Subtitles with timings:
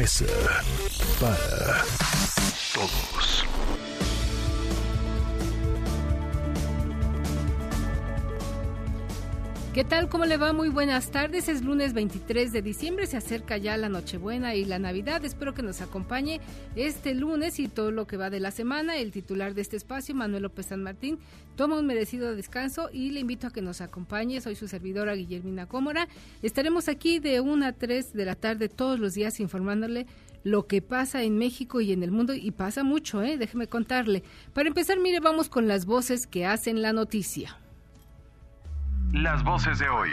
[0.00, 0.24] Mesa
[1.20, 1.84] para
[2.72, 3.49] Todos.
[9.72, 10.08] ¿Qué tal?
[10.08, 10.52] ¿Cómo le va?
[10.52, 11.48] Muy buenas tardes.
[11.48, 13.06] Es lunes 23 de diciembre.
[13.06, 15.24] Se acerca ya la Nochebuena y la Navidad.
[15.24, 16.40] Espero que nos acompañe
[16.74, 18.96] este lunes y todo lo que va de la semana.
[18.96, 21.20] El titular de este espacio, Manuel López San Martín,
[21.54, 24.40] toma un merecido descanso y le invito a que nos acompañe.
[24.40, 26.08] Soy su servidora Guillermina Cómora.
[26.42, 30.08] Estaremos aquí de 1 a 3 de la tarde todos los días informándole
[30.42, 33.36] lo que pasa en México y en el mundo y pasa mucho, ¿eh?
[33.38, 34.24] Déjeme contarle.
[34.52, 37.59] Para empezar, mire, vamos con las voces que hacen la noticia.
[39.12, 40.10] Las voces de hoy.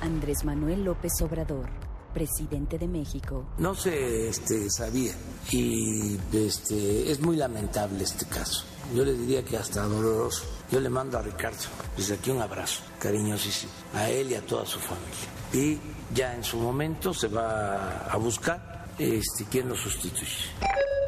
[0.00, 1.68] Andrés Manuel López Obrador,
[2.14, 3.44] presidente de México.
[3.58, 5.12] No se este, sabía
[5.50, 8.64] y este, es muy lamentable este caso.
[8.94, 10.44] Yo le diría que hasta doloroso.
[10.70, 11.64] Yo le mando a Ricardo
[11.96, 15.28] desde aquí un abrazo cariñosísimo a él y a toda su familia.
[15.52, 15.80] Y
[16.14, 20.46] ya en su momento se va a buscar este, quién lo sustituye.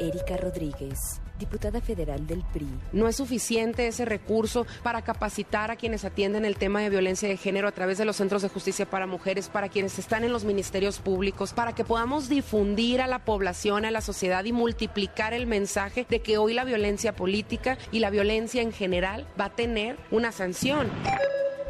[0.01, 0.99] Erika Rodríguez,
[1.39, 2.67] diputada federal del PRI.
[2.93, 7.37] No es suficiente ese recurso para capacitar a quienes atienden el tema de violencia de
[7.37, 10.45] género a través de los centros de justicia para mujeres, para quienes están en los
[10.45, 15.47] ministerios públicos, para que podamos difundir a la población, a la sociedad y multiplicar el
[15.47, 19.97] mensaje de que hoy la violencia política y la violencia en general va a tener
[20.11, 20.89] una sanción.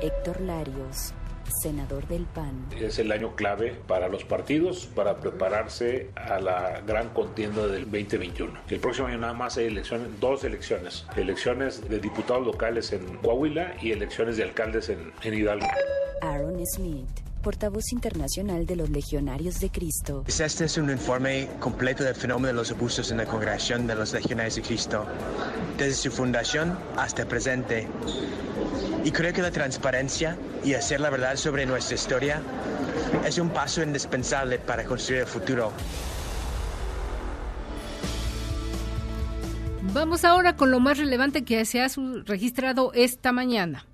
[0.02, 1.14] Héctor Larios,
[1.66, 2.68] senador del PAN.
[2.80, 8.54] Es el año clave para los partidos para prepararse a la gran contienda del 2021.
[8.70, 11.08] El próximo año nada más hay elecciones, dos elecciones.
[11.16, 15.66] Elecciones de diputados locales en Coahuila y elecciones de alcaldes en, en Hidalgo.
[16.22, 17.10] Aaron Smith,
[17.46, 20.24] portavoz internacional de los Legionarios de Cristo.
[20.26, 24.14] Este es un informe completo del fenómeno de los abusos en la congregación de los
[24.14, 25.06] Legionarios de Cristo,
[25.78, 27.88] desde su fundación hasta el presente.
[29.04, 32.42] Y creo que la transparencia y hacer la verdad sobre nuestra historia
[33.24, 35.72] es un paso indispensable para construir el futuro.
[39.94, 41.88] Vamos ahora con lo más relevante que se ha
[42.26, 43.86] registrado esta mañana.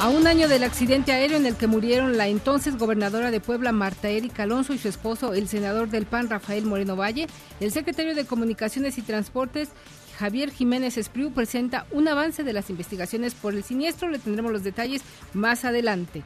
[0.00, 3.72] A un año del accidente aéreo en el que murieron la entonces gobernadora de Puebla,
[3.72, 7.26] Marta Erika Alonso, y su esposo, el senador del PAN, Rafael Moreno Valle,
[7.58, 9.70] el secretario de Comunicaciones y Transportes,
[10.16, 14.08] Javier Jiménez Espriu, presenta un avance de las investigaciones por el siniestro.
[14.08, 15.02] Le tendremos los detalles
[15.34, 16.22] más adelante.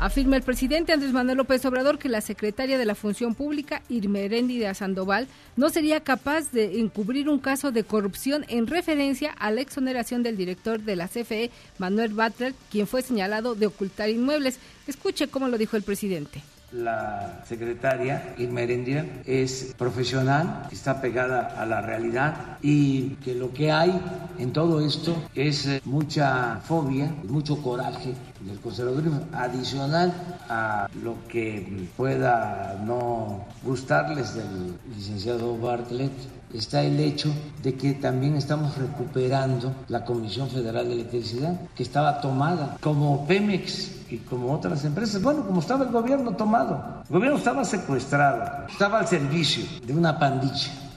[0.00, 4.72] Afirma el presidente Andrés Manuel López Obrador que la secretaria de la Función Pública, Irmeréndida
[4.72, 10.22] Sandoval, no sería capaz de encubrir un caso de corrupción en referencia a la exoneración
[10.22, 14.58] del director de la CFE, Manuel Butler, quien fue señalado de ocultar inmuebles.
[14.86, 16.42] Escuche cómo lo dijo el presidente.
[16.72, 23.72] La secretaria Irma Heréndira es profesional, está pegada a la realidad y que lo que
[23.72, 24.00] hay
[24.38, 30.14] en todo esto es eh, mucha fobia, mucho coraje del conservadurismo, adicional
[30.48, 36.12] a lo que pueda no gustarles del licenciado Bartlett
[36.54, 42.20] está el hecho de que también estamos recuperando la Comisión Federal de Electricidad, que estaba
[42.20, 45.22] tomada, como Pemex y como otras empresas.
[45.22, 50.18] Bueno, como estaba el gobierno tomado, el gobierno estaba secuestrado, estaba al servicio de una
[50.18, 50.89] pandilla.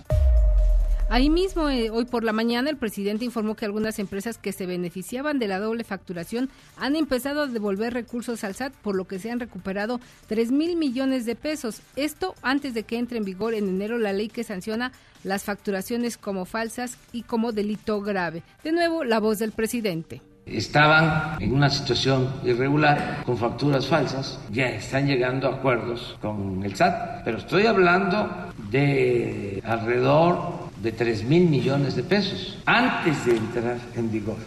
[1.14, 4.66] Ahí mismo, eh, hoy por la mañana, el presidente informó que algunas empresas que se
[4.66, 9.20] beneficiaban de la doble facturación han empezado a devolver recursos al SAT, por lo que
[9.20, 11.82] se han recuperado 3 mil millones de pesos.
[11.96, 14.92] Esto antes de que entre en vigor en enero la ley que sanciona
[15.24, 18.42] las facturaciones como falsas y como delito grave.
[18.64, 20.24] De nuevo, la voz del presidente.
[20.48, 26.76] Estaban en una situación irregular con facturas falsas, ya están llegando a acuerdos con el
[26.76, 33.80] SAT, pero estoy hablando de alrededor de 3 mil millones de pesos antes de entrar
[33.96, 34.38] en vigor.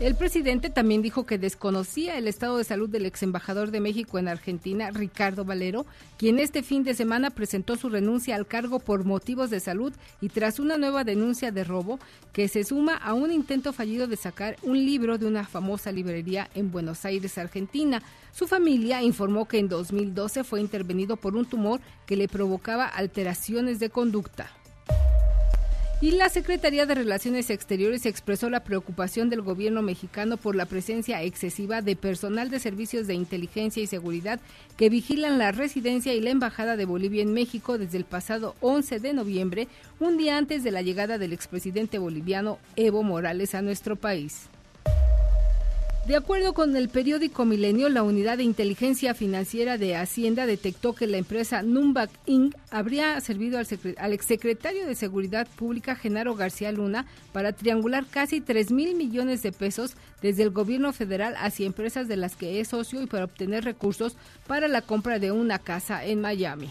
[0.00, 4.20] El presidente también dijo que desconocía el estado de salud del ex embajador de México
[4.20, 5.86] en Argentina, Ricardo Valero,
[6.18, 10.28] quien este fin de semana presentó su renuncia al cargo por motivos de salud y
[10.28, 11.98] tras una nueva denuncia de robo
[12.32, 16.48] que se suma a un intento fallido de sacar un libro de una famosa librería
[16.54, 18.00] en Buenos Aires, Argentina.
[18.30, 23.80] Su familia informó que en 2012 fue intervenido por un tumor que le provocaba alteraciones
[23.80, 24.48] de conducta.
[26.00, 31.24] Y la Secretaría de Relaciones Exteriores expresó la preocupación del gobierno mexicano por la presencia
[31.24, 34.38] excesiva de personal de servicios de inteligencia y seguridad
[34.76, 39.00] que vigilan la residencia y la embajada de Bolivia en México desde el pasado 11
[39.00, 39.66] de noviembre,
[39.98, 44.48] un día antes de la llegada del expresidente boliviano Evo Morales a nuestro país.
[46.08, 51.06] De acuerdo con el periódico Milenio, la unidad de inteligencia financiera de Hacienda detectó que
[51.06, 52.54] la empresa Numbac Inc.
[52.70, 53.66] habría servido al,
[53.98, 59.52] al, exsecretario de Seguridad Pública, Genaro García Luna, para triangular casi 3 mil millones de
[59.52, 63.64] pesos desde el gobierno federal hacia empresas de las que es socio y para obtener
[63.64, 64.16] recursos
[64.46, 66.70] para la compra de una casa en Miami.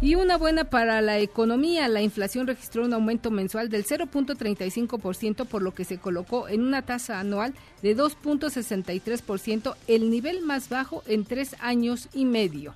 [0.00, 5.62] Y una buena para la economía, la inflación registró un aumento mensual del 0.35%, por
[5.62, 11.24] lo que se colocó en una tasa anual de 2.63%, el nivel más bajo en
[11.24, 12.74] tres años y medio.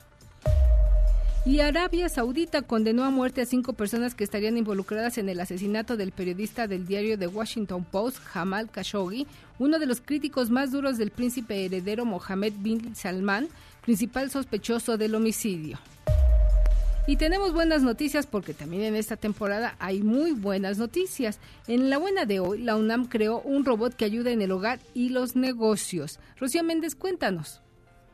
[1.45, 5.97] Y Arabia Saudita condenó a muerte a cinco personas que estarían involucradas en el asesinato
[5.97, 9.27] del periodista del diario The Washington Post, Jamal Khashoggi,
[9.59, 13.49] uno de los críticos más duros del príncipe heredero Mohammed bin Salman,
[13.83, 15.79] principal sospechoso del homicidio.
[17.09, 21.41] Y tenemos buenas noticias porque también en esta temporada hay muy buenas noticias.
[21.67, 24.79] En la buena de hoy, la UNAM creó un robot que ayuda en el hogar
[24.93, 26.21] y los negocios.
[26.37, 27.63] Rocío Méndez, cuéntanos.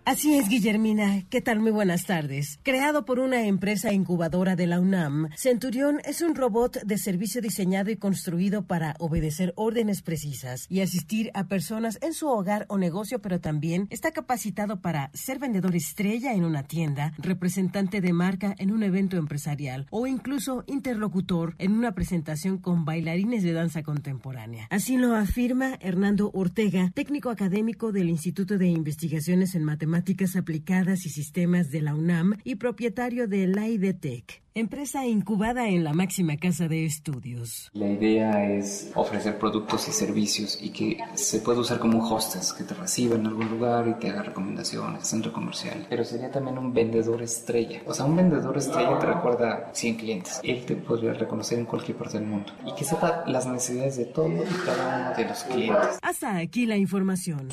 [0.06, 1.22] Así es, Guillermina.
[1.30, 1.60] ¿Qué tal?
[1.60, 2.58] Muy buenas tardes.
[2.62, 7.90] Creado por una empresa incubadora de la UNAM, Centurión es un robot de servicio diseñado
[7.90, 13.22] y construido para obedecer órdenes precisas y asistir a personas en su hogar o negocio,
[13.22, 18.72] pero también está capacitado para ser vendedor estrella en una tienda, representante de marca en
[18.72, 24.66] un evento empresarial o incluso interlocutor en una presentación con bailarines de danza contemporánea.
[24.68, 31.06] Así lo afirma Hernando Ortega, técnico académico del Instituto de Investigaciones en Matemáticas Matemáticas Aplicadas
[31.06, 36.36] y Sistemas de la UNAM y propietario de la IDTEC, empresa incubada en la máxima
[36.36, 37.70] casa de estudios.
[37.74, 42.52] La idea es ofrecer productos y servicios y que se pueda usar como un hostess,
[42.52, 45.86] que te reciba en algún lugar y te haga recomendaciones, centro comercial.
[45.88, 47.80] Pero sería también un vendedor estrella.
[47.86, 50.40] O sea, un vendedor estrella te recuerda 100 clientes.
[50.42, 54.06] Él te podría reconocer en cualquier parte del mundo y que sepa las necesidades de
[54.06, 55.98] todo y cada uno de los clientes.
[56.02, 57.48] Hasta aquí la información.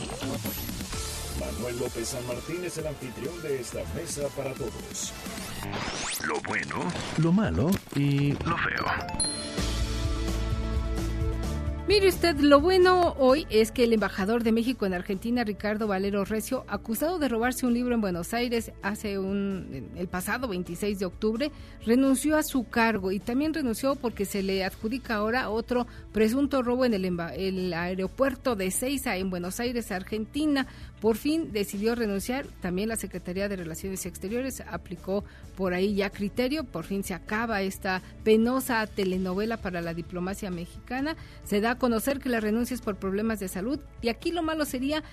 [1.61, 5.13] Manuel López San Martín es el anfitrión de esta mesa para todos.
[6.25, 8.85] Lo bueno, lo malo y lo feo.
[11.87, 16.23] Mire usted, lo bueno hoy es que el embajador de México en Argentina, Ricardo Valero
[16.23, 21.05] Recio, acusado de robarse un libro en Buenos Aires hace un el pasado 26 de
[21.05, 21.51] octubre,
[21.85, 26.85] renunció a su cargo y también renunció porque se le adjudica ahora otro presunto robo
[26.85, 30.67] en el, el aeropuerto de Ceiza en Buenos Aires, Argentina.
[31.01, 32.45] Por fin decidió renunciar.
[32.61, 35.25] También la Secretaría de Relaciones Exteriores aplicó
[35.57, 36.63] por ahí ya criterio.
[36.63, 41.17] Por fin se acaba esta penosa telenovela para la diplomacia mexicana.
[41.43, 43.79] Se da a conocer que la renuncia es por problemas de salud.
[44.03, 45.03] Y aquí lo malo sería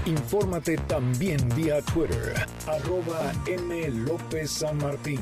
[0.07, 2.35] Infórmate también vía Twitter,
[2.67, 3.89] arroba M.
[3.91, 5.21] López San Martín.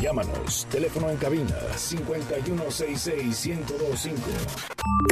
[0.00, 4.12] Llámanos, teléfono en cabina 5166-1025.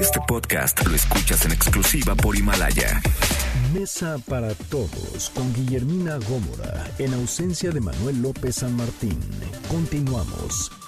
[0.01, 3.01] Este podcast lo escuchas en exclusiva por Himalaya.
[3.73, 9.19] Mesa para todos con Guillermina Gómora, en ausencia de Manuel López San Martín.
[9.69, 10.82] Continuamos.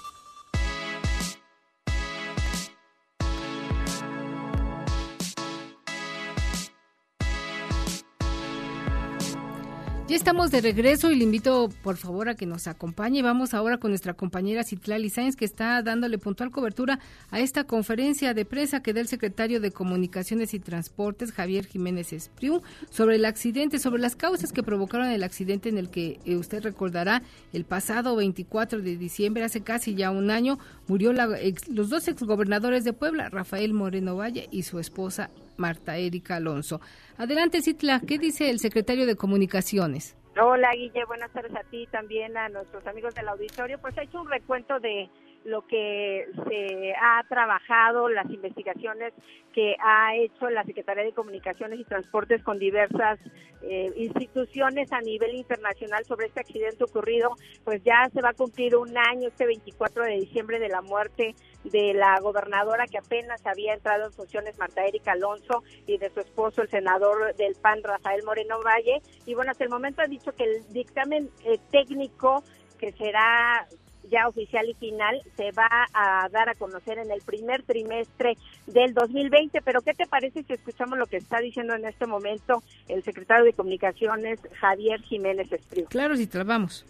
[10.15, 13.21] Estamos de regreso y le invito por favor a que nos acompañe.
[13.21, 17.01] Vamos ahora con nuestra compañera Citlali Sáenz que está dándole puntual cobertura
[17.33, 22.13] a esta conferencia de prensa que da el secretario de Comunicaciones y Transportes Javier Jiménez
[22.13, 26.37] Espriu sobre el accidente, sobre las causas que provocaron el accidente en el que eh,
[26.37, 32.07] usted recordará el pasado 24 de diciembre, hace casi ya un año, murió los dos
[32.07, 36.81] exgobernadores de Puebla, Rafael Moreno Valle y su esposa Marta Erika Alonso.
[37.17, 40.17] Adelante, Citla, ¿qué dice el secretario de Comunicaciones?
[40.41, 43.79] Hola, Guille, buenas tardes a ti también a nuestros amigos del auditorio.
[43.81, 45.09] Pues ha hecho un recuento de
[45.45, 49.13] lo que se ha trabajado, las investigaciones
[49.53, 53.19] que ha hecho la Secretaría de Comunicaciones y Transportes con diversas
[53.63, 57.31] eh, instituciones a nivel internacional sobre este accidente ocurrido,
[57.65, 61.35] pues ya se va a cumplir un año, este 24 de diciembre, de la muerte
[61.65, 66.21] de la gobernadora que apenas había entrado en funciones, Marta Erika Alonso, y de su
[66.21, 69.01] esposo, el senador del PAN, Rafael Moreno Valle.
[69.25, 72.43] Y bueno, hasta el momento ha dicho que el dictamen eh, técnico
[72.79, 73.67] que será
[74.15, 78.95] ya oficial y final se va a dar a conocer en el primer trimestre del
[78.95, 79.61] 2020.
[79.63, 83.45] Pero ¿qué te parece si escuchamos lo que está diciendo en este momento el secretario
[83.45, 85.87] de Comunicaciones, Javier Jiménez Espriu?
[85.87, 86.85] Claro, si trabamos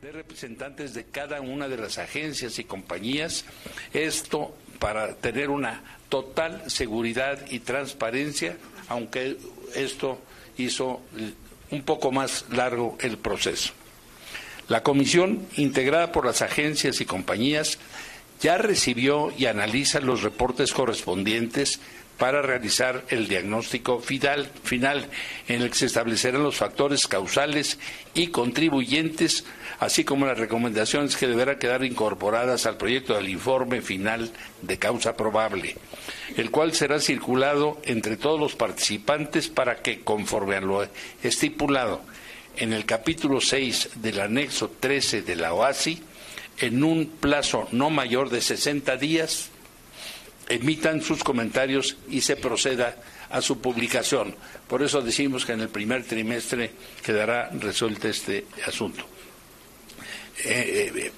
[0.00, 3.44] de representantes de cada una de las agencias y compañías,
[3.92, 8.56] esto para tener una total seguridad y transparencia,
[8.88, 9.36] aunque
[9.74, 10.18] esto
[10.58, 11.00] hizo
[11.70, 13.72] un poco más largo el proceso.
[14.68, 17.78] La comisión, integrada por las agencias y compañías,
[18.40, 21.80] ya recibió y analiza los reportes correspondientes
[22.18, 25.08] para realizar el diagnóstico final, final
[25.48, 27.78] en el que se establecerán los factores causales
[28.14, 29.44] y contribuyentes,
[29.78, 34.32] así como las recomendaciones que deberán quedar incorporadas al proyecto del informe final
[34.62, 35.76] de causa probable,
[36.36, 40.88] el cual será circulado entre todos los participantes para que, conforme a lo
[41.22, 42.00] estipulado,
[42.56, 46.02] en el capítulo 6 del anexo 13 de la OASI,
[46.58, 49.50] en un plazo no mayor de 60 días,
[50.48, 52.96] emitan sus comentarios y se proceda
[53.30, 54.34] a su publicación.
[54.68, 56.72] Por eso decimos que en el primer trimestre
[57.04, 59.04] quedará resuelto este asunto.
[60.44, 61.12] Eh, eh,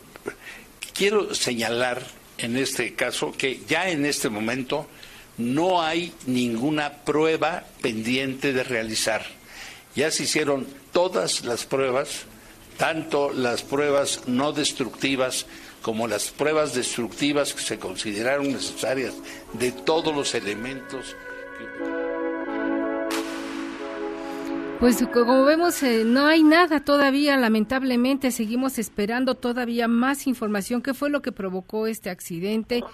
[0.95, 2.03] quiero señalar
[2.39, 4.89] en este caso que ya en este momento
[5.37, 9.25] no hay ninguna prueba pendiente de realizar.
[9.95, 10.67] Ya se hicieron
[10.99, 12.25] todas las pruebas,
[12.77, 15.47] tanto las pruebas no destructivas
[15.81, 19.15] como las pruebas destructivas que se consideraron necesarias
[19.53, 21.15] de todos los elementos.
[24.81, 30.83] Pues como vemos, eh, no hay nada todavía, lamentablemente, seguimos esperando todavía más información.
[30.83, 32.85] ¿Qué fue lo que provocó este accidente?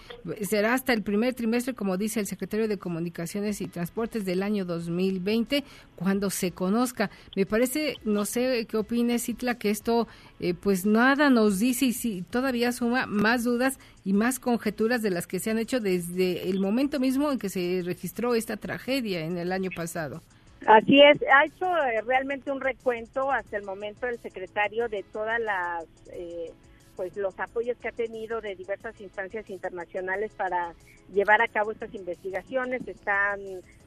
[0.40, 4.64] Será hasta el primer trimestre, como dice el secretario de Comunicaciones y Transportes del año
[4.64, 5.62] 2020,
[5.94, 7.10] cuando se conozca.
[7.36, 10.08] Me parece, no sé qué opines, Citla, que esto,
[10.40, 15.10] eh, pues nada nos dice y si todavía suma más dudas y más conjeturas de
[15.10, 19.26] las que se han hecho desde el momento mismo en que se registró esta tragedia
[19.26, 20.22] en el año pasado.
[20.66, 25.38] Así es, ha hecho eh, realmente un recuento hasta el momento el secretario de todas
[25.38, 26.52] las, eh,
[26.96, 30.73] pues los apoyos que ha tenido de diversas instancias internacionales para
[31.12, 32.88] llevar a cabo estas investigaciones.
[32.88, 33.40] Están,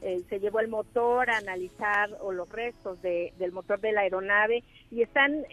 [0.03, 4.01] eh, se llevó el motor a analizar o los restos de, del motor de la
[4.01, 5.45] aeronave y están,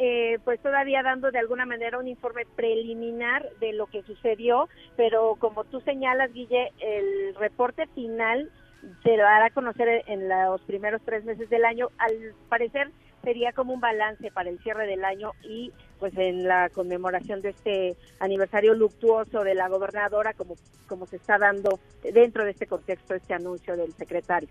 [0.45, 5.65] pues todavía dando de alguna manera un informe preliminar de lo que sucedió, pero como
[5.65, 8.51] tú señalas, Guille, el reporte final
[9.03, 11.89] se lo dará a conocer en los primeros tres meses del año.
[11.99, 12.91] Al parecer,
[13.25, 17.51] sería como un balance para el cierre del año y pues en la conmemoración de
[17.51, 21.81] este aniversario luctuoso de la gobernadora como como se está dando
[22.13, 24.51] dentro de este contexto este anuncio del secretario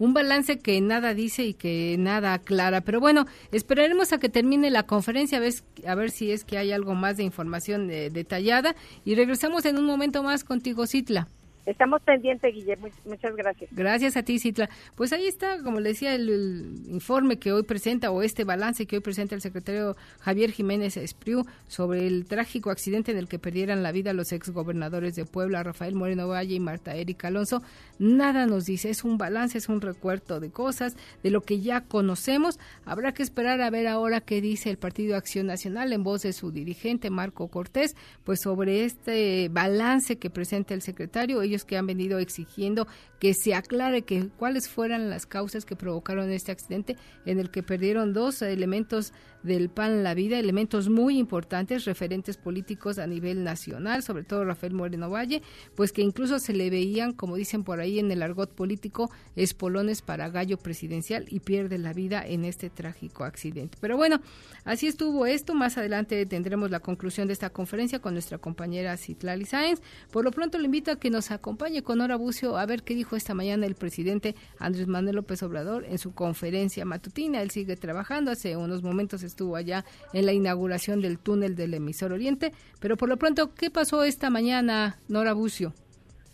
[0.00, 2.80] un balance que nada dice y que nada aclara.
[2.80, 5.52] Pero bueno, esperaremos a que termine la conferencia a ver,
[5.86, 8.74] a ver si es que hay algo más de información eh, detallada
[9.04, 11.28] y regresamos en un momento más contigo, Citla.
[11.66, 12.88] Estamos pendientes, Guillermo.
[13.04, 13.70] Muchas gracias.
[13.72, 14.70] Gracias a ti, Citla.
[14.94, 18.96] Pues ahí está, como le decía, el, informe que hoy presenta o este balance que
[18.96, 23.82] hoy presenta el secretario Javier Jiménez Espriu sobre el trágico accidente en el que perdieran
[23.82, 27.62] la vida los exgobernadores de Puebla, Rafael Moreno Valle y Marta Erika Alonso.
[27.98, 31.82] Nada nos dice, es un balance, es un recuerdo de cosas, de lo que ya
[31.82, 32.58] conocemos.
[32.86, 36.32] Habrá que esperar a ver ahora qué dice el Partido Acción Nacional en voz de
[36.32, 41.86] su dirigente Marco Cortés, pues sobre este balance que presenta el secretario ellos que han
[41.86, 42.86] venido exigiendo
[43.18, 47.62] que se aclare que cuáles fueran las causas que provocaron este accidente en el que
[47.62, 54.02] perdieron dos elementos del PAN La Vida, elementos muy importantes, referentes políticos a nivel nacional,
[54.02, 55.42] sobre todo Rafael Moreno Valle,
[55.74, 60.02] pues que incluso se le veían, como dicen por ahí en el argot político, espolones
[60.02, 63.78] para gallo presidencial y pierde la vida en este trágico accidente.
[63.80, 64.20] Pero bueno,
[64.64, 65.54] así estuvo esto.
[65.54, 69.80] Más adelante tendremos la conclusión de esta conferencia con nuestra compañera Citlali Sáenz.
[70.10, 72.94] Por lo pronto le invito a que nos acompañe con Hora Bucio a ver qué
[72.94, 77.42] dijo esta mañana el presidente Andrés Manuel López Obrador en su conferencia matutina.
[77.42, 78.30] Él sigue trabajando.
[78.30, 82.52] Hace unos momentos estuvo allá en la inauguración del túnel del emisor Oriente.
[82.80, 85.72] Pero por lo pronto, ¿qué pasó esta mañana, Nora Bucio?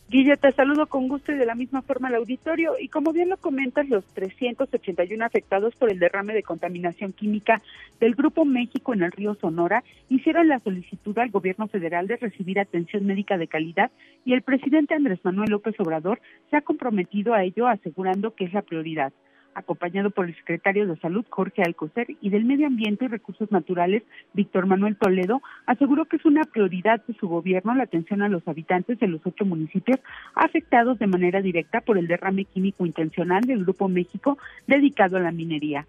[0.08, 2.74] Guille, te saludo con gusto y de la misma forma al auditorio.
[2.80, 7.60] Y como bien lo comentas, los 381 afectados por el derrame de contaminación química
[7.98, 12.60] del Grupo México en el río Sonora hicieron la solicitud al gobierno federal de recibir
[12.60, 13.90] atención médica de calidad
[14.24, 18.52] y el presidente Andrés Manuel López Obrador se ha comprometido a ello asegurando que es
[18.52, 19.12] la prioridad
[19.56, 24.02] acompañado por el secretario de Salud, Jorge Alcocer, y del Medio Ambiente y Recursos Naturales,
[24.34, 28.46] Víctor Manuel Toledo, aseguró que es una prioridad de su gobierno la atención a los
[28.46, 29.98] habitantes de los ocho municipios
[30.34, 35.32] afectados de manera directa por el derrame químico intencional del Grupo México dedicado a la
[35.32, 35.86] minería.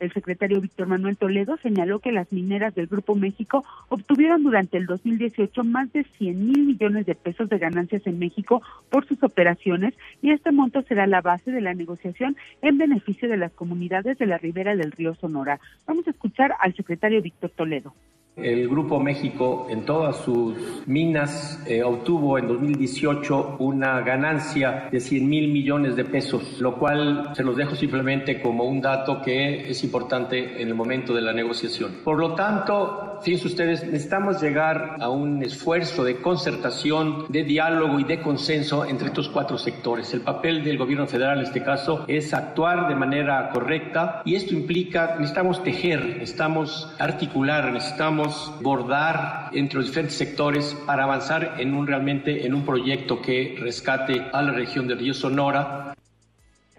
[0.00, 4.86] El secretario Víctor Manuel Toledo señaló que las mineras del Grupo México obtuvieron durante el
[4.86, 9.92] 2018 más de 100 mil millones de pesos de ganancias en México por sus operaciones
[10.22, 14.26] y este monto será la base de la negociación en beneficio de las comunidades de
[14.26, 15.60] la ribera del río Sonora.
[15.86, 17.94] Vamos a escuchar al secretario Víctor Toledo.
[18.36, 20.56] El Grupo México en todas sus
[20.86, 27.32] minas eh, obtuvo en 2018 una ganancia de 100 mil millones de pesos, lo cual
[27.34, 31.32] se los dejo simplemente como un dato que es importante en el momento de la
[31.32, 31.96] negociación.
[32.04, 38.04] Por lo tanto, fíjense ustedes, necesitamos llegar a un esfuerzo de concertación, de diálogo y
[38.04, 40.14] de consenso entre estos cuatro sectores.
[40.14, 44.54] El papel del gobierno federal en este caso es actuar de manera correcta y esto
[44.54, 48.19] implica, necesitamos tejer, necesitamos articular, necesitamos
[48.60, 54.26] bordar entre los diferentes sectores para avanzar en un realmente en un proyecto que rescate
[54.32, 55.89] a la región del río Sonora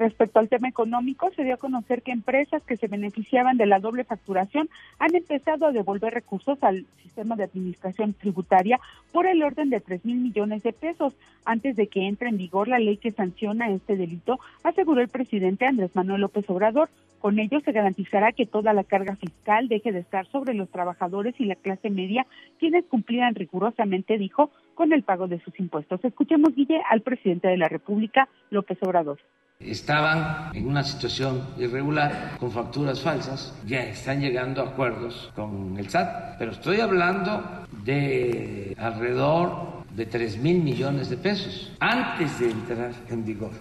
[0.02, 3.80] Respecto al tema económico, se dio a conocer que empresas que se beneficiaban de la
[3.80, 8.80] doble facturación han empezado a devolver recursos al sistema de administración tributaria
[9.12, 11.14] por el orden de 3 mil millones de pesos.
[11.46, 15.68] Antes de que entre en vigor la ley que sanciona este delito, aseguró el presidente
[15.68, 16.90] Andrés Manuel López Obrador.
[17.20, 21.36] Con ello se garantizará que toda la carga fiscal deje de estar sobre los trabajadores
[21.38, 22.26] y la clase media,
[22.58, 26.04] quienes cumplirán rigurosamente, dijo, con el pago de sus impuestos.
[26.04, 29.20] Escuchemos, Guille, al presidente de la República, López Obrador
[29.66, 35.90] estaban en una situación irregular con facturas falsas, ya están llegando a acuerdos con el
[35.90, 42.92] SAT, pero estoy hablando de alrededor de 3 mil millones de pesos antes de entrar
[43.10, 43.52] en vigor.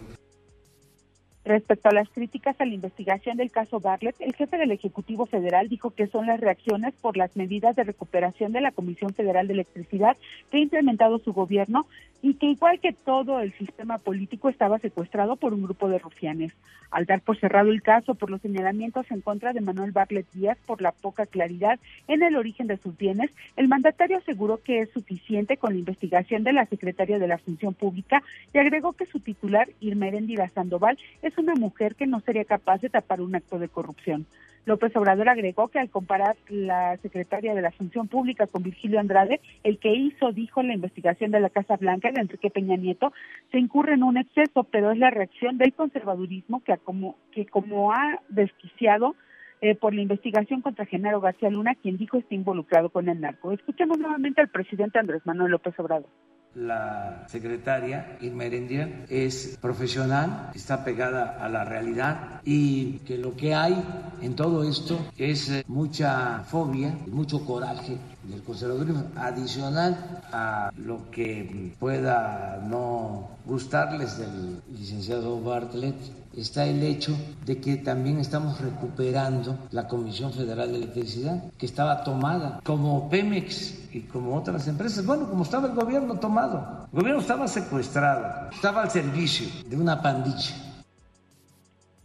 [1.43, 5.71] Respecto a las críticas a la investigación del caso Bartlett, el jefe del Ejecutivo Federal
[5.71, 9.55] dijo que son las reacciones por las medidas de recuperación de la Comisión Federal de
[9.55, 10.19] Electricidad
[10.51, 11.87] que ha implementado su gobierno
[12.23, 16.53] y que igual que todo el sistema político estaba secuestrado por un grupo de rufianes.
[16.91, 20.59] Al dar por cerrado el caso por los señalamientos en contra de Manuel Bartlett Díaz
[20.67, 21.79] por la poca claridad
[22.09, 26.43] en el origen de sus bienes, el mandatario aseguró que es suficiente con la investigación
[26.43, 30.99] de la secretaria de la Función Pública y agregó que su titular, Irma Erendira Sandoval,
[31.23, 34.27] es una mujer que no sería capaz de tapar un acto de corrupción.
[34.67, 39.41] López Obrador agregó que al comparar la secretaria de la Función Pública con Virgilio Andrade,
[39.65, 43.13] el que hizo, dijo, la investigación de la Casa Blanca de Enrique Peña Nieto,
[43.51, 47.93] se incurre en un exceso, pero es la reacción del conservadurismo que, como, que como
[47.93, 49.15] ha desquiciado
[49.63, 53.53] eh, por la investigación contra Genaro García Luna, quien dijo está involucrado con el narco.
[53.53, 56.09] Escuchemos nuevamente al presidente Andrés Manuel López Obrador
[56.55, 63.81] La secretaria Irma es profesional, está pegada a la realidad y que lo que hay
[64.21, 71.75] en todo esto es eh, mucha fobia, mucho coraje del conservadurismo, adicional a lo que
[71.79, 75.97] pueda no gustarles del licenciado Bartlett,
[76.37, 82.05] está el hecho de que también estamos recuperando la Comisión Federal de Electricidad, que estaba
[82.05, 85.05] tomada, como Pemex y como otras empresas.
[85.05, 90.01] Bueno, como estaba el gobierno tomado, el gobierno estaba secuestrado, estaba al servicio de una
[90.01, 90.55] pandilla.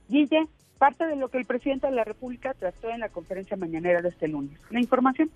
[0.08, 0.48] Guille,
[0.78, 4.10] parte de lo que el presidente de la República trató en la conferencia mañanera de
[4.10, 4.58] este lunes.
[4.70, 5.30] La información.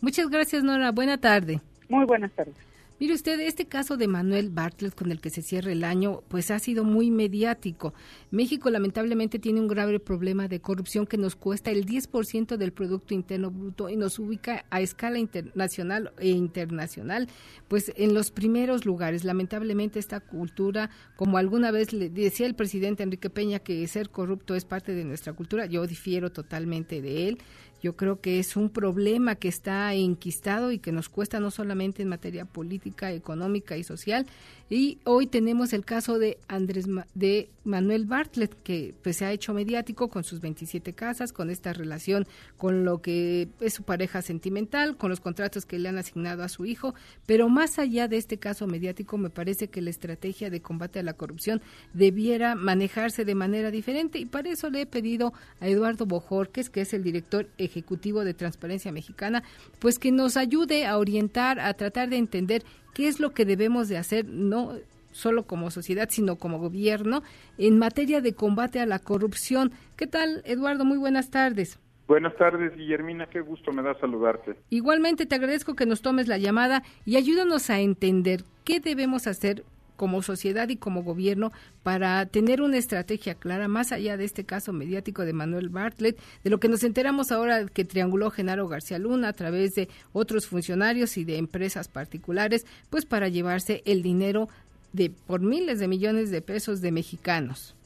[0.00, 0.92] Muchas gracias, Nora.
[0.92, 1.60] Buena tarde.
[1.88, 2.54] Muy buenas tardes.
[3.00, 6.50] Mire usted, este caso de Manuel Bartlett con el que se cierra el año, pues
[6.50, 7.94] ha sido muy mediático.
[8.30, 13.14] México lamentablemente tiene un grave problema de corrupción que nos cuesta el 10% del Producto
[13.14, 17.28] Interno Bruto y nos ubica a escala internacional e internacional,
[17.68, 19.24] pues en los primeros lugares.
[19.24, 24.54] Lamentablemente esta cultura, como alguna vez le decía el presidente Enrique Peña que ser corrupto
[24.54, 27.38] es parte de nuestra cultura, yo difiero totalmente de él.
[27.82, 32.02] Yo creo que es un problema que está enquistado y que nos cuesta no solamente
[32.02, 34.26] en materia política, económica y social.
[34.68, 39.52] Y hoy tenemos el caso de Andrés de Manuel Bartlett, que pues se ha hecho
[39.52, 44.96] mediático con sus 27 casas, con esta relación con lo que es su pareja sentimental,
[44.96, 46.94] con los contratos que le han asignado a su hijo,
[47.26, 51.02] pero más allá de este caso mediático, me parece que la estrategia de combate a
[51.02, 51.60] la corrupción
[51.92, 56.82] debiera manejarse de manera diferente y para eso le he pedido a Eduardo Bojorques, que
[56.82, 59.42] es el director ejecutivo de Transparencia Mexicana,
[59.78, 62.62] pues que nos ayude a orientar, a tratar de entender
[62.94, 64.74] qué es lo que debemos de hacer, no
[65.12, 67.22] solo como sociedad, sino como gobierno,
[67.58, 69.72] en materia de combate a la corrupción.
[69.96, 70.84] ¿Qué tal, Eduardo?
[70.84, 71.78] Muy buenas tardes.
[72.06, 74.56] Buenas tardes, Guillermina, qué gusto me da saludarte.
[74.68, 79.64] Igualmente te agradezco que nos tomes la llamada y ayúdanos a entender qué debemos hacer
[80.00, 84.72] como sociedad y como gobierno para tener una estrategia clara, más allá de este caso
[84.72, 89.28] mediático de Manuel Bartlett, de lo que nos enteramos ahora que trianguló Genaro García Luna
[89.28, 94.48] a través de otros funcionarios y de empresas particulares, pues para llevarse el dinero
[94.94, 97.76] de por miles de millones de pesos de mexicanos.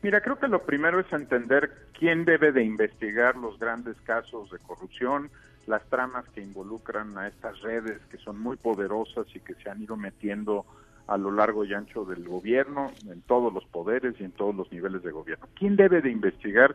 [0.00, 4.58] Mira, creo que lo primero es entender quién debe de investigar los grandes casos de
[4.60, 5.28] corrupción,
[5.66, 9.82] las tramas que involucran a estas redes que son muy poderosas y que se han
[9.82, 10.64] ido metiendo
[11.06, 14.70] a lo largo y ancho del gobierno, en todos los poderes y en todos los
[14.72, 15.46] niveles de gobierno.
[15.54, 16.74] ¿Quién debe de investigar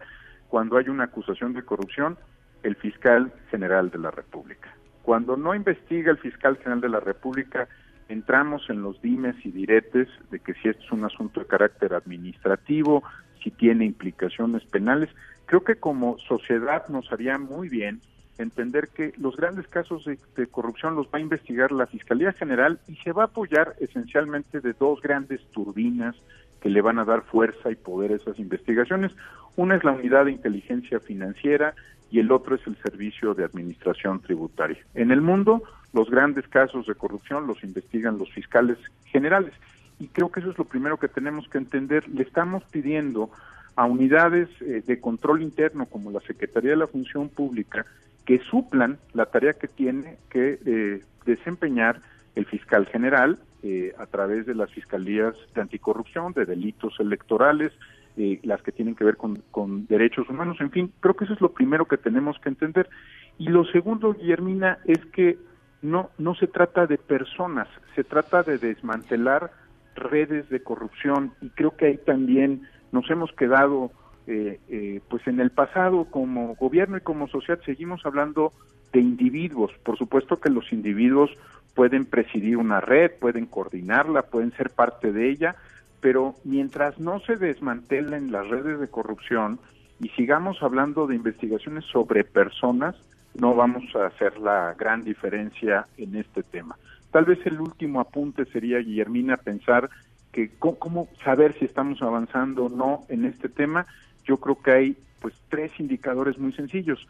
[0.50, 2.18] cuando hay una acusación de corrupción?
[2.64, 4.76] El fiscal general de la República.
[5.04, 7.68] Cuando no investiga el fiscal general de la República,
[8.10, 11.94] entramos en los dimes y diretes de que si esto es un asunto de carácter
[11.94, 13.04] administrativo,
[13.44, 15.10] si tiene implicaciones penales.
[15.46, 18.02] Creo que como sociedad nos haría muy bien
[18.38, 22.96] entender que los grandes casos de, corrupción los va a investigar la Fiscalía General y
[22.98, 26.16] se va a apoyar esencialmente de dos grandes turbinas
[26.62, 29.12] que le van a dar fuerza y poder a esas investigaciones.
[29.56, 31.74] Una es la unidad de inteligencia financiera
[32.12, 34.80] y el otro es el servicio de administración tributaria.
[34.94, 39.54] En el mundo, los grandes casos de corrupción los investigan los fiscales generales
[40.00, 42.08] y creo que eso es lo primero que tenemos que entender.
[42.10, 43.30] Le estamos pidiendo
[43.76, 47.86] a unidades eh, de control interno como la Secretaría de la Función Pública
[48.26, 52.02] que suplan la tarea que tiene que eh, desempeñar
[52.36, 57.72] el fiscal general eh, a través de las fiscalías de anticorrupción, de delitos electorales,
[58.18, 61.34] eh, las que tienen que ver con, con, derechos humanos, en fin, creo que eso
[61.34, 62.90] es lo primero que tenemos que entender.
[63.38, 65.38] Y lo segundo, Guillermina, es que
[65.82, 69.52] no, no se trata de personas, se trata de desmantelar
[69.96, 73.92] redes de corrupción y creo que ahí también nos hemos quedado
[74.28, 78.54] eh, eh, pues en el pasado como gobierno y como sociedad seguimos hablando
[78.92, 79.72] de individuos.
[79.84, 81.32] Por supuesto que los individuos
[81.76, 85.56] pueden presidir una red, pueden coordinarla, pueden ser parte de ella,
[86.00, 89.60] pero mientras no se desmantelen las redes de corrupción
[90.00, 92.96] y sigamos hablando de investigaciones sobre personas,
[93.36, 96.78] no vamos a hacer la gran diferencia en este tema.
[97.12, 99.90] Tal vez el último apunte sería, Guillermina, pensar
[100.32, 103.86] que cómo saber si estamos avanzando o no en este tema
[104.26, 107.08] yo creo que hay pues tres indicadores muy sencillos.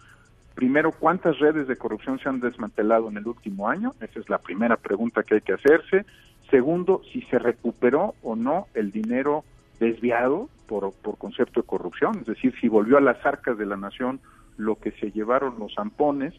[0.53, 3.93] Primero, ¿cuántas redes de corrupción se han desmantelado en el último año?
[3.99, 6.05] Esa es la primera pregunta que hay que hacerse.
[6.49, 9.43] Segundo, si se recuperó o no el dinero
[9.79, 13.75] desviado por, por concepto de corrupción, es decir, si volvió a las arcas de la
[13.75, 14.21] nación
[14.57, 16.33] lo que se llevaron los zampones.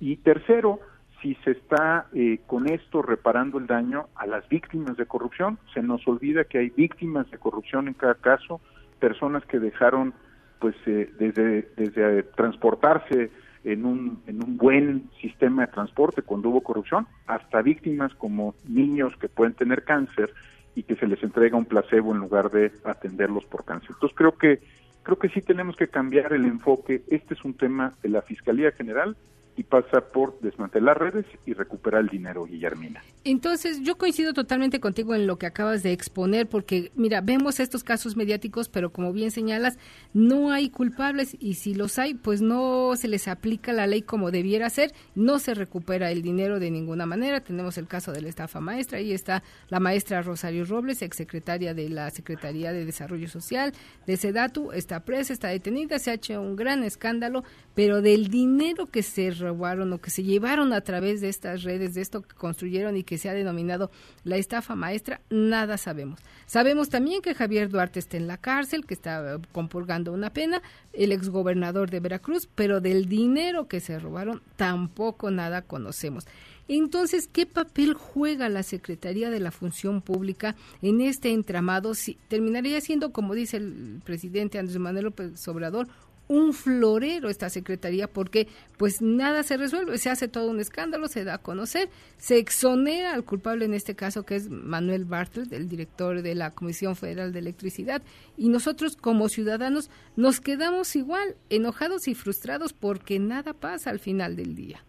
[0.00, 0.80] Y tercero,
[1.22, 5.58] si se está eh, con esto reparando el daño a las víctimas de corrupción.
[5.72, 8.60] Se nos olvida que hay víctimas de corrupción en cada caso,
[9.02, 10.14] personas que dejaron
[10.60, 13.32] pues eh, desde, desde transportarse
[13.64, 19.12] en un, en un buen sistema de transporte cuando hubo corrupción, hasta víctimas como niños
[19.16, 20.32] que pueden tener cáncer
[20.76, 23.90] y que se les entrega un placebo en lugar de atenderlos por cáncer.
[23.94, 24.60] Entonces creo que
[25.02, 27.02] creo que sí tenemos que cambiar el enfoque.
[27.08, 29.16] Este es un tema de la Fiscalía General
[29.56, 33.02] y pasa por desmantelar redes y recuperar el dinero, Guillermina.
[33.24, 37.84] Entonces, yo coincido totalmente contigo en lo que acabas de exponer, porque mira, vemos estos
[37.84, 39.78] casos mediáticos, pero como bien señalas,
[40.14, 44.30] no hay culpables y si los hay, pues no se les aplica la ley como
[44.30, 47.40] debiera ser, no se recupera el dinero de ninguna manera.
[47.40, 51.88] Tenemos el caso de la estafa maestra, ahí está la maestra Rosario Robles, exsecretaria de
[51.88, 53.72] la Secretaría de Desarrollo Social
[54.06, 58.86] de Sedatu, está presa, está detenida, se ha hecho un gran escándalo, pero del dinero
[58.86, 62.34] que se robaron o que se llevaron a través de estas redes, de esto que
[62.34, 63.90] construyeron y que se ha denominado
[64.24, 66.20] la estafa maestra, nada sabemos.
[66.46, 71.12] Sabemos también que Javier Duarte está en la cárcel, que está compurgando una pena, el
[71.12, 76.26] exgobernador de Veracruz, pero del dinero que se robaron tampoco nada conocemos.
[76.68, 81.94] Entonces, ¿qué papel juega la Secretaría de la Función Pública en este entramado?
[81.94, 85.88] Si, terminaría siendo, como dice el presidente Andrés Manuel López Obrador,
[86.28, 91.24] un florero esta secretaría porque pues nada se resuelve, se hace todo un escándalo, se
[91.24, 95.68] da a conocer, se exonera al culpable en este caso que es Manuel Bartlett, el
[95.68, 98.02] director de la Comisión Federal de Electricidad
[98.36, 104.36] y nosotros como ciudadanos nos quedamos igual enojados y frustrados porque nada pasa al final
[104.36, 104.84] del día.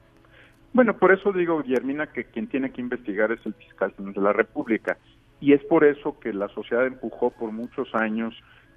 [0.74, 4.34] Bueno, por eso digo, Guillermina, que quien tiene que investigar es el fiscal de la
[4.34, 4.98] República.
[5.40, 8.34] Y es por eso que la sociedad empujó por muchos años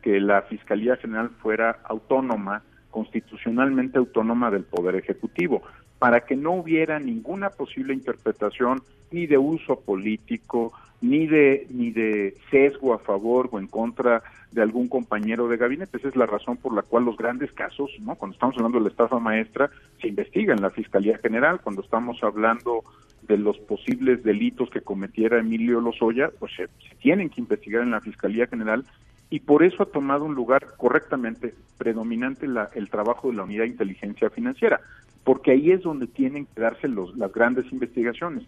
[0.07, 5.63] que la Fiscalía General fuera autónoma, constitucionalmente autónoma del Poder Ejecutivo,
[5.99, 12.37] para que no hubiera ninguna posible interpretación ni de uso político, ni de ni de
[12.53, 15.97] sesgo a favor o en contra de algún compañero de gabinete.
[15.97, 18.15] Esa es la razón por la cual los grandes casos, ¿no?
[18.15, 21.61] Cuando estamos hablando de la estafa maestra, se investiga en la Fiscalía General.
[21.61, 22.85] Cuando estamos hablando
[23.27, 26.69] de los posibles delitos que cometiera Emilio Lozoya, pues se
[27.01, 28.85] tienen que investigar en la Fiscalía General
[29.31, 33.65] y por eso ha tomado un lugar correctamente predominante la, el trabajo de la Unidad
[33.65, 34.81] de Inteligencia Financiera,
[35.25, 38.45] porque ahí es donde tienen que darse los, las grandes investigaciones.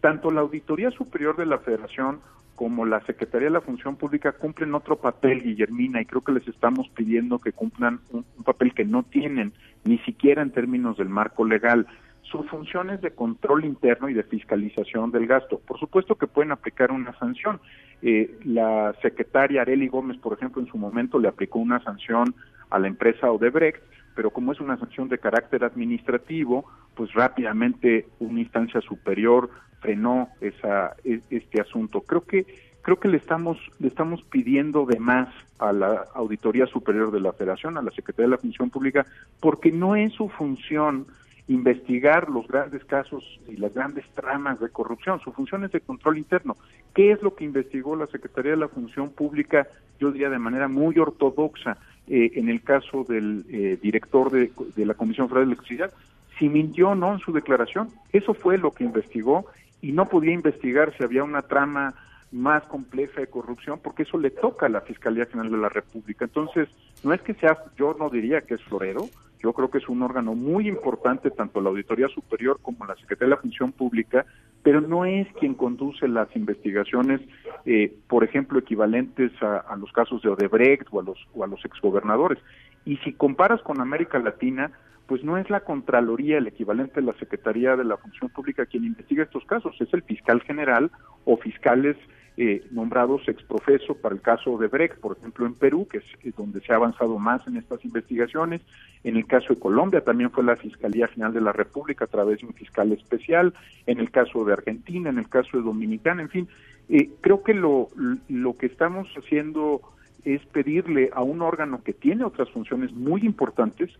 [0.00, 2.20] Tanto la Auditoría Superior de la Federación
[2.54, 6.46] como la Secretaría de la Función Pública cumplen otro papel, Guillermina, y creo que les
[6.46, 9.52] estamos pidiendo que cumplan un papel que no tienen,
[9.84, 11.86] ni siquiera en términos del marco legal
[12.30, 15.58] sus funciones de control interno y de fiscalización del gasto.
[15.58, 17.60] Por supuesto que pueden aplicar una sanción.
[18.02, 22.34] Eh, la secretaria Areli Gómez, por ejemplo, en su momento le aplicó una sanción
[22.70, 23.82] a la empresa Odebrecht,
[24.14, 26.64] pero como es una sanción de carácter administrativo,
[26.94, 32.02] pues rápidamente una instancia superior frenó esa, e, este asunto.
[32.02, 32.46] Creo que
[32.82, 37.32] creo que le estamos le estamos pidiendo de más a la Auditoría Superior de la
[37.32, 39.04] Federación, a la Secretaría de la Función Pública,
[39.40, 41.06] porque no es su función
[41.50, 45.18] investigar los grandes casos y las grandes tramas de corrupción.
[45.18, 46.56] Su función es de control interno.
[46.94, 49.66] ¿Qué es lo que investigó la Secretaría de la Función Pública,
[49.98, 54.52] yo diría de manera muy ortodoxa, eh, en el caso del eh, director de,
[54.86, 55.92] la Comisión Federal de Electricidad?
[56.38, 57.88] Si mintió o no en su declaración.
[58.12, 59.46] Eso fue lo que investigó
[59.82, 61.94] y no podía investigar si había una trama
[62.32, 66.24] más compleja de corrupción, porque eso le toca a la Fiscalía General de la República.
[66.24, 66.68] Entonces,
[67.02, 69.08] no es que sea, yo no diría que es florero,
[69.42, 73.30] yo creo que es un órgano muy importante, tanto la Auditoría Superior como la Secretaría
[73.30, 74.26] de la Función Pública,
[74.62, 77.20] pero no es quien conduce las investigaciones,
[77.64, 81.64] eh, por ejemplo, equivalentes a, los casos de Odebrecht o a los, o a los
[81.64, 82.38] exgobernadores.
[82.84, 84.72] Y si comparas con América Latina,
[85.06, 88.84] pues no es la Contraloría el equivalente de la Secretaría de la Función Pública quien
[88.84, 90.90] investiga estos casos, es el fiscal general
[91.24, 91.96] o fiscales
[92.36, 96.60] eh, nombrados exprofeso para el caso de Brecht, por ejemplo, en Perú, que es, donde
[96.60, 98.60] se ha avanzado más en estas investigaciones.
[99.04, 102.40] En el caso de Colombia también fue la Fiscalía General de la República a través
[102.40, 103.54] de un fiscal especial.
[103.86, 106.48] En el caso de Argentina, en el caso de Dominicana, en fin.
[106.88, 107.88] Eh, creo que lo,
[108.28, 109.80] lo que estamos haciendo
[110.24, 113.90] es pedirle a un órgano que tiene otras funciones muy importantes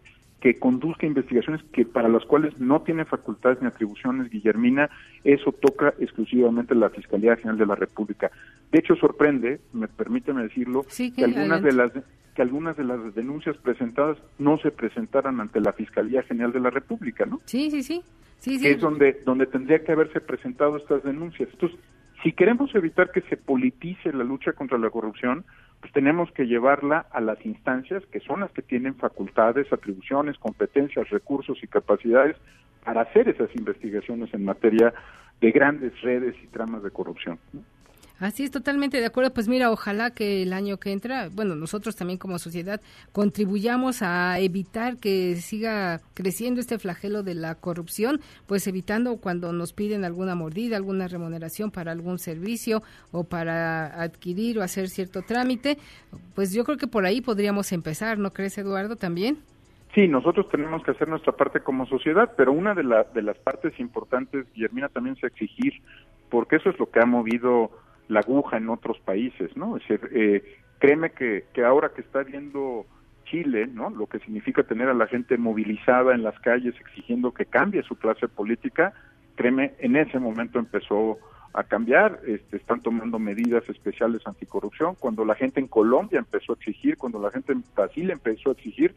[0.40, 4.88] que conduzca investigaciones que para las cuales no tiene facultades ni atribuciones Guillermina,
[5.22, 8.30] eso toca exclusivamente la Fiscalía General de la República.
[8.72, 11.92] De hecho sorprende, me permíteme decirlo, que, algunas de las
[12.34, 16.70] que algunas de las denuncias presentadas no se presentaran ante la Fiscalía General de la
[16.70, 17.40] República, ¿no?
[17.44, 18.02] Sí, sí, sí.
[18.38, 18.68] sí, sí.
[18.68, 21.48] Es donde donde tendría que haberse presentado estas denuncias.
[21.52, 21.78] Entonces,
[22.22, 25.44] si queremos evitar que se politice la lucha contra la corrupción,
[25.80, 31.08] pues tenemos que llevarla a las instancias que son las que tienen facultades, atribuciones, competencias,
[31.10, 32.36] recursos y capacidades
[32.84, 34.92] para hacer esas investigaciones en materia
[35.40, 37.38] de grandes redes y tramas de corrupción.
[38.20, 39.32] Así es, totalmente de acuerdo.
[39.32, 44.38] Pues mira, ojalá que el año que entra, bueno, nosotros también como sociedad contribuyamos a
[44.38, 50.34] evitar que siga creciendo este flagelo de la corrupción, pues evitando cuando nos piden alguna
[50.34, 55.78] mordida, alguna remuneración para algún servicio o para adquirir o hacer cierto trámite,
[56.34, 59.38] pues yo creo que por ahí podríamos empezar, ¿no crees, Eduardo, también?
[59.94, 62.82] Sí, nosotros tenemos que hacer nuestra parte como sociedad, pero una de,
[63.14, 65.72] de las partes importantes, Guillermina, también es exigir,
[66.28, 67.70] porque eso es lo que ha movido
[68.10, 69.76] la aguja en otros países, ¿no?
[69.76, 72.86] Es decir, eh, créeme que, que ahora que está viendo
[73.24, 73.88] Chile, ¿no?
[73.90, 77.96] Lo que significa tener a la gente movilizada en las calles exigiendo que cambie su
[77.96, 78.92] clase política,
[79.36, 81.18] créeme, en ese momento empezó
[81.52, 84.96] a cambiar, este, están tomando medidas especiales anticorrupción.
[84.96, 88.52] Cuando la gente en Colombia empezó a exigir, cuando la gente en Brasil empezó a
[88.52, 88.94] exigir,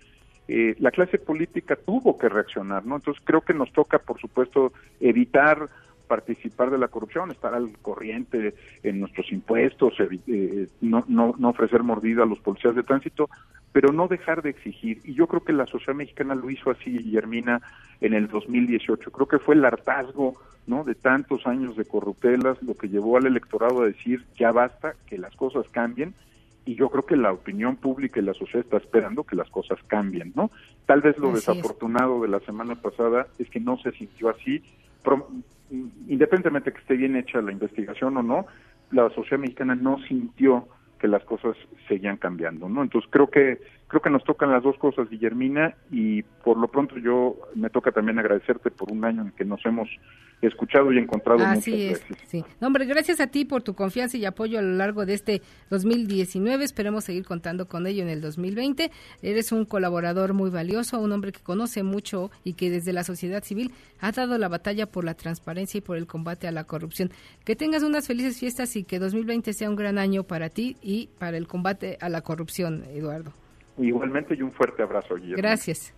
[0.47, 2.95] eh, la clase política tuvo que reaccionar, ¿no?
[2.95, 5.69] Entonces creo que nos toca, por supuesto, evitar
[6.07, 11.83] participar de la corrupción, estar al corriente en nuestros impuestos, eh, no, no, no ofrecer
[11.83, 13.29] mordida a los policías de tránsito,
[13.73, 15.01] pero no dejar de exigir.
[15.03, 17.61] Y yo creo que la sociedad mexicana lo hizo así, Guillermina,
[17.99, 19.11] en el 2018.
[19.11, 20.35] Creo que fue el hartazgo
[20.67, 20.83] ¿no?
[20.83, 25.17] de tantos años de corruptelas lo que llevó al electorado a decir ya basta, que
[25.17, 26.13] las cosas cambien.
[26.65, 29.79] Y yo creo que la opinión pública y la sociedad está esperando que las cosas
[29.87, 30.49] cambien, ¿no?
[30.85, 34.63] Tal vez lo desafortunado de la semana pasada es que no se sintió así
[36.07, 38.45] independientemente que esté bien hecha la investigación o no,
[38.91, 40.67] la sociedad mexicana no sintió
[40.99, 42.83] que las cosas seguían cambiando, ¿no?
[42.83, 43.59] Entonces creo que
[43.93, 47.91] creo que nos tocan las dos cosas, Guillermina, y por lo pronto yo me toca
[47.91, 49.87] también agradecerte por un año en que nos hemos
[50.41, 52.43] escuchado y encontrado Así muchas es, Sí.
[52.59, 56.63] hombre, gracias a ti por tu confianza y apoyo a lo largo de este 2019.
[56.63, 58.89] Esperemos seguir contando con ello en el 2020.
[59.21, 63.43] Eres un colaborador muy valioso, un hombre que conoce mucho y que desde la sociedad
[63.43, 67.11] civil ha dado la batalla por la transparencia y por el combate a la corrupción.
[67.45, 71.09] Que tengas unas felices fiestas y que 2020 sea un gran año para ti y
[71.19, 73.33] para el combate a la corrupción, Eduardo.
[73.77, 75.15] Igualmente y un fuerte abrazo.
[75.35, 75.93] Gracias.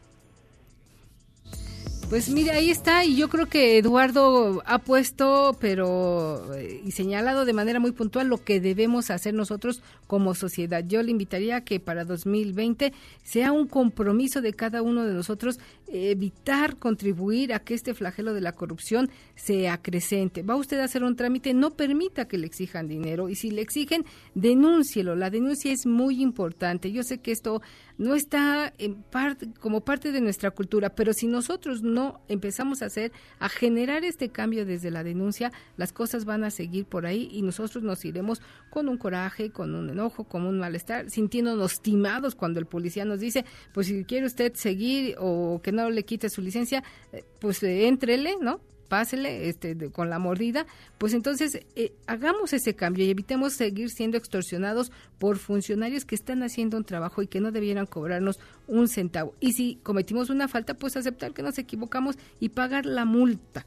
[2.09, 7.45] Pues mire, ahí está, y yo creo que Eduardo ha puesto, pero eh, y señalado
[7.45, 10.83] de manera muy puntual lo que debemos hacer nosotros como sociedad.
[10.87, 15.59] Yo le invitaría a que para 2020 sea un compromiso de cada uno de nosotros
[15.87, 20.43] evitar contribuir a que este flagelo de la corrupción se acrecente.
[20.43, 23.63] Va usted a hacer un trámite, no permita que le exijan dinero, y si le
[23.63, 25.15] exigen, denúncielo.
[25.15, 26.91] La denuncia es muy importante.
[26.91, 27.63] Yo sé que esto
[27.97, 32.87] no está en parte, como parte de nuestra cultura, pero si nosotros no empezamos a
[32.87, 37.29] hacer, a generar este cambio desde la denuncia, las cosas van a seguir por ahí
[37.31, 42.35] y nosotros nos iremos con un coraje, con un enojo, con un malestar, sintiéndonos timados
[42.35, 46.29] cuando el policía nos dice, pues si quiere usted seguir o que no le quite
[46.29, 48.59] su licencia, eh, pues eh, entrele, ¿no?
[48.87, 50.65] Pásele este, con la mordida,
[50.97, 56.43] pues entonces eh, hagamos ese cambio y evitemos seguir siendo extorsionados por funcionarios que están
[56.43, 59.33] haciendo un trabajo y que no debieran cobrarnos un centavo.
[59.39, 63.65] Y si cometimos una falta, pues aceptar que nos equivocamos y pagar la multa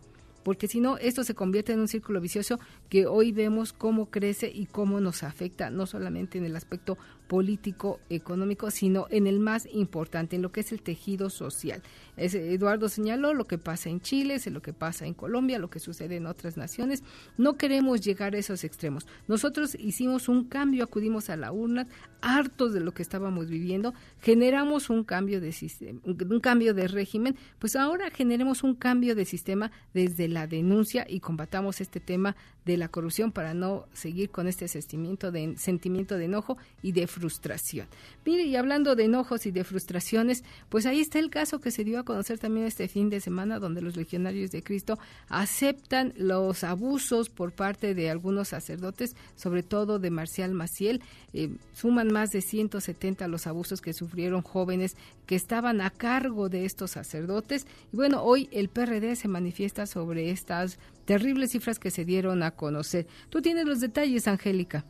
[0.49, 2.59] porque si no, esto se convierte en un círculo vicioso
[2.89, 8.01] que hoy vemos cómo crece y cómo nos afecta, no solamente en el aspecto político,
[8.09, 11.83] económico, sino en el más importante, en lo que es el tejido social.
[12.17, 15.79] Eduardo señaló lo que pasa en Chile, es lo que pasa en Colombia, lo que
[15.79, 17.05] sucede en otras naciones.
[17.37, 19.07] No queremos llegar a esos extremos.
[19.27, 21.87] Nosotros hicimos un cambio, acudimos a la urna,
[22.23, 27.37] hartos de lo que estábamos viviendo, generamos un cambio de sistema, un cambio de régimen,
[27.59, 32.77] pues ahora generemos un cambio de sistema desde la denuncia y combatamos este tema de
[32.77, 37.87] la corrupción para no seguir con este sentimiento de sentimiento de enojo y de frustración.
[38.27, 41.83] Mire, y hablando de enojos y de frustraciones, pues ahí está el caso que se
[41.83, 44.99] dio a conocer también este fin de semana, donde los legionarios de Cristo
[45.29, 51.03] aceptan los abusos por parte de algunos sacerdotes, sobre todo de Marcial Maciel.
[51.33, 54.97] Eh, suman más de 170 los abusos que sufrieron jóvenes
[55.27, 57.67] que estaban a cargo de estos sacerdotes.
[57.93, 62.51] Y bueno, hoy el PRD se manifiesta sobre estas terribles cifras que se dieron a
[62.51, 63.07] conocer.
[63.31, 64.85] Tú tienes los detalles, Angélica.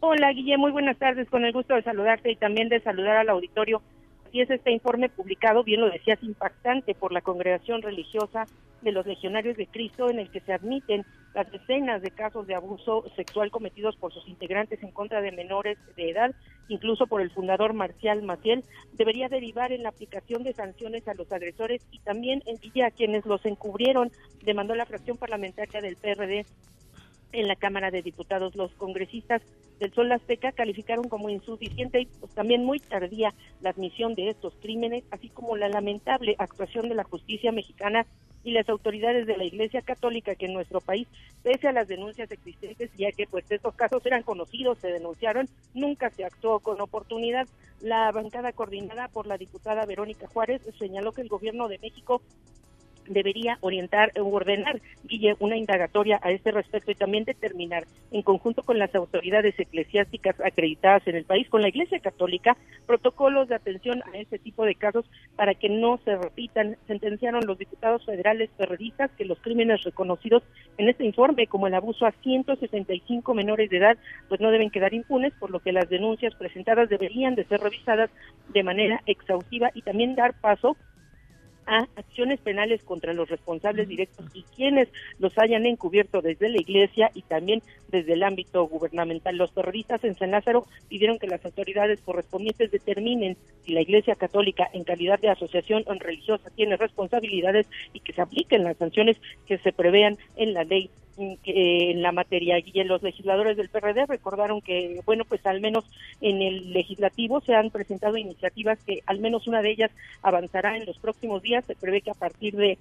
[0.00, 1.28] Hola, Guillermo, muy buenas tardes.
[1.28, 3.82] Con el gusto de saludarte y también de saludar al auditorio
[4.32, 8.46] y es este informe publicado, bien lo decías, impactante por la congregación religiosa
[8.82, 12.54] de los legionarios de Cristo, en el que se admiten las decenas de casos de
[12.54, 16.34] abuso sexual cometidos por sus integrantes en contra de menores de edad,
[16.68, 18.64] incluso por el fundador Marcial Maciel,
[18.94, 23.26] debería derivar en la aplicación de sanciones a los agresores y también en a quienes
[23.26, 24.10] los encubrieron,
[24.44, 26.46] demandó la fracción parlamentaria del PRD
[27.32, 28.54] en la Cámara de Diputados.
[28.56, 29.42] Los congresistas
[29.78, 34.54] del Sol Azteca calificaron como insuficiente y pues, también muy tardía la admisión de estos
[34.60, 38.06] crímenes, así como la lamentable actuación de la justicia mexicana
[38.42, 41.06] y las autoridades de la Iglesia Católica que en nuestro país,
[41.42, 46.10] pese a las denuncias existentes, ya que pues estos casos eran conocidos, se denunciaron, nunca
[46.10, 47.46] se actuó con oportunidad.
[47.80, 52.22] La bancada coordinada por la diputada Verónica Juárez señaló que el gobierno de México
[53.12, 58.62] debería orientar o ordenar, Guille, una indagatoria a este respecto y también determinar, en conjunto
[58.62, 62.56] con las autoridades eclesiásticas acreditadas en el país, con la Iglesia Católica,
[62.86, 65.04] protocolos de atención a este tipo de casos
[65.36, 66.76] para que no se repitan.
[66.86, 70.42] Sentenciaron los diputados federales periodistas que los crímenes reconocidos
[70.78, 73.98] en este informe, como el abuso a 165 menores de edad,
[74.28, 78.10] pues no deben quedar impunes, por lo que las denuncias presentadas deberían de ser revisadas
[78.48, 80.76] de manera exhaustiva y también dar paso
[81.66, 84.88] a acciones penales contra los responsables directos y quienes
[85.18, 89.36] los hayan encubierto desde la Iglesia y también desde el ámbito gubernamental.
[89.36, 94.68] Los terroristas en San Lázaro pidieron que las autoridades correspondientes determinen si la Iglesia Católica
[94.72, 99.72] en calidad de asociación religiosa tiene responsabilidades y que se apliquen las sanciones que se
[99.72, 100.90] prevean en la ley
[101.20, 105.84] en la materia y los legisladores del PRD recordaron que bueno pues al menos
[106.20, 109.90] en el legislativo se han presentado iniciativas que al menos una de ellas
[110.22, 112.78] avanzará en los próximos días se prevé que a partir de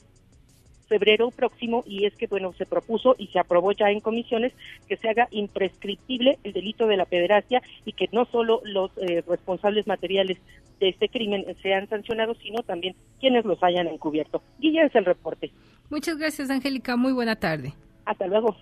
[0.88, 4.54] febrero próximo y es que bueno se propuso y se aprobó ya en comisiones
[4.88, 9.24] que se haga imprescriptible el delito de la pederastia y que no solo los eh,
[9.28, 10.38] responsables materiales
[10.80, 14.42] de este crimen sean sancionados sino también quienes los hayan encubierto.
[14.60, 15.52] Guilla es el reporte.
[15.90, 17.74] Muchas gracias Angélica, muy buena tarde.
[18.10, 18.56] Hasta luego.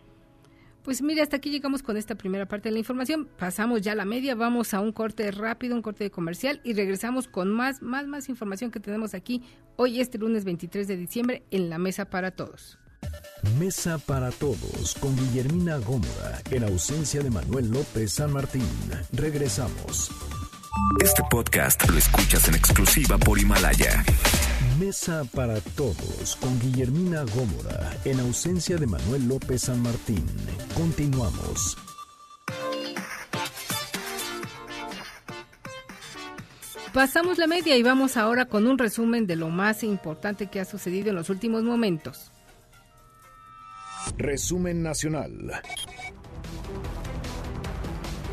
[0.84, 3.28] Pues mire, hasta aquí llegamos con esta primera parte de la información.
[3.38, 7.28] Pasamos ya a la media, vamos a un corte rápido, un corte comercial y regresamos
[7.28, 9.42] con más, más, más información que tenemos aquí
[9.78, 12.78] hoy, este lunes 23 de diciembre, en la Mesa para Todos.
[13.58, 18.68] Mesa para Todos con Guillermina Gómora, en ausencia de Manuel López San Martín.
[19.14, 20.12] Regresamos.
[21.02, 24.04] Este podcast lo escuchas en exclusiva por Himalaya.
[24.80, 30.24] Mesa para Todos con Guillermina Gómora, en ausencia de Manuel López San Martín.
[30.76, 31.78] Continuamos.
[36.94, 40.66] Pasamos la media y vamos ahora con un resumen de lo más importante que ha
[40.66, 42.32] sucedido en los últimos momentos.
[44.18, 45.62] Resumen nacional.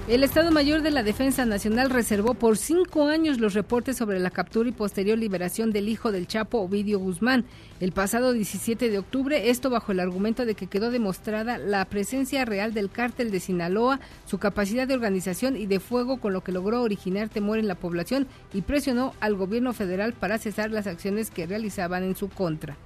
[0.06, 4.30] El Estado Mayor de la Defensa Nacional reservó por cinco años los reportes sobre la
[4.30, 7.46] captura y posterior liberación del hijo del Chapo, Ovidio Guzmán,
[7.80, 12.44] el pasado 17 de octubre, esto bajo el argumento de que quedó demostrada la presencia
[12.44, 16.52] real del cártel de Sinaloa, su capacidad de organización y de fuego, con lo que
[16.52, 21.30] logró originar temor en la población y presionó al gobierno federal para cesar las acciones
[21.30, 22.76] que realizaban en su contra.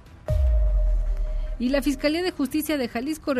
[1.61, 3.33] Y la Fiscalía de Justicia de Jalisco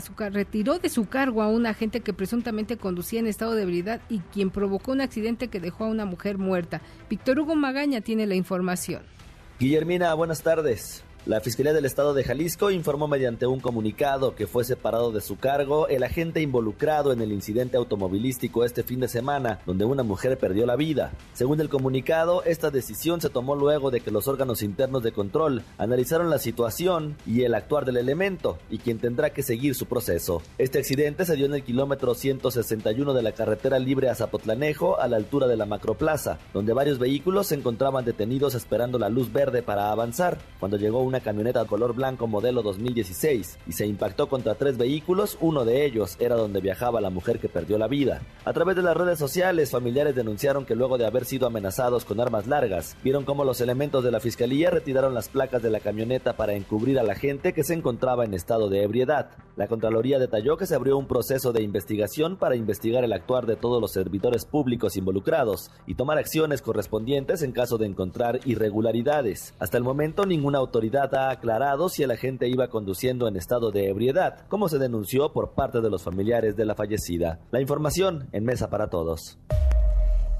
[0.00, 4.00] su, retiró de su cargo a un agente que presuntamente conducía en estado de ebriedad
[4.08, 6.80] y quien provocó un accidente que dejó a una mujer muerta.
[7.10, 9.02] Víctor Hugo Magaña tiene la información.
[9.60, 11.04] Guillermina, buenas tardes.
[11.24, 15.36] La Fiscalía del Estado de Jalisco informó mediante un comunicado que fue separado de su
[15.36, 20.36] cargo el agente involucrado en el incidente automovilístico este fin de semana, donde una mujer
[20.36, 21.12] perdió la vida.
[21.32, 25.62] Según el comunicado, esta decisión se tomó luego de que los órganos internos de control
[25.78, 30.42] analizaron la situación y el actuar del elemento, y quien tendrá que seguir su proceso.
[30.58, 35.06] Este accidente se dio en el kilómetro 161 de la carretera libre a Zapotlanejo, a
[35.06, 39.62] la altura de la Macroplaza, donde varios vehículos se encontraban detenidos esperando la luz verde
[39.62, 40.38] para avanzar.
[40.58, 45.36] Cuando llegó un una camioneta color blanco modelo 2016 y se impactó contra tres vehículos,
[45.42, 48.22] uno de ellos era donde viajaba la mujer que perdió la vida.
[48.46, 52.18] A través de las redes sociales, familiares denunciaron que luego de haber sido amenazados con
[52.18, 56.32] armas largas, vieron cómo los elementos de la fiscalía retiraron las placas de la camioneta
[56.34, 59.32] para encubrir a la gente que se encontraba en estado de ebriedad.
[59.54, 63.56] La Contraloría detalló que se abrió un proceso de investigación para investigar el actuar de
[63.56, 69.52] todos los servidores públicos involucrados y tomar acciones correspondientes en caso de encontrar irregularidades.
[69.58, 73.88] Hasta el momento ninguna autoridad ha aclarado si el agente iba conduciendo en estado de
[73.88, 77.40] ebriedad, como se denunció por parte de los familiares de la fallecida.
[77.50, 79.38] La información en Mesa para Todos.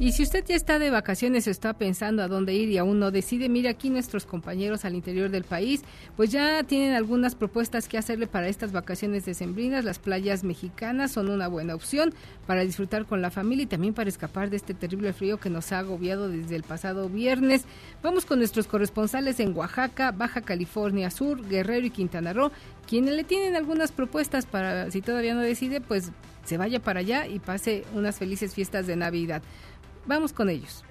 [0.03, 2.99] Y si usted ya está de vacaciones o está pensando a dónde ir y aún
[2.99, 5.85] no decide, mire aquí nuestros compañeros al interior del país,
[6.17, 9.85] pues ya tienen algunas propuestas que hacerle para estas vacaciones decembrinas.
[9.85, 12.13] Las playas mexicanas son una buena opción
[12.49, 15.71] para disfrutar con la familia y también para escapar de este terrible frío que nos
[15.71, 17.63] ha agobiado desde el pasado viernes.
[18.03, 22.51] Vamos con nuestros corresponsales en Oaxaca, Baja California Sur, Guerrero y Quintana Roo,
[22.89, 26.11] quienes le tienen algunas propuestas para, si todavía no decide, pues
[26.45, 29.43] se vaya para allá y pase unas felices fiestas de Navidad.
[30.07, 30.85] Vamos con ellos.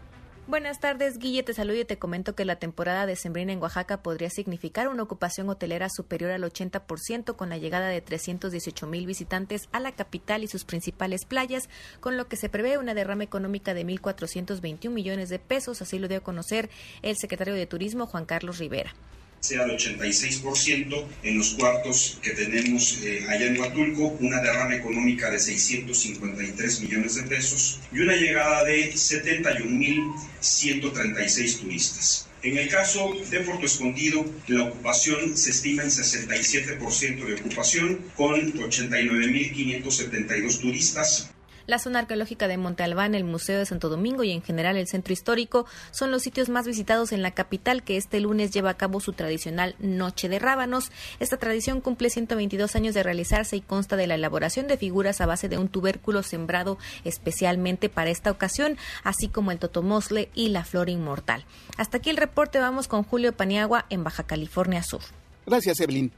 [0.48, 1.44] Buenas tardes, Guille.
[1.44, 5.04] Te saludo y te comento que la temporada de Sembrina en Oaxaca podría significar una
[5.04, 10.44] ocupación hotelera superior al 80% con la llegada de 318 mil visitantes a la capital
[10.44, 15.30] y sus principales playas, con lo que se prevé una derrama económica de 1.421 millones
[15.30, 16.70] de pesos, así lo dio a conocer
[17.02, 18.94] el secretario de Turismo, Juan Carlos Rivera.
[19.42, 25.30] Sea de 86%, en los cuartos que tenemos eh, allá en Huatulco, una derrama económica
[25.32, 32.28] de 653 millones de pesos y una llegada de 71.136 turistas.
[32.44, 38.54] En el caso de Puerto Escondido, la ocupación se estima en 67% de ocupación, con
[38.54, 41.32] 89.572 turistas,
[41.72, 44.88] la zona arqueológica de Monte Albán, el Museo de Santo Domingo y en general el
[44.88, 48.78] centro histórico son los sitios más visitados en la capital que este lunes lleva a
[48.78, 50.92] cabo su tradicional Noche de Rábanos.
[51.22, 55.26] Esta tradición cumple 122 años de realizarse y consta de la elaboración de figuras a
[55.26, 60.66] base de un tubérculo sembrado especialmente para esta ocasión, así como el totomosle y la
[60.66, 61.46] flor inmortal.
[61.78, 65.02] Hasta aquí el reporte, vamos con Julio Paniagua en Baja California Sur.
[65.46, 66.12] Gracias, Evelyn.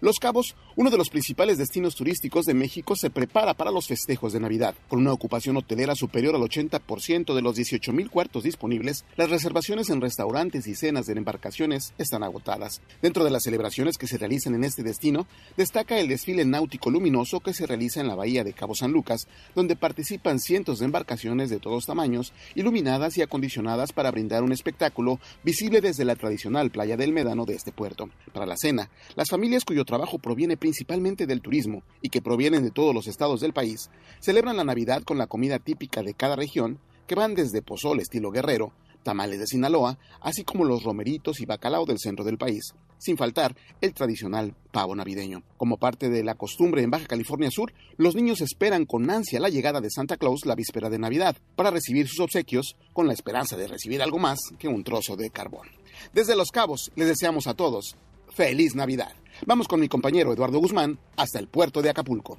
[0.00, 4.32] Los Cabos, uno de los principales destinos turísticos de México, se prepara para los festejos
[4.32, 4.76] de Navidad.
[4.86, 10.00] Con una ocupación hotelera superior al 80% de los 18.000 cuartos disponibles, las reservaciones en
[10.00, 12.80] restaurantes y cenas de embarcaciones están agotadas.
[13.02, 15.26] Dentro de las celebraciones que se realizan en este destino,
[15.56, 19.26] destaca el desfile náutico luminoso que se realiza en la bahía de Cabo San Lucas,
[19.56, 25.18] donde participan cientos de embarcaciones de todos tamaños, iluminadas y acondicionadas para brindar un espectáculo
[25.42, 28.10] visible desde la tradicional playa del Médano de este puerto.
[28.32, 32.70] Para la cena, las familias cuyo trabajo proviene principalmente del turismo y que provienen de
[32.70, 36.78] todos los estados del país, celebran la Navidad con la comida típica de cada región,
[37.06, 41.86] que van desde pozole estilo guerrero, tamales de Sinaloa, así como los romeritos y bacalao
[41.86, 45.42] del centro del país, sin faltar el tradicional pavo navideño.
[45.56, 49.48] Como parte de la costumbre en Baja California Sur, los niños esperan con ansia la
[49.48, 53.56] llegada de Santa Claus la víspera de Navidad, para recibir sus obsequios con la esperanza
[53.56, 55.68] de recibir algo más que un trozo de carbón.
[56.12, 57.96] Desde Los Cabos les deseamos a todos
[58.38, 59.10] feliz Navidad.
[59.46, 62.38] Vamos con mi compañero Eduardo Guzmán hasta el puerto de Acapulco.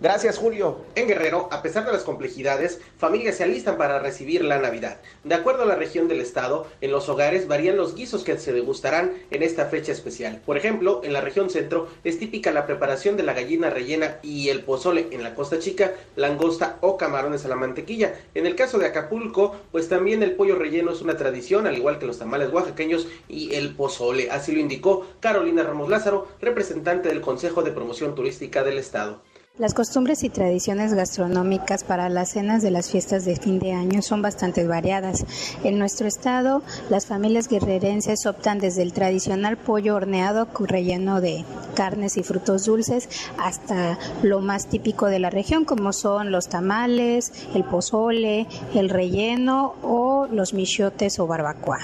[0.00, 0.76] Gracias, Julio.
[0.94, 5.00] En Guerrero, a pesar de las complejidades, familias se alistan para recibir la Navidad.
[5.24, 8.52] De acuerdo a la región del estado, en los hogares varían los guisos que se
[8.52, 10.40] degustarán en esta fecha especial.
[10.46, 14.50] Por ejemplo, en la región centro es típica la preparación de la gallina rellena y
[14.50, 15.08] el pozole.
[15.10, 18.14] En la costa chica, langosta o camarones a la mantequilla.
[18.36, 21.98] En el caso de Acapulco, pues también el pollo relleno es una tradición, al igual
[21.98, 24.30] que los tamales oaxaqueños y el pozole.
[24.30, 29.22] Así lo indicó Carolina Ramos Lázaro, representante del Consejo de Promoción Turística del Estado.
[29.58, 34.02] Las costumbres y tradiciones gastronómicas para las cenas de las fiestas de fin de año
[34.02, 35.26] son bastante variadas.
[35.64, 41.44] En nuestro estado, las familias guerrerenses optan desde el tradicional pollo horneado relleno de
[41.74, 47.32] carnes y frutos dulces hasta lo más típico de la región, como son los tamales,
[47.52, 48.46] el pozole,
[48.76, 51.80] el relleno o los michotes o barbacoa.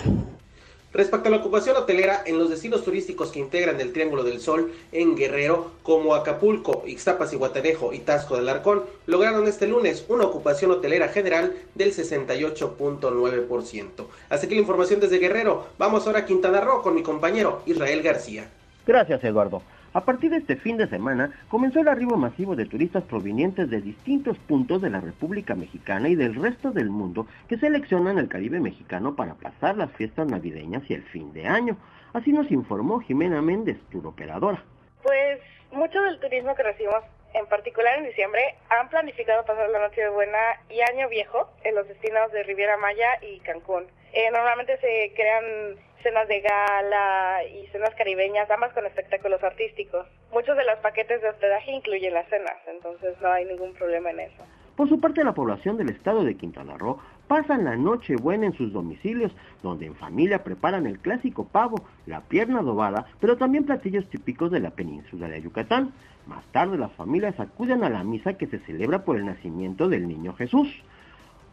[0.94, 4.72] Respecto a la ocupación hotelera en los destinos turísticos que integran el Triángulo del Sol
[4.92, 10.22] en Guerrero, como Acapulco, Ixtapas y Guatanejo y Tasco del Arcón, lograron este lunes una
[10.22, 14.06] ocupación hotelera general del 68.9%.
[14.28, 15.66] Así que la información desde Guerrero.
[15.78, 18.48] Vamos ahora a Quintana Roo con mi compañero Israel García.
[18.86, 19.62] Gracias, Eduardo.
[19.96, 23.80] A partir de este fin de semana comenzó el arribo masivo de turistas provenientes de
[23.80, 28.58] distintos puntos de la República Mexicana y del resto del mundo que seleccionan el Caribe
[28.58, 31.76] mexicano para pasar las fiestas navideñas y el fin de año.
[32.12, 34.64] Así nos informó Jimena Méndez, operadora.
[35.04, 35.38] Pues
[35.70, 40.08] mucho del turismo que recibimos en particular en diciembre, han planificado pasar la noche de
[40.08, 43.86] Buena y Año Viejo en los destinos de Riviera Maya y Cancún.
[44.12, 50.06] Eh, normalmente se crean cenas de gala y cenas caribeñas, ambas con espectáculos artísticos.
[50.32, 54.20] Muchos de los paquetes de hospedaje incluyen las cenas, entonces no hay ningún problema en
[54.20, 54.44] eso.
[54.76, 56.98] Por su parte, la población del estado de Quintana Roo
[57.28, 59.32] pasan la noche buena en sus domicilios,
[59.62, 61.76] donde en familia preparan el clásico pavo,
[62.06, 65.92] la pierna adobada, pero también platillos típicos de la península de Yucatán.
[66.26, 70.06] Más tarde las familias acuden a la misa que se celebra por el nacimiento del
[70.08, 70.68] niño Jesús.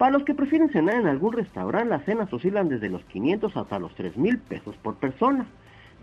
[0.01, 3.77] Para los que prefieren cenar en algún restaurante, las cenas oscilan desde los 500 hasta
[3.77, 5.45] los 3 mil pesos por persona.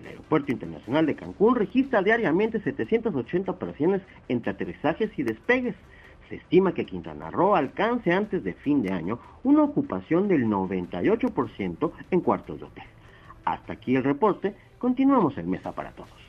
[0.00, 5.74] El Aeropuerto Internacional de Cancún registra diariamente 780 operaciones entre aterrizajes y despegues.
[6.28, 11.90] Se estima que Quintana Roo alcance antes de fin de año una ocupación del 98%
[12.12, 12.84] en cuartos de hotel.
[13.44, 16.27] Hasta aquí el reporte, continuamos en Mesa para Todos.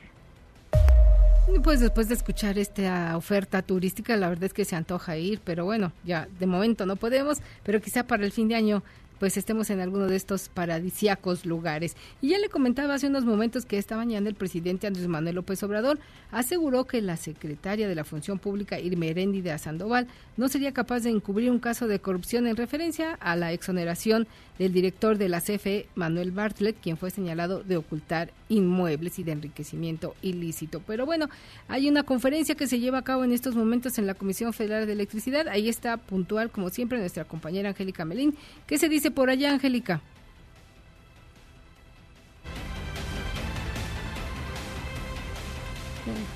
[1.64, 5.64] Pues después de escuchar esta oferta turística, la verdad es que se antoja ir, pero
[5.64, 8.82] bueno, ya de momento no podemos, pero quizá para el fin de año
[9.20, 11.94] pues estemos en alguno de estos paradisíacos lugares.
[12.22, 15.62] Y ya le comentaba hace unos momentos que esta mañana el presidente Andrés Manuel López
[15.62, 15.98] Obrador
[16.32, 21.50] aseguró que la secretaria de la Función Pública, de Sandoval, no sería capaz de encubrir
[21.50, 24.26] un caso de corrupción en referencia a la exoneración
[24.60, 29.32] del director de la CFE, Manuel Bartlett, quien fue señalado de ocultar inmuebles y de
[29.32, 30.82] enriquecimiento ilícito.
[30.86, 31.30] Pero bueno,
[31.66, 34.86] hay una conferencia que se lleva a cabo en estos momentos en la Comisión Federal
[34.86, 35.48] de Electricidad.
[35.48, 38.36] Ahí está puntual, como siempre, nuestra compañera Angélica Melín.
[38.66, 40.02] ¿Qué se dice por allá, Angélica?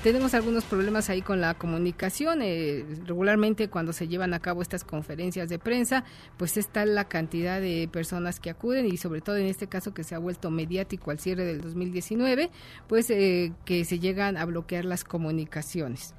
[0.05, 2.43] Tenemos algunos problemas ahí con la comunicación.
[2.43, 6.03] Eh, regularmente cuando se llevan a cabo estas conferencias de prensa,
[6.37, 10.03] pues está la cantidad de personas que acuden y sobre todo en este caso que
[10.03, 12.51] se ha vuelto mediático al cierre del 2019,
[12.87, 16.13] pues eh, que se llegan a bloquear las comunicaciones.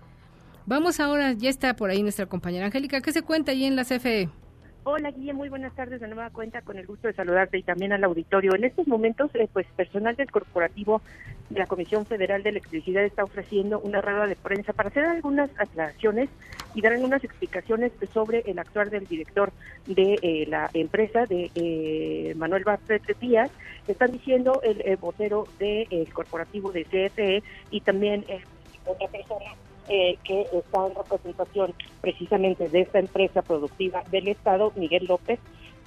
[0.67, 3.01] Vamos ahora, ya está por ahí nuestra compañera Angélica.
[3.01, 4.29] ¿Qué se cuenta ahí en la CFE?
[4.89, 7.93] Hola Guille, muy buenas tardes de nueva cuenta, con el gusto de saludarte y también
[7.93, 8.55] al auditorio.
[8.55, 11.03] En estos momentos, eh, pues personal del corporativo
[11.51, 15.51] de la Comisión Federal de Electricidad está ofreciendo una rueda de prensa para hacer algunas
[15.59, 16.29] aclaraciones
[16.73, 19.51] y dar algunas explicaciones sobre el actuar del director
[19.87, 23.51] de eh, la empresa, de eh, Manuel Bartlett Díaz.
[23.89, 28.25] Están diciendo el, vocero del corporativo de CFE y también
[28.87, 29.47] otra persona
[29.89, 35.39] eh, que está en representación precisamente de esta empresa productiva del Estado, Miguel López,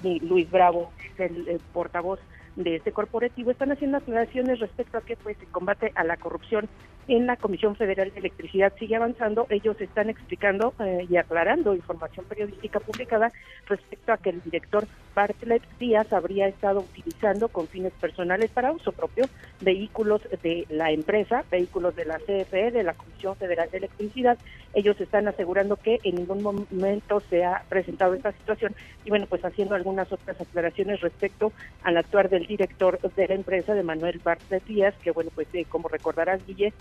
[0.02, 2.20] y Luis Bravo es el portavoz
[2.56, 3.50] de este corporativo.
[3.50, 6.68] Están haciendo aclaraciones respecto a que pues el combate a la corrupción
[7.10, 9.46] en la Comisión Federal de Electricidad sigue avanzando.
[9.50, 13.32] Ellos están explicando eh, y aclarando información periodística publicada
[13.66, 18.92] respecto a que el director Bartlett Díaz habría estado utilizando con fines personales para uso
[18.92, 19.24] propio
[19.60, 24.38] vehículos de la empresa, vehículos de la CFE, de la Comisión Federal de Electricidad.
[24.72, 28.72] Ellos están asegurando que en ningún momento se ha presentado esta situación
[29.04, 31.52] y bueno, pues haciendo algunas otras aclaraciones respecto
[31.82, 35.64] al actuar del director de la empresa, de Manuel Bartlett Díaz, que bueno, pues eh,
[35.68, 36.72] como recordarás, Guille,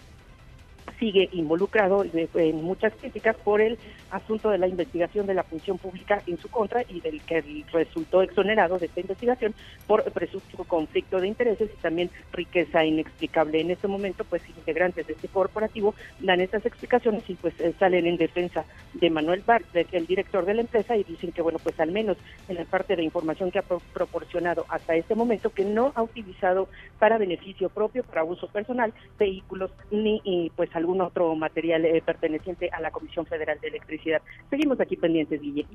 [1.00, 3.78] sigue involucrado en muchas críticas por el
[4.12, 7.42] asunto de la investigación de la función pública en su contra y del que
[7.72, 9.54] resultó exonerado de esta investigación
[9.88, 13.62] por presunto conflicto de intereses y también riqueza inexplicable.
[13.62, 18.06] En este momento, pues integrantes de este corporativo dan estas explicaciones y pues eh, salen
[18.06, 21.80] en defensa de Manuel Bart, el director de la empresa, y dicen que bueno, pues
[21.80, 25.92] al menos en la parte de información que ha proporcionado hasta este momento, que no
[25.96, 32.02] ha utilizado para beneficio propio, para uso personal, vehículos ni pues algún otro material eh,
[32.06, 34.22] perteneciente a la Comisión Federal de Electricidad.
[34.50, 35.66] Seguimos aquí pendientes, Guille.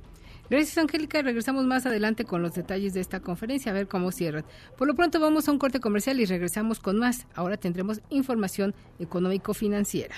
[0.51, 1.23] Gracias, Angélica.
[1.23, 4.45] Regresamos más adelante con los detalles de esta conferencia, a ver cómo cierran.
[4.77, 7.27] Por lo pronto vamos a un corte comercial y regresamos con más.
[7.35, 10.15] Ahora tendremos información económico-financiera.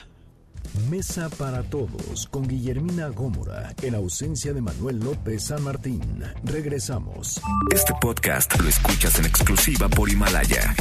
[0.91, 6.03] Mesa para Todos con Guillermina Gómora, en ausencia de Manuel López San Martín.
[6.45, 7.41] Regresamos.
[7.75, 10.75] Este podcast lo escuchas en exclusiva por Himalaya.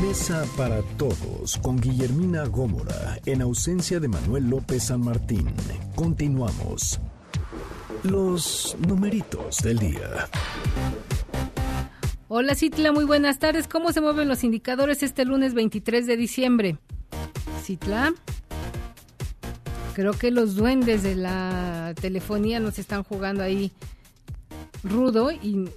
[0.00, 5.52] Mesa para Todos con Guillermina Gómora, en ausencia de Manuel López San Martín.
[5.94, 7.00] Continuamos.
[8.02, 10.28] Los numeritos del día.
[12.28, 13.68] Hola Citla, muy buenas tardes.
[13.68, 16.78] ¿Cómo se mueven los indicadores este lunes 23 de diciembre?
[17.62, 18.14] Citla.
[19.94, 23.72] Creo que los duendes de la telefonía nos están jugando ahí
[24.82, 25.68] rudo y,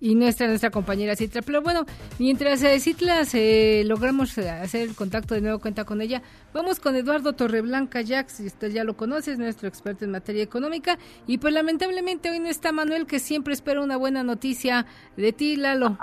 [0.00, 1.42] y nuestra nuestra compañera Citla.
[1.42, 1.84] Pero bueno,
[2.18, 6.22] mientras eh, Citla se logramos hacer el contacto de nuevo cuenta con ella,
[6.54, 10.98] vamos con Eduardo Torreblanca Jax, usted ya lo conoce, es nuestro experto en materia económica.
[11.26, 14.86] Y pues lamentablemente hoy no está Manuel, que siempre espera una buena noticia
[15.16, 15.98] de ti, Lalo.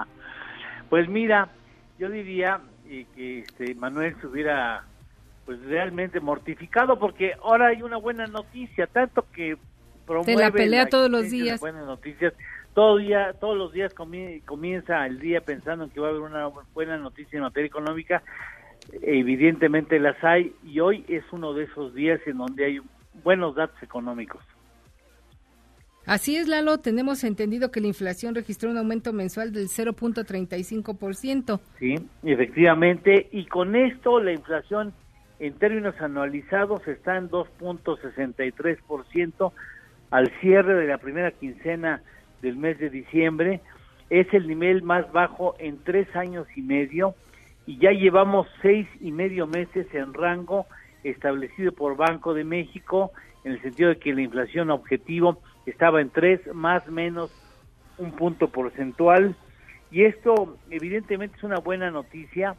[0.90, 1.50] Pues mira,
[2.00, 4.86] yo diría que este, Manuel se hubiera
[5.48, 9.56] pues realmente mortificado porque ahora hay una buena noticia, tanto que
[10.06, 11.62] promueve Te la pelea todos los días.
[11.62, 12.34] Buenas noticias.
[12.74, 16.50] Todo día, todos los días comienza el día pensando en que va a haber una
[16.74, 18.22] buena noticia en materia económica.
[19.02, 22.80] Evidentemente las hay y hoy es uno de esos días en donde hay
[23.24, 24.44] buenos datos económicos.
[26.06, 31.62] Así es, Lalo, tenemos entendido que la inflación registró un aumento mensual del 0.35%.
[31.80, 34.94] Sí, efectivamente, y con esto la inflación
[35.40, 39.52] en términos anualizados está en 2.63%
[40.10, 42.02] al cierre de la primera quincena
[42.42, 43.62] del mes de diciembre.
[44.10, 47.14] Es el nivel más bajo en tres años y medio
[47.66, 50.66] y ya llevamos seis y medio meses en rango
[51.04, 53.12] establecido por Banco de México
[53.44, 57.32] en el sentido de que la inflación objetivo estaba en tres más menos
[57.98, 59.36] un punto porcentual
[59.92, 62.56] y esto evidentemente es una buena noticia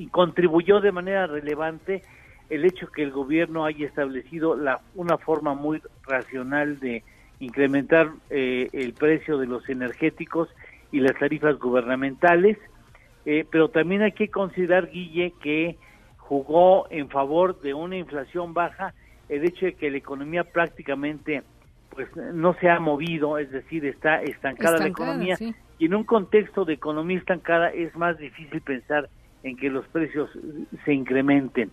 [0.00, 2.02] y contribuyó de manera relevante
[2.48, 7.04] el hecho que el gobierno haya establecido la, una forma muy racional de
[7.38, 10.48] incrementar eh, el precio de los energéticos
[10.90, 12.56] y las tarifas gubernamentales,
[13.26, 15.76] eh, pero también hay que considerar, Guille, que
[16.16, 18.94] jugó en favor de una inflación baja
[19.28, 21.42] el hecho de que la economía prácticamente
[21.90, 25.36] pues no se ha movido, es decir, está estancada, la economía.
[25.78, 29.10] y en un contexto de economía estancada es más difícil pensar
[29.42, 30.30] en que los precios
[30.84, 31.70] se incrementen.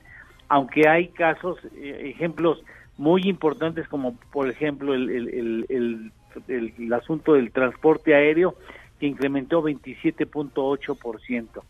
[0.49, 2.63] Aunque hay casos, eh, ejemplos
[2.97, 6.11] muy importantes como por ejemplo el, el,
[6.47, 8.55] el, asunto del transporte aéreo
[8.99, 11.61] que incrementó 27.8%.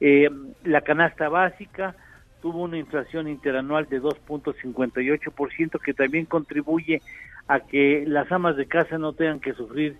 [0.00, 0.28] Eh,
[0.64, 1.96] la canasta básica
[2.42, 7.00] tuvo una inflación interanual de 2.58% que también contribuye
[7.48, 9.96] a que las amas de casa no tengan que sufrir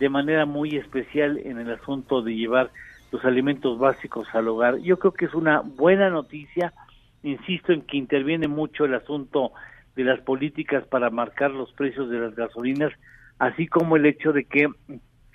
[0.00, 2.70] de manera muy especial en el asunto de llevar
[3.16, 4.76] los alimentos básicos al hogar.
[4.78, 6.74] Yo creo que es una buena noticia,
[7.22, 9.52] insisto en que interviene mucho el asunto
[9.94, 12.92] de las políticas para marcar los precios de las gasolinas,
[13.38, 14.68] así como el hecho de que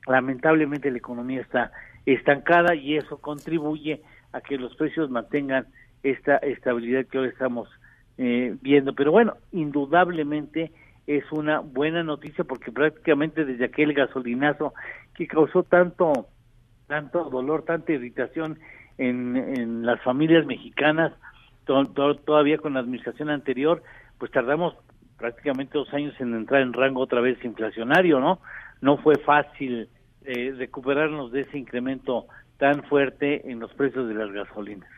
[0.07, 1.71] lamentablemente la economía está
[2.05, 4.01] estancada y eso contribuye
[4.31, 5.65] a que los precios mantengan
[6.03, 7.67] esta estabilidad que hoy estamos
[8.19, 8.93] eh, viendo.
[8.93, 10.71] Pero bueno, indudablemente
[11.07, 14.75] es una buena noticia porque prácticamente desde aquel gasolinazo
[15.15, 16.27] que causó tanto
[16.91, 18.59] tanto dolor, tanta irritación
[18.97, 21.13] en, en las familias mexicanas,
[21.63, 23.81] todavía con la administración anterior,
[24.17, 24.75] pues tardamos
[25.17, 28.41] prácticamente dos años en entrar en rango otra vez inflacionario, ¿no?
[28.81, 29.87] No fue fácil
[30.25, 32.25] eh, recuperarnos de ese incremento
[32.57, 34.89] tan fuerte en los precios de las gasolinas.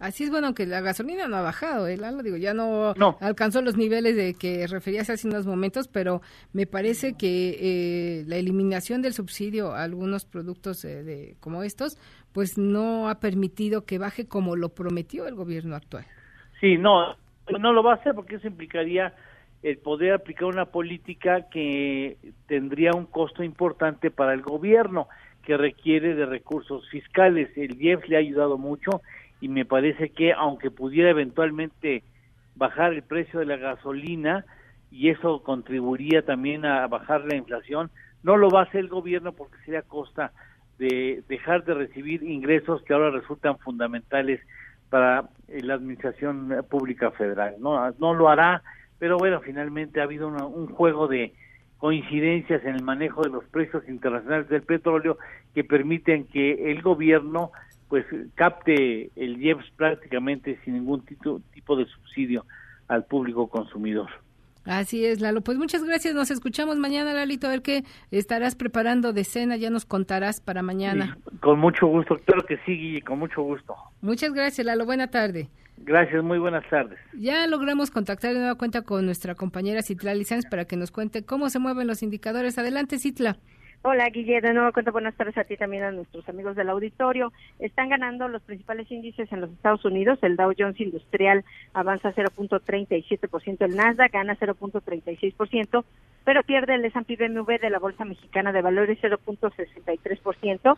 [0.00, 3.76] Así es bueno que la gasolina no ha bajado, ¿eh, Digo, ya no, alcanzó los
[3.76, 6.22] niveles de que referías hace unos momentos, pero
[6.54, 11.98] me parece que eh, la eliminación del subsidio a algunos productos eh, de, como estos,
[12.32, 16.06] pues no ha permitido que baje como lo prometió el gobierno actual.
[16.60, 17.14] Sí, no,
[17.58, 19.14] no lo va a hacer porque eso implicaría
[19.62, 25.08] el poder aplicar una política que tendría un costo importante para el gobierno,
[25.44, 27.50] que requiere de recursos fiscales.
[27.54, 29.02] El IEF le ha ayudado mucho
[29.40, 32.02] y me parece que aunque pudiera eventualmente
[32.56, 34.44] bajar el precio de la gasolina
[34.90, 37.90] y eso contribuiría también a bajar la inflación,
[38.22, 40.32] no lo va a hacer el gobierno porque sería a costa
[40.78, 44.40] de dejar de recibir ingresos que ahora resultan fundamentales
[44.88, 47.56] para la administración pública federal.
[47.60, 48.62] No, no lo hará,
[48.98, 51.32] pero bueno, finalmente ha habido un juego de
[51.80, 55.16] coincidencias en el manejo de los precios internacionales del petróleo
[55.54, 57.52] que permiten que el gobierno
[57.90, 62.46] pues capte el IEPS prácticamente sin ningún tipo, tipo de subsidio
[62.88, 64.08] al público consumidor.
[64.64, 65.40] Así es, Lalo.
[65.40, 66.14] Pues muchas gracias.
[66.14, 67.48] Nos escuchamos mañana, Lalito.
[67.48, 69.56] A ver qué estarás preparando de cena.
[69.56, 71.18] Ya nos contarás para mañana.
[71.40, 72.16] con mucho gusto.
[72.24, 73.74] Claro que sí, Guille, con mucho gusto.
[74.00, 74.86] Muchas gracias, Lalo.
[74.86, 75.48] Buena tarde.
[75.78, 76.98] Gracias, muy buenas tardes.
[77.14, 81.24] Ya logramos contactar de nueva cuenta con nuestra compañera Citla Licenz para que nos cuente
[81.24, 82.58] cómo se mueven los indicadores.
[82.58, 83.38] Adelante, Citla.
[83.82, 84.42] Hola, Guille.
[84.42, 87.32] De nuevo cuenta buenas tardes a ti también a nuestros amigos del auditorio.
[87.58, 90.18] Están ganando los principales índices en los Estados Unidos.
[90.20, 95.84] El Dow Jones Industrial avanza 0.37%, el Nasdaq gana 0.36%,
[96.26, 100.76] pero pierde el S&P BMW de la Bolsa Mexicana de Valores 0.63%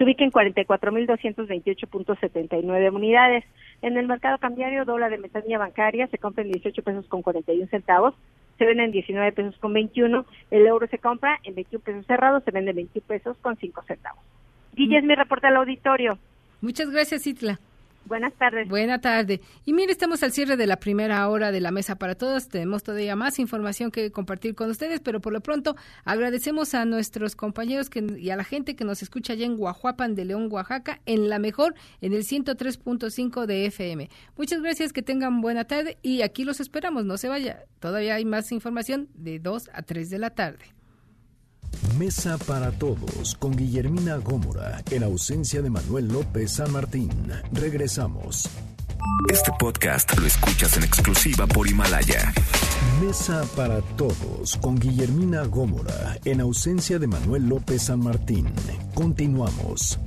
[0.00, 3.44] se ubica en 44.228.79 unidades.
[3.82, 7.68] En el mercado cambiario, dólar de metanía bancaria se compra en 18 pesos con 41
[7.68, 8.14] centavos,
[8.60, 12.44] se vende en 19 pesos con 21, el euro se compra en 21 pesos cerrados,
[12.44, 14.22] se vende en 21 pesos con 5 centavos.
[14.74, 16.18] Guille es mi reporte al auditorio.
[16.60, 17.58] Muchas gracias, Itla.
[18.04, 18.68] Buenas tardes.
[18.68, 19.40] Buena tarde.
[19.64, 22.48] Y mire, estamos al cierre de la primera hora de la mesa para todos.
[22.48, 27.36] Tenemos todavía más información que compartir con ustedes, pero por lo pronto agradecemos a nuestros
[27.36, 31.00] compañeros que, y a la gente que nos escucha allá en Guajuapan de León, Oaxaca,
[31.06, 34.10] en la mejor, en el 103.5 de FM.
[34.36, 37.04] Muchas gracias, que tengan buena tarde y aquí los esperamos.
[37.04, 40.79] No se vaya, todavía hay más información de 2 a 3 de la tarde.
[41.98, 47.10] Mesa para Todos con Guillermina Gómora, en ausencia de Manuel López San Martín.
[47.52, 48.48] Regresamos.
[49.30, 52.32] Este podcast lo escuchas en exclusiva por Himalaya.
[53.00, 58.46] Mesa para Todos con Guillermina Gómora, en ausencia de Manuel López San Martín.
[58.94, 59.98] Continuamos.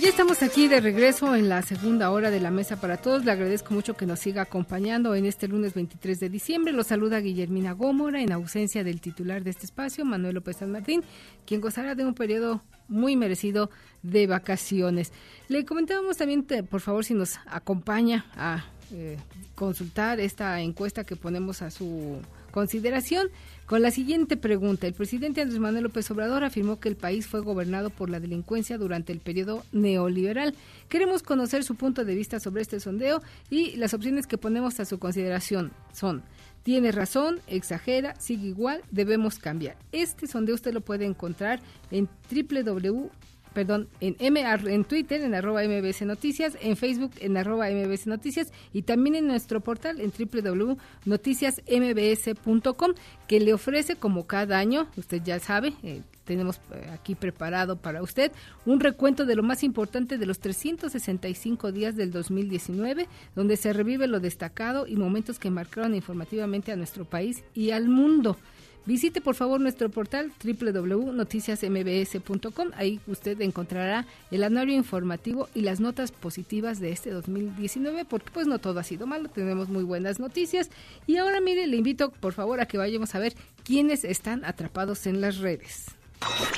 [0.00, 3.24] Ya estamos aquí de regreso en la segunda hora de la mesa para todos.
[3.24, 6.72] Le agradezco mucho que nos siga acompañando en este lunes 23 de diciembre.
[6.72, 11.02] Lo saluda Guillermina Gómora en ausencia del titular de este espacio, Manuel López San Martín,
[11.46, 13.70] quien gozará de un periodo muy merecido
[14.02, 15.12] de vacaciones.
[15.48, 19.18] Le comentábamos también, por favor, si nos acompaña a eh,
[19.54, 22.20] consultar esta encuesta que ponemos a su
[22.50, 23.28] consideración
[23.66, 24.86] con la siguiente pregunta.
[24.86, 28.78] El presidente Andrés Manuel López Obrador afirmó que el país fue gobernado por la delincuencia
[28.78, 30.54] durante el periodo neoliberal.
[30.88, 34.84] Queremos conocer su punto de vista sobre este sondeo y las opciones que ponemos a
[34.84, 36.22] su consideración son
[36.62, 39.76] tiene razón, exagera, sigue igual, debemos cambiar.
[39.90, 41.60] Este sondeo usted lo puede encontrar
[41.90, 43.10] en www
[43.52, 48.52] perdón, en, M, en Twitter, en arroba MBS Noticias, en Facebook, en arroba MBS Noticias
[48.72, 52.92] y también en nuestro portal en www.noticiasmbs.com
[53.26, 58.02] que le ofrece como cada año, usted ya sabe, eh, tenemos eh, aquí preparado para
[58.02, 58.32] usted
[58.64, 64.06] un recuento de lo más importante de los 365 días del 2019, donde se revive
[64.06, 68.36] lo destacado y momentos que marcaron informativamente a nuestro país y al mundo.
[68.84, 72.70] Visite por favor nuestro portal www.noticiasmbs.com.
[72.74, 78.46] Ahí usted encontrará el anuario informativo y las notas positivas de este 2019, porque pues
[78.46, 80.70] no todo ha sido malo, tenemos muy buenas noticias.
[81.06, 85.06] Y ahora mire, le invito por favor a que vayamos a ver quiénes están atrapados
[85.06, 85.86] en las redes.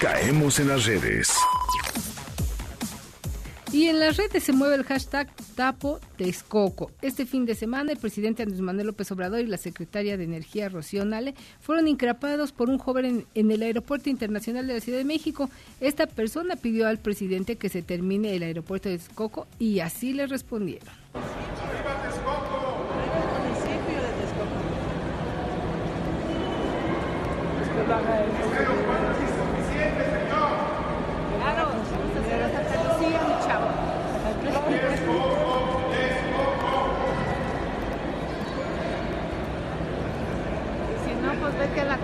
[0.01, 1.35] Caemos en las redes.
[3.75, 6.93] Y en las redes se mueve el hashtag Tapo Texcoco.
[7.03, 10.69] Este fin de semana el presidente Andrés Manuel López Obrador y la secretaria de Energía
[10.69, 15.05] Rocío Nale fueron increpados por un joven en, el Aeropuerto Internacional de la Ciudad de
[15.05, 15.51] México.
[15.81, 20.29] Esta persona pidió al presidente que se termine el aeropuerto de Texcoco y así le
[20.29, 20.95] respondieron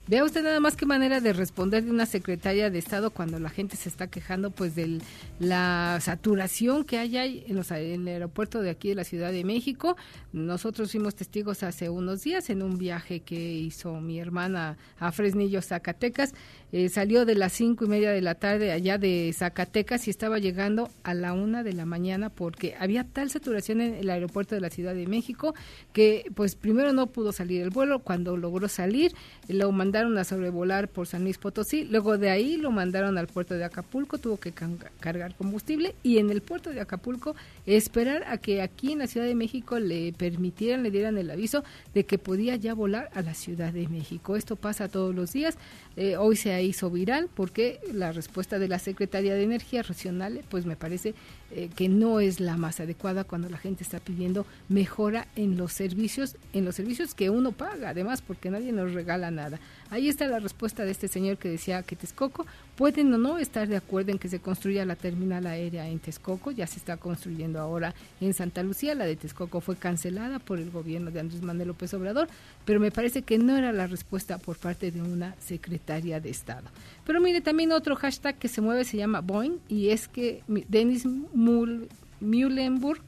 [0.10, 3.50] Vea usted nada más qué manera de responder de una secretaria de Estado cuando la
[3.50, 5.02] gente se está quejando pues de
[5.38, 9.34] la saturación que hay ahí en, los, en el aeropuerto de aquí de la Ciudad
[9.34, 9.98] de México.
[10.32, 15.62] Nosotros fuimos testigos hace unos días en un viaje que hizo mi hermana a Fresnillo,
[15.62, 16.34] Zacatecas.
[16.74, 20.38] Eh, salió de las cinco y media de la tarde allá de Zacatecas y estaba
[20.38, 24.60] llegando a la una de la mañana porque había tal saturación en el aeropuerto de
[24.60, 25.56] la Ciudad de México
[25.94, 28.00] que pues primero no pudo salir el vuelo.
[28.00, 29.14] Cuando logró salir
[29.48, 33.54] lo mandaron a sobrevolar por San Luis Potosí, luego de ahí lo mandaron al puerto
[33.54, 37.34] de Acapulco, tuvo que cargar combustible y en el puerto de Acapulco
[37.66, 41.64] esperar a que aquí en la Ciudad de México le permitieran, le dieran el aviso
[41.94, 44.36] de que podía ya volar a la Ciudad de México.
[44.36, 45.58] Esto pasa todos los días.
[45.96, 50.66] Eh, hoy se hizo viral porque la respuesta de la Secretaría de Energía Racional, pues
[50.66, 51.14] me parece
[51.52, 55.74] eh, que no es la más adecuada cuando la gente está pidiendo mejora en los
[55.74, 59.60] servicios, en los servicios que uno paga, además, porque nadie nos regala nada.
[59.90, 63.68] Ahí está la respuesta de este señor que decía que Texcoco pueden o no estar
[63.68, 67.60] de acuerdo en que se construya la terminal aérea en Texcoco, ya se está construyendo
[67.60, 71.70] ahora en Santa Lucía, la de Texcoco fue cancelada por el gobierno de Andrés Manuel
[71.70, 72.28] López Obrador,
[72.66, 76.70] pero me parece que no era la respuesta por parte de una secretaria de Estado.
[77.06, 81.06] Pero mire, también otro hashtag que se mueve se llama Boeing y es que Denis
[81.34, 83.02] Muhlenburg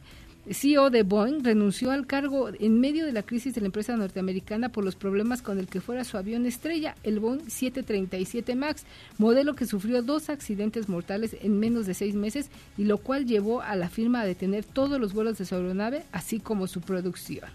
[0.47, 4.69] CEO de Boeing renunció al cargo en medio de la crisis de la empresa norteamericana
[4.69, 8.83] por los problemas con el que fuera su avión estrella, el Boeing 737 MAX,
[9.17, 13.61] modelo que sufrió dos accidentes mortales en menos de seis meses y lo cual llevó
[13.61, 17.49] a la firma a detener todos los vuelos de su aeronave, así como su producción.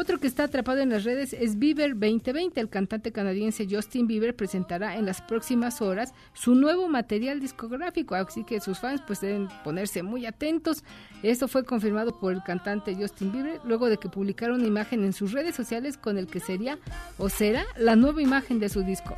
[0.00, 2.58] Otro que está atrapado en las redes es Bieber 2020.
[2.58, 8.42] El cantante canadiense Justin Bieber presentará en las próximas horas su nuevo material discográfico, así
[8.42, 10.84] que sus fans pues deben ponerse muy atentos.
[11.22, 15.12] Esto fue confirmado por el cantante Justin Bieber luego de que publicara una imagen en
[15.12, 16.78] sus redes sociales con el que sería
[17.18, 19.14] o será la nueva imagen de su disco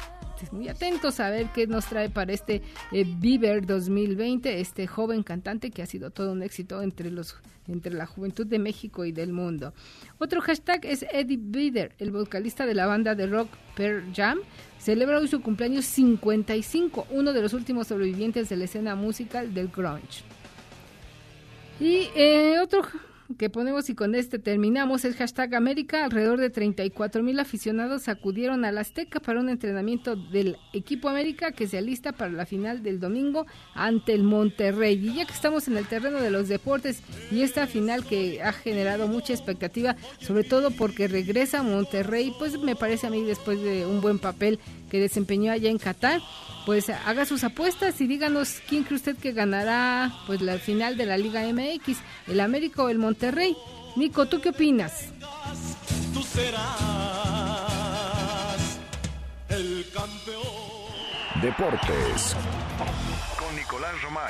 [0.51, 5.71] muy atentos a ver qué nos trae para este eh, Bieber 2020, este joven cantante
[5.71, 7.37] que ha sido todo un éxito entre los
[7.69, 9.73] entre la juventud de México y del mundo.
[10.19, 14.41] Otro hashtag es Eddie Vedder, el vocalista de la banda de rock Pearl Jam,
[14.79, 19.69] celebra hoy su cumpleaños 55, uno de los últimos sobrevivientes de la escena musical del
[19.69, 20.25] grunge.
[21.79, 22.83] Y eh, otro
[23.35, 26.05] que ponemos y con este terminamos es hashtag América.
[26.05, 31.53] Alrededor de 34 mil aficionados acudieron a la Azteca para un entrenamiento del equipo América
[31.53, 34.95] que se alista para la final del domingo ante el Monterrey.
[35.09, 38.53] Y ya que estamos en el terreno de los deportes y esta final que ha
[38.53, 43.87] generado mucha expectativa, sobre todo porque regresa Monterrey, pues me parece a mí después de
[43.87, 44.59] un buen papel
[44.93, 46.21] que desempeñó allá en Qatar
[46.67, 51.07] pues haga sus apuestas y díganos quién cree usted que ganará pues la final de
[51.07, 51.97] la Liga MX,
[52.29, 53.57] el América o el Monterrey.
[53.97, 55.07] Nico, ¿tú qué opinas?
[56.13, 56.61] Tú serás
[59.49, 60.43] el campeón.
[61.41, 62.37] Deportes
[63.39, 64.29] con Nicolás Romay.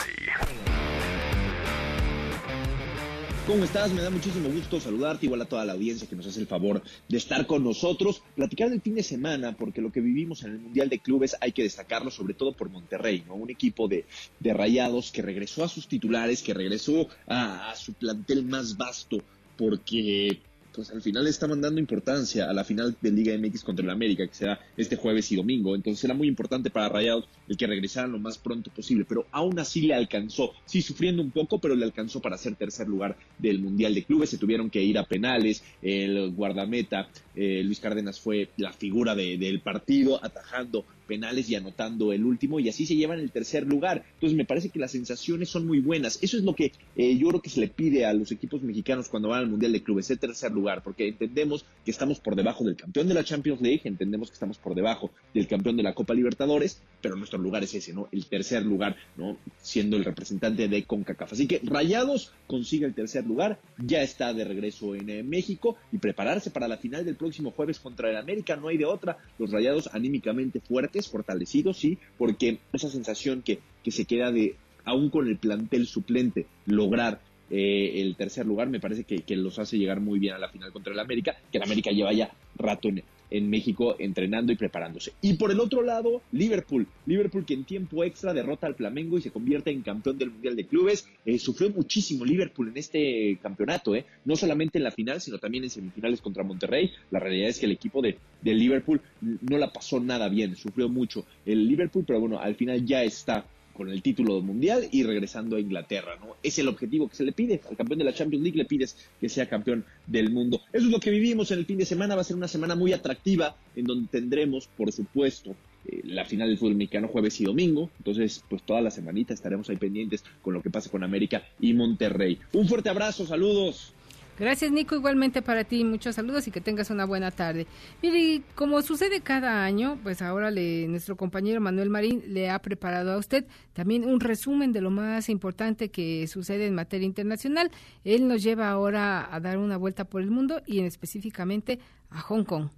[3.45, 3.93] ¿Cómo estás?
[3.93, 6.81] Me da muchísimo gusto saludarte, igual a toda la audiencia que nos hace el favor
[7.09, 10.59] de estar con nosotros, platicar del fin de semana, porque lo que vivimos en el
[10.61, 13.35] Mundial de Clubes hay que destacarlo, sobre todo por Monterrey, ¿no?
[13.35, 14.05] Un equipo de,
[14.39, 19.19] de rayados que regresó a sus titulares, que regresó a, a su plantel más vasto,
[19.57, 20.41] porque
[20.75, 23.91] pues al final le estaban dando importancia a la final de Liga MX contra el
[23.91, 25.75] América, que será este jueves y domingo.
[25.75, 29.59] Entonces era muy importante para Rayados el que regresaran lo más pronto posible, pero aún
[29.59, 33.59] así le alcanzó, sí sufriendo un poco, pero le alcanzó para ser tercer lugar del
[33.59, 34.31] Mundial de Clubes.
[34.31, 39.61] Se tuvieron que ir a penales, el guardameta eh, Luis Cárdenas fue la figura del
[39.61, 44.03] partido, atajando penales y anotando el último y así se llevan el tercer lugar.
[44.15, 46.19] Entonces me parece que las sensaciones son muy buenas.
[46.23, 49.11] Eso es lo que eh, yo creo que se le pide a los equipos mexicanos
[49.11, 52.65] cuando van al Mundial de Clubes, ese tercer lugar, porque entendemos que estamos por debajo
[52.65, 55.93] del campeón de la Champions League, entendemos que estamos por debajo del campeón de la
[55.93, 58.09] Copa Libertadores, pero nuestro lugar es ese, ¿no?
[58.11, 59.37] El tercer lugar, ¿no?
[59.61, 61.35] Siendo el representante de CONCACAF.
[61.35, 65.99] Así que Rayados consigue el tercer lugar, ya está de regreso en eh, México y
[65.99, 69.19] prepararse para la final del próximo jueves contra el América, no hay de otra.
[69.39, 75.11] Los Rayados anímicamente fuertes, fortalecidos, sí, porque esa sensación que, que se queda de, aún
[75.11, 79.79] con el plantel suplente, lograr eh, el tercer lugar me parece que, que, los hace
[79.79, 82.89] llegar muy bien a la final contra el América, que el América lleva ya rato
[82.89, 83.03] en,
[83.33, 85.13] en México entrenando y preparándose.
[85.21, 86.87] Y por el otro lado, Liverpool.
[87.07, 90.55] Liverpool que en tiempo extra derrota al Flamengo y se convierte en campeón del Mundial
[90.55, 91.09] de Clubes.
[91.25, 94.05] Eh, sufrió muchísimo Liverpool en este campeonato, eh.
[94.25, 96.93] no solamente en la final, sino también en semifinales contra Monterrey.
[97.11, 100.89] La realidad es que el equipo de, de Liverpool no la pasó nada bien, sufrió
[100.89, 105.57] mucho el Liverpool, pero bueno, al final ya está con el título mundial y regresando
[105.57, 106.37] a Inglaterra, ¿no?
[106.43, 107.61] Es el objetivo que se le pide.
[107.69, 110.61] Al campeón de la Champions League le pides que sea campeón del mundo.
[110.73, 112.15] Eso es lo que vivimos en el fin de semana.
[112.15, 115.55] Va a ser una semana muy atractiva en donde tendremos, por supuesto,
[115.87, 117.91] eh, la final del fútbol mexicano jueves y domingo.
[117.99, 121.75] Entonces, pues toda la semanita estaremos ahí pendientes con lo que pasa con América y
[121.75, 122.39] Monterrey.
[122.53, 123.95] Un fuerte abrazo, saludos.
[124.39, 124.95] Gracias, Nico.
[124.97, 127.67] Igualmente para ti, muchos saludos y que tengas una buena tarde.
[128.03, 133.13] Mire, como sucede cada año, pues ahora le, nuestro compañero Manuel Marín le ha preparado
[133.13, 137.71] a usted también un resumen de lo más importante que sucede en materia internacional.
[138.05, 141.79] Él nos lleva ahora a dar una vuelta por el mundo y en específicamente
[142.11, 142.69] a Hong Kong.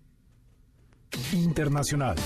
[1.32, 2.16] Internacional.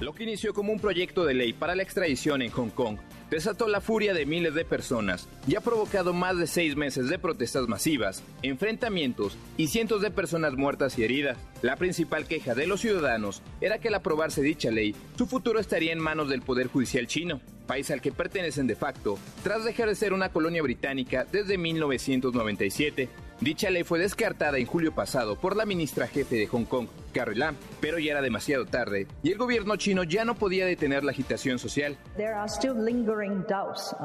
[0.00, 2.98] Lo que inició como un proyecto de ley para la extradición en Hong Kong
[3.30, 7.18] desató la furia de miles de personas y ha provocado más de seis meses de
[7.18, 11.38] protestas masivas, enfrentamientos y cientos de personas muertas y heridas.
[11.62, 15.92] La principal queja de los ciudadanos era que al aprobarse dicha ley, su futuro estaría
[15.92, 19.94] en manos del Poder Judicial chino, país al que pertenecen de facto, tras dejar de
[19.94, 23.08] ser una colonia británica desde 1997.
[23.40, 27.36] Dicha ley fue descartada en julio pasado por la ministra jefe de Hong Kong, Carrie
[27.36, 31.10] Lam, pero ya era demasiado tarde y el gobierno chino ya no podía detener la
[31.10, 31.98] agitación social.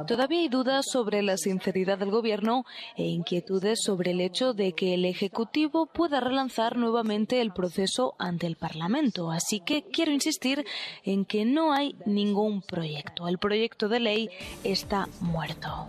[0.05, 2.65] Todavía hay dudas sobre la sinceridad del gobierno
[2.97, 8.47] e inquietudes sobre el hecho de que el Ejecutivo pueda relanzar nuevamente el proceso ante
[8.47, 9.31] el Parlamento.
[9.31, 10.65] Así que quiero insistir
[11.03, 13.29] en que no hay ningún proyecto.
[13.29, 14.29] El proyecto de ley
[14.65, 15.87] está muerto.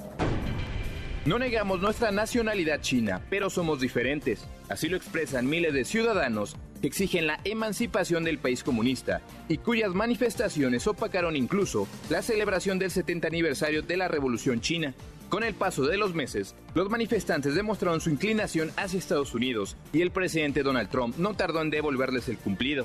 [1.25, 4.45] No negamos nuestra nacionalidad china, pero somos diferentes.
[4.69, 9.95] Así lo expresan miles de ciudadanos que exigen la emancipación del país comunista y cuyas
[9.95, 14.95] manifestaciones opacaron incluso la celebración del 70 aniversario de la Revolución China.
[15.29, 20.01] Con el paso de los meses, los manifestantes demostraron su inclinación hacia Estados Unidos y
[20.01, 22.85] el presidente Donald Trump no tardó en devolverles el cumplido.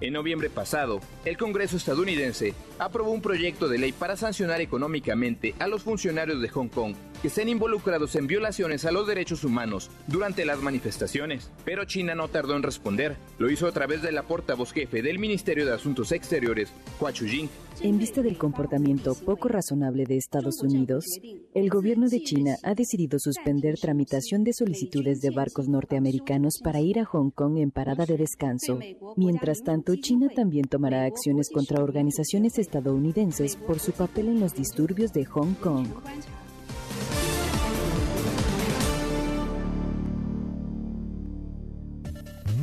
[0.00, 5.66] En noviembre pasado, el Congreso estadounidense aprobó un proyecto de ley para sancionar económicamente a
[5.66, 6.94] los funcionarios de Hong Kong
[7.24, 11.50] que estén involucrados en violaciones a los derechos humanos durante las manifestaciones.
[11.64, 13.16] Pero China no tardó en responder.
[13.38, 16.70] Lo hizo a través de la portavoz jefe del Ministerio de Asuntos Exteriores,
[17.00, 17.48] Hua Chunying.
[17.80, 21.06] En vista del comportamiento poco razonable de Estados Unidos,
[21.54, 26.98] el gobierno de China ha decidido suspender tramitación de solicitudes de barcos norteamericanos para ir
[26.98, 28.78] a Hong Kong en parada de descanso.
[29.16, 35.14] Mientras tanto, China también tomará acciones contra organizaciones estadounidenses por su papel en los disturbios
[35.14, 35.86] de Hong Kong.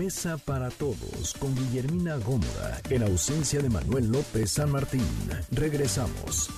[0.03, 5.05] Mesa para Todos con Guillermina Gómora, en ausencia de Manuel López San Martín.
[5.51, 6.49] Regresamos.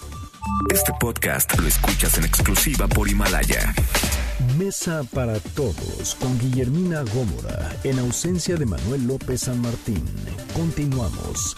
[0.74, 3.76] Este podcast lo escuchas en exclusiva por Himalaya.
[4.58, 10.06] Mesa para Todos con Guillermina Gómora, en ausencia de Manuel López San Martín.
[10.54, 11.58] Continuamos.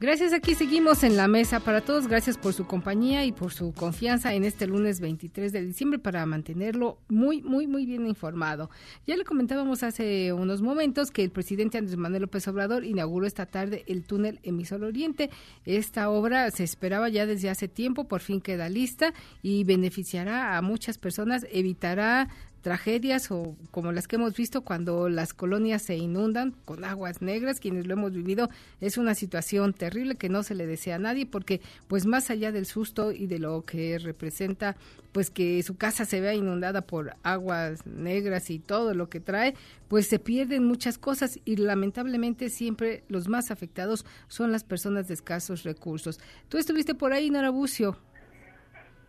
[0.00, 2.06] Gracias, aquí seguimos en la mesa para todos.
[2.06, 6.24] Gracias por su compañía y por su confianza en este lunes 23 de diciembre para
[6.24, 8.70] mantenerlo muy, muy, muy bien informado.
[9.08, 13.46] Ya le comentábamos hace unos momentos que el presidente Andrés Manuel López Obrador inauguró esta
[13.46, 15.30] tarde el túnel Emisor Oriente.
[15.66, 20.62] Esta obra se esperaba ya desde hace tiempo, por fin queda lista y beneficiará a
[20.62, 22.28] muchas personas, evitará
[22.60, 27.60] tragedias o como las que hemos visto cuando las colonias se inundan con aguas negras,
[27.60, 28.48] quienes lo hemos vivido,
[28.80, 32.52] es una situación terrible que no se le desea a nadie porque pues más allá
[32.52, 34.76] del susto y de lo que representa
[35.12, 39.54] pues que su casa se vea inundada por aguas negras y todo lo que trae,
[39.88, 45.14] pues se pierden muchas cosas y lamentablemente siempre los más afectados son las personas de
[45.14, 46.20] escasos recursos.
[46.48, 47.96] Tú estuviste por ahí, Nora Bucio.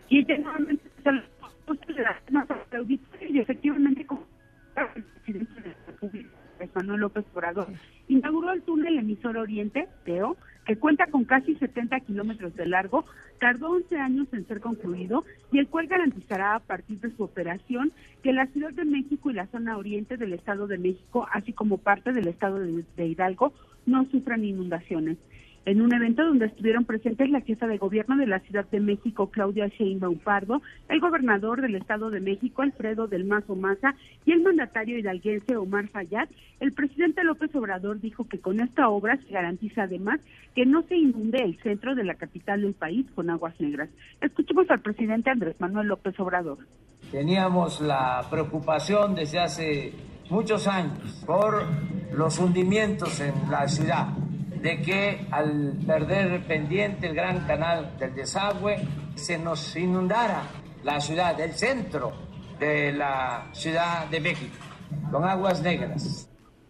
[0.09, 0.25] Y
[3.21, 4.05] y efectivamente
[4.95, 6.29] el presidente de la República,
[6.75, 7.67] Manuel López Obrador,
[8.07, 13.05] inauguró el túnel emisor Oriente, TEO, que cuenta con casi 70 kilómetros de largo,
[13.39, 17.91] tardó 11 años en ser concluido y el cual garantizará a partir de su operación
[18.21, 21.77] que la Ciudad de México y la zona oriente del Estado de México, así como
[21.77, 23.53] parte del Estado de, de Hidalgo,
[23.85, 25.17] no sufran inundaciones
[25.65, 29.29] en un evento donde estuvieron presentes la jefa de gobierno de la Ciudad de México,
[29.29, 33.95] Claudia Sheinbaum Pardo, el gobernador del Estado de México, Alfredo del Mazo Maza,
[34.25, 36.29] y el mandatario hidalguense Omar Fayad,
[36.59, 40.19] el presidente López Obrador dijo que con esta obra se garantiza además
[40.55, 43.89] que no se inunde el centro de la capital del país con aguas negras.
[44.21, 46.59] Escuchemos al presidente Andrés Manuel López Obrador.
[47.11, 49.93] Teníamos la preocupación desde hace
[50.29, 51.65] muchos años por
[52.13, 54.07] los hundimientos en la ciudad
[54.61, 58.77] de que al perder pendiente el gran canal del desagüe
[59.15, 60.43] se nos inundara
[60.83, 62.13] la ciudad, el centro
[62.59, 64.55] de la Ciudad de México,
[65.11, 66.28] con aguas negras.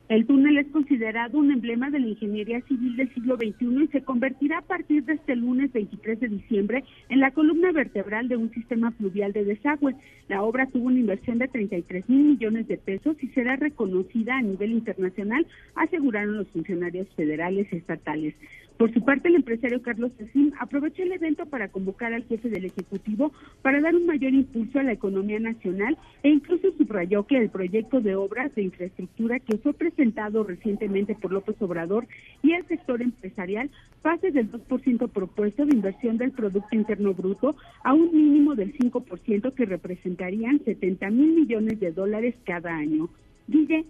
[0.10, 4.02] El túnel es considerado un emblema de la ingeniería civil del siglo XXI y se
[4.02, 8.50] convertirá a partir de este lunes 23 de diciembre en la columna vertebral de un
[8.52, 9.94] sistema fluvial de desagüe.
[10.28, 14.42] La obra tuvo una inversión de 33 mil millones de pesos y será reconocida a
[14.42, 15.46] nivel internacional,
[15.76, 18.34] aseguraron los funcionarios federales y estatales.
[18.80, 22.64] Por su parte, el empresario Carlos Cecín aprovechó el evento para convocar al jefe del
[22.64, 27.50] Ejecutivo para dar un mayor impulso a la economía nacional e incluso subrayó que el
[27.50, 32.08] proyecto de obras de infraestructura que fue presentado recientemente por López Obrador
[32.42, 33.70] y el sector empresarial
[34.02, 39.56] pase del 2% propuesto de inversión del Producto Interno Bruto a un mínimo del 5%
[39.56, 43.10] que representarían 70 mil millones de dólares cada año.
[43.46, 43.84] Dice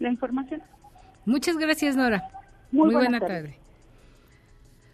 [0.00, 0.60] la información.
[1.26, 2.24] Muchas gracias, Nora.
[2.72, 3.62] Muy, buena, tarde.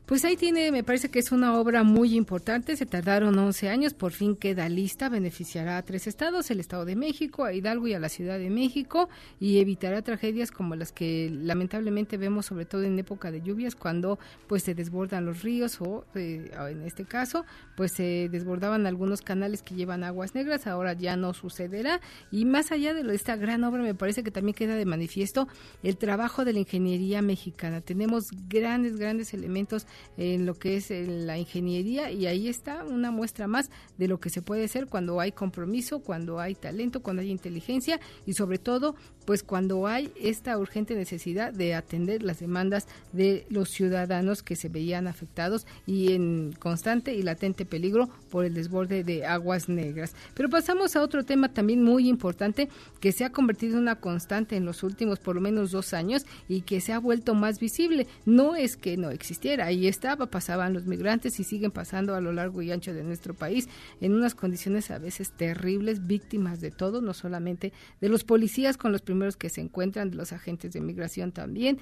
[0.09, 3.93] Pues ahí tiene, me parece que es una obra muy importante, se tardaron 11 años,
[3.93, 7.93] por fin queda lista, beneficiará a tres estados, el Estado de México, a Hidalgo y
[7.93, 12.85] a la Ciudad de México, y evitará tragedias como las que lamentablemente vemos sobre todo
[12.85, 17.45] en época de lluvias, cuando pues se desbordan los ríos o eh, en este caso
[17.77, 22.01] pues se desbordaban algunos canales que llevan aguas negras, ahora ya no sucederá,
[22.31, 25.49] y más allá de esta gran obra me parece que también queda de manifiesto
[25.83, 29.87] el trabajo de la ingeniería mexicana, tenemos grandes, grandes elementos
[30.17, 34.31] en lo que es la ingeniería y ahí está una muestra más de lo que
[34.31, 38.95] se puede hacer cuando hay compromiso, cuando hay talento, cuando hay inteligencia y sobre todo
[39.29, 44.71] pues cuando hay esta urgente necesidad de atender las demandas de los ciudadanos que se
[44.71, 50.15] veían afectados y en constante y latente peligro por el desborde de aguas negras.
[50.33, 52.71] Pero pasamos a otro tema también muy importante
[53.01, 56.25] que se ha convertido en una constante en los últimos por lo menos dos años
[56.49, 58.07] y que se ha vuelto más visible.
[58.25, 62.33] No es que no existiera, ahí estaba, pasaban los migrantes y siguen pasando a lo
[62.33, 63.69] largo y ancho de nuestro país
[64.01, 68.93] en unas condiciones a veces terribles, víctimas de todo, no solamente de los policías con
[68.93, 71.79] los primeros que se encuentran, de los agentes de migración también,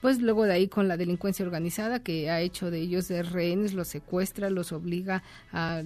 [0.00, 3.74] pues luego de ahí con la delincuencia organizada que ha hecho de ellos de rehenes,
[3.74, 5.22] los secuestra, los obliga
[5.52, 5.82] a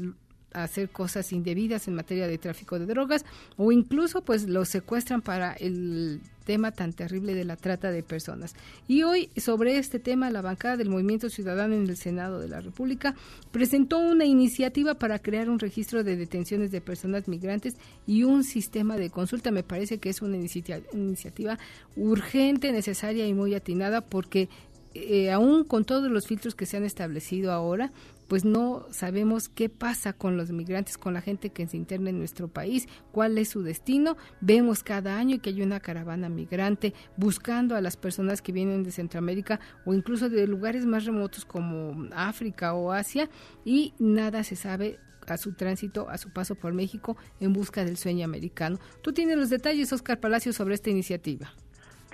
[0.62, 3.24] hacer cosas indebidas en materia de tráfico de drogas
[3.56, 8.54] o incluso pues los secuestran para el tema tan terrible de la trata de personas.
[8.86, 12.60] Y hoy sobre este tema la bancada del Movimiento Ciudadano en el Senado de la
[12.60, 13.14] República
[13.50, 17.74] presentó una iniciativa para crear un registro de detenciones de personas migrantes
[18.06, 19.50] y un sistema de consulta.
[19.50, 21.58] Me parece que es una iniciativa
[21.96, 24.48] urgente, necesaria y muy atinada porque
[24.94, 27.92] eh, aún con todos los filtros que se han establecido ahora,
[28.28, 32.18] pues no sabemos qué pasa con los migrantes, con la gente que se interna en
[32.18, 34.16] nuestro país, cuál es su destino.
[34.40, 38.92] Vemos cada año que hay una caravana migrante buscando a las personas que vienen de
[38.92, 43.28] Centroamérica o incluso de lugares más remotos como África o Asia
[43.64, 47.96] y nada se sabe a su tránsito, a su paso por México en busca del
[47.96, 48.78] sueño americano.
[49.02, 51.52] Tú tienes los detalles, Oscar Palacio, sobre esta iniciativa.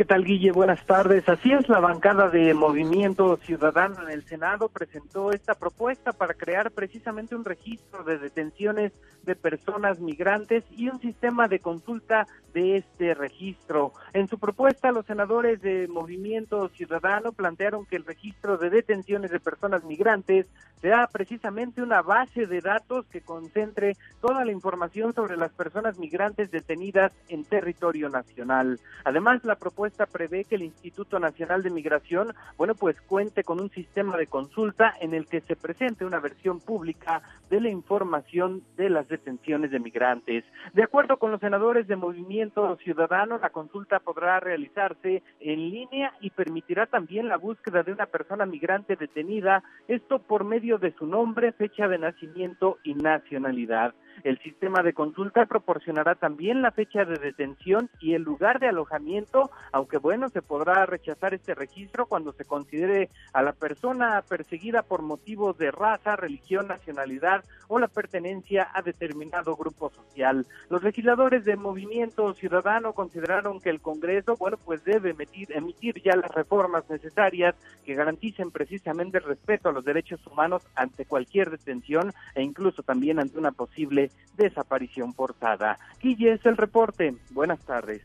[0.02, 0.50] ¿Qué tal, Guille?
[0.50, 1.28] Buenas tardes.
[1.28, 6.72] Así es, la bancada de Movimiento Ciudadano en el Senado presentó esta propuesta para crear
[6.72, 8.90] precisamente un registro de detenciones
[9.22, 13.92] de personas migrantes y un sistema de consulta de este registro.
[14.12, 19.38] En su propuesta, los senadores de Movimiento Ciudadano plantearon que el registro de detenciones de
[19.38, 20.46] personas migrantes
[20.80, 26.50] sea precisamente una base de datos que concentre toda la información sobre las personas migrantes
[26.50, 28.80] detenidas en territorio nacional.
[29.04, 33.60] Además, la propuesta propuesta prevé que el Instituto Nacional de Migración, bueno, pues cuente con
[33.60, 38.62] un sistema de consulta en el que se presente una versión pública de la información
[38.76, 40.44] de las detenciones de migrantes.
[40.72, 46.30] De acuerdo con los senadores de Movimiento Ciudadano, la consulta podrá realizarse en línea y
[46.30, 51.52] permitirá también la búsqueda de una persona migrante detenida, esto por medio de su nombre,
[51.52, 53.94] fecha de nacimiento y nacionalidad.
[54.24, 59.50] El sistema de consulta proporcionará también la fecha de detención y el lugar de alojamiento,
[59.72, 65.02] aunque bueno, se podrá rechazar este registro cuando se considere a la persona perseguida por
[65.02, 70.46] motivos de raza, religión, nacionalidad o la pertenencia a determinado grupo social.
[70.68, 76.16] Los legisladores de Movimiento Ciudadano consideraron que el Congreso, bueno, pues debe emitir, emitir ya
[76.16, 82.12] las reformas necesarias que garanticen precisamente el respeto a los derechos humanos ante cualquier detención
[82.34, 84.01] e incluso también ante una posible
[84.36, 85.78] desaparición forzada.
[86.00, 87.14] Guille es el reporte.
[87.30, 88.02] Buenas tardes.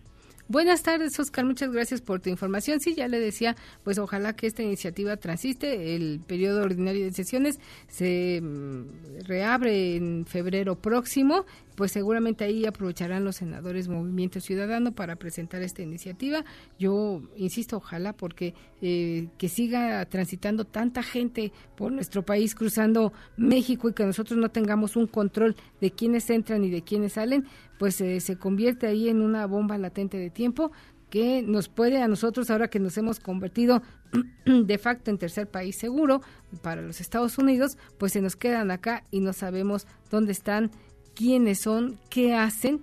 [0.50, 1.44] Buenas tardes, Oscar.
[1.44, 2.80] Muchas gracias por tu información.
[2.80, 5.94] Sí, ya le decía, pues ojalá que esta iniciativa transiste.
[5.94, 7.60] El periodo ordinario de sesiones
[7.90, 11.46] se mm, reabre en febrero próximo
[11.78, 16.44] pues seguramente ahí aprovecharán los senadores Movimiento Ciudadano para presentar esta iniciativa.
[16.80, 23.90] Yo insisto, ojalá, porque eh, que siga transitando tanta gente por nuestro país cruzando México
[23.90, 27.46] y que nosotros no tengamos un control de quiénes entran y de quiénes salen,
[27.78, 30.72] pues eh, se convierte ahí en una bomba latente de tiempo
[31.12, 33.82] que nos puede a nosotros, ahora que nos hemos convertido
[34.46, 36.22] de facto en tercer país seguro
[36.62, 40.72] para los Estados Unidos, pues se nos quedan acá y no sabemos dónde están
[41.18, 42.82] quiénes son, qué hacen,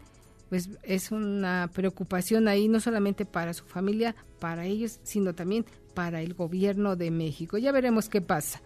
[0.48, 6.20] pues es una preocupación ahí no solamente para su familia, para ellos, sino también para
[6.20, 7.58] el gobierno de México.
[7.58, 8.60] Ya veremos qué pasa.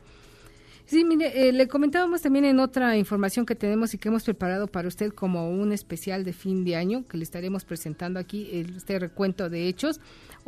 [0.87, 4.69] Sí, mire, eh, le comentábamos también en otra información que tenemos y que hemos preparado
[4.69, 8.99] para usted como un especial de fin de año, que le estaremos presentando aquí este
[8.99, 10.01] recuento de hechos.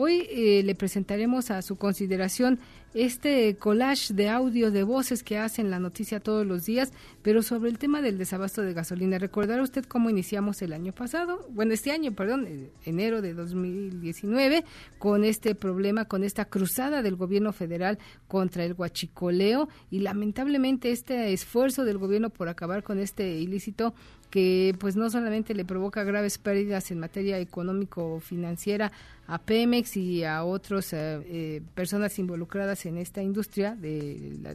[0.02, 2.58] Hoy eh, le presentaremos a su consideración
[2.94, 6.90] este collage de audio de voces que hacen la noticia todos los días,
[7.20, 9.18] pero sobre el tema del desabasto de gasolina.
[9.18, 11.46] ¿Recordará usted cómo iniciamos el año pasado?
[11.50, 14.64] Bueno, este año, perdón, eh, enero de 2019,
[14.98, 21.34] con este problema, con esta cruzada del gobierno federal contra el huachicoleo y lamentablemente este
[21.34, 23.92] esfuerzo del gobierno por acabar con este ilícito
[24.30, 28.92] que pues no solamente le provoca graves pérdidas en materia económico-financiera
[29.26, 34.54] a Pemex y a otras eh, eh, personas involucradas en esta industria de la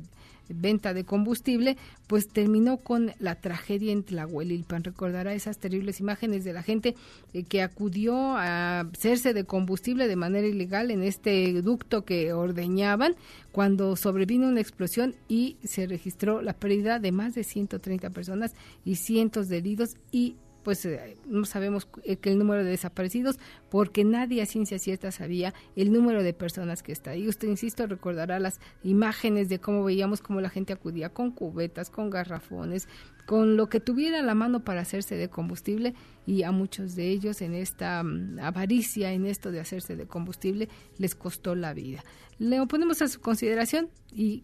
[0.49, 1.77] venta de combustible,
[2.07, 4.83] pues terminó con la tragedia en Tlahuelilpan.
[4.83, 6.95] Recordará esas terribles imágenes de la gente
[7.33, 13.15] eh, que acudió a hacerse de combustible de manera ilegal en este ducto que ordeñaban
[13.51, 18.53] cuando sobrevino una explosión y se registró la pérdida de más de 130 personas
[18.83, 20.35] y cientos de heridos y
[20.65, 23.37] pues eh, no sabemos eh, que el número de desaparecidos
[23.69, 27.27] porque nadie a ciencia cierta sabía el número de personas que está ahí.
[27.27, 32.09] Usted, insisto, recordará las imágenes de cómo veíamos cómo la gente acudía con cubetas, con
[32.09, 32.87] garrafones,
[33.27, 35.93] con lo que tuviera a la mano para hacerse de combustible
[36.25, 40.67] y a muchos de ellos en esta mm, avaricia, en esto de hacerse de combustible,
[40.97, 42.03] les costó la vida.
[42.39, 44.43] Le ponemos a su consideración y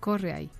[0.00, 0.50] corre ahí.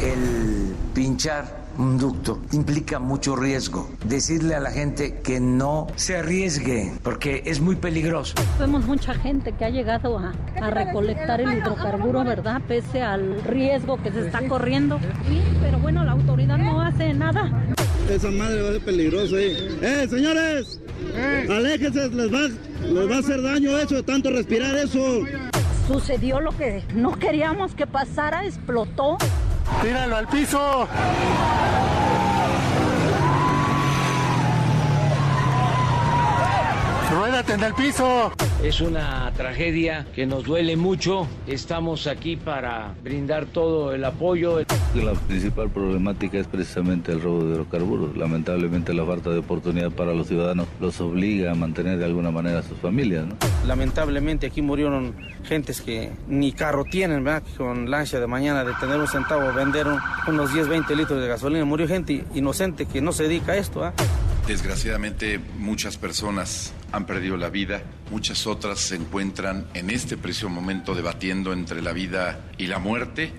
[0.00, 3.88] El pinchar un ducto implica mucho riesgo.
[4.04, 8.34] Decirle a la gente que no se arriesgue porque es muy peligroso.
[8.58, 10.32] Vemos mucha gente que ha llegado a,
[10.70, 12.60] recolectar el hidrocarburo, ¿verdad?
[12.66, 14.98] Pese al riesgo que se está corriendo.
[15.28, 17.50] Sí, pero bueno, la autoridad no hace nada.
[18.10, 19.78] Esa madre va a ser peligrosa ahí.
[19.82, 20.80] ¡Eh, señores!
[21.48, 22.08] ¡Aléjense!
[22.10, 25.20] Les va, les va a hacer daño eso tanto respirar eso.
[25.86, 29.18] Sucedió lo que no queríamos que pasara, explotó.
[29.82, 30.88] ¡Tíralo al piso!
[37.16, 38.30] ¡Ruédate en el piso!
[38.62, 41.26] Es una tragedia que nos duele mucho.
[41.46, 44.58] Estamos aquí para brindar todo el apoyo.
[44.94, 48.18] La principal problemática es precisamente el robo de hidrocarburos.
[48.18, 52.58] Lamentablemente la falta de oportunidad para los ciudadanos los obliga a mantener de alguna manera
[52.58, 53.24] a sus familias.
[53.66, 57.44] Lamentablemente aquí murieron gentes que ni carro tienen, ¿verdad?
[57.56, 59.86] Con lancha de mañana de tener un centavo, vender
[60.28, 61.64] unos 10, 20 litros de gasolina.
[61.64, 63.82] Murió gente inocente que no se dedica a esto.
[63.82, 63.94] ¿ah?
[64.46, 67.82] Desgraciadamente muchas personas han perdido la vida,
[68.12, 73.34] muchas otras se encuentran en este preciso momento debatiendo entre la vida y la muerte.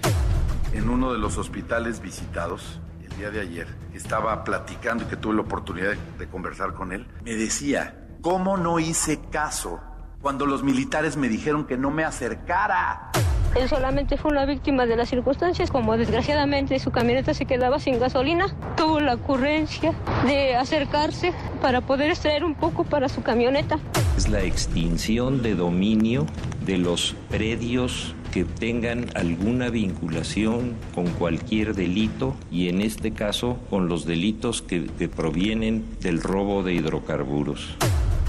[0.73, 5.35] En uno de los hospitales visitados, el día de ayer, estaba platicando y que tuve
[5.35, 9.79] la oportunidad de conversar con él, me decía, ¿cómo no hice caso
[10.21, 13.11] cuando los militares me dijeron que no me acercara?
[13.59, 17.99] Él solamente fue una víctima de las circunstancias, como desgraciadamente su camioneta se quedaba sin
[17.99, 19.95] gasolina, tuvo la ocurrencia
[20.27, 23.79] de acercarse para poder extraer un poco para su camioneta.
[24.15, 26.27] Es la extinción de dominio
[26.67, 33.89] de los predios que tengan alguna vinculación con cualquier delito y en este caso con
[33.89, 37.75] los delitos que, que provienen del robo de hidrocarburos.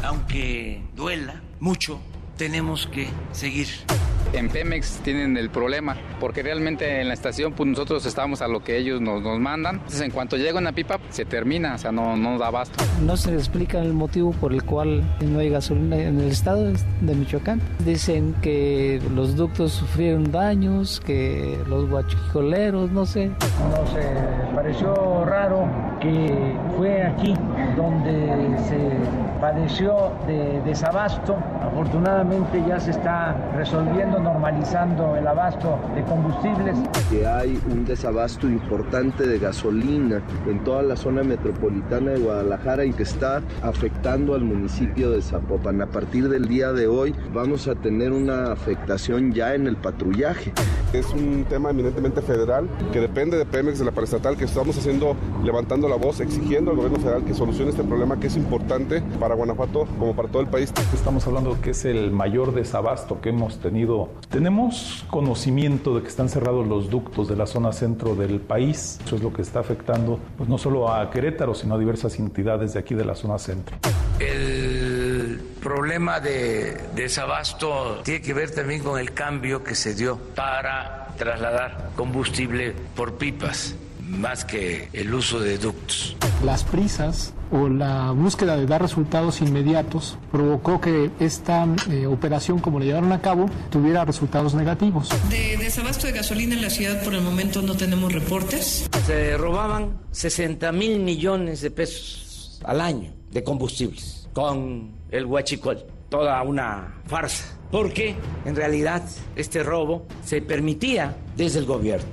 [0.02, 2.00] Aunque duela mucho,
[2.38, 3.68] tenemos que seguir
[4.32, 8.62] En Pemex tienen el problema, porque realmente en la estación pues nosotros estamos a lo
[8.62, 9.76] que ellos nos, nos mandan.
[9.76, 12.84] Entonces en cuanto llega una pipa se termina, o sea, no, no da abasto.
[13.02, 17.14] No se explica el motivo por el cual no hay gasolina en el estado de
[17.14, 17.60] Michoacán.
[17.84, 23.28] Dicen que los ductos sufrieron daños, que los guachicoleros, no sé.
[23.28, 24.06] No sé,
[24.54, 25.68] pareció raro
[26.00, 27.34] que fue aquí
[27.76, 31.36] donde se padeció de desabasto.
[31.62, 36.76] Afortunadamente ya se está resolviendo, normalizando el abasto de combustibles.
[37.10, 42.92] Que hay un desabasto importante de gasolina en toda la zona metropolitana de Guadalajara y
[42.92, 45.80] que está afectando al municipio de Zapopan.
[45.82, 50.52] A partir del día de hoy vamos a tener una afectación ya en el patrullaje.
[50.92, 55.14] Es un tema eminentemente federal que depende de Pemex, de la paraestatal, que estamos haciendo,
[55.44, 59.27] levantando la voz, exigiendo al gobierno federal que solucione este problema que es importante para
[59.34, 60.72] Guanajuato como para todo el país.
[60.92, 64.10] Estamos hablando que es el mayor desabasto que hemos tenido.
[64.28, 68.98] Tenemos conocimiento de que están cerrados los ductos de la zona centro del país.
[69.04, 72.74] Eso es lo que está afectando pues, no solo a Querétaro, sino a diversas entidades
[72.74, 73.76] de aquí de la zona centro.
[74.18, 81.08] El problema de desabasto tiene que ver también con el cambio que se dio para
[81.18, 83.74] trasladar combustible por pipas
[84.08, 86.16] más que el uso de ductos.
[86.44, 92.78] Las prisas o la búsqueda de dar resultados inmediatos provocó que esta eh, operación, como
[92.78, 95.08] la llevaron a cabo, tuviera resultados negativos.
[95.30, 98.88] De desabasto de gasolina en la ciudad por el momento no tenemos reportes.
[99.06, 105.84] Se robaban 60 mil millones de pesos al año de combustibles con el huachicol.
[106.08, 107.54] Toda una farsa.
[107.70, 108.16] Porque
[108.46, 109.02] en realidad
[109.36, 112.08] este robo se permitía desde el gobierno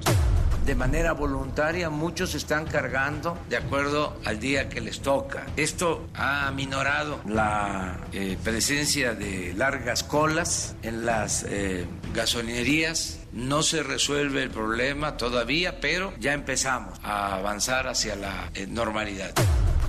[0.65, 5.45] de manera voluntaria, muchos están cargando de acuerdo al día que les toca.
[5.55, 13.19] Esto ha minorado la eh, presencia de largas colas en las eh, gasolinerías.
[13.31, 19.33] No se resuelve el problema todavía, pero ya empezamos a avanzar hacia la eh, normalidad.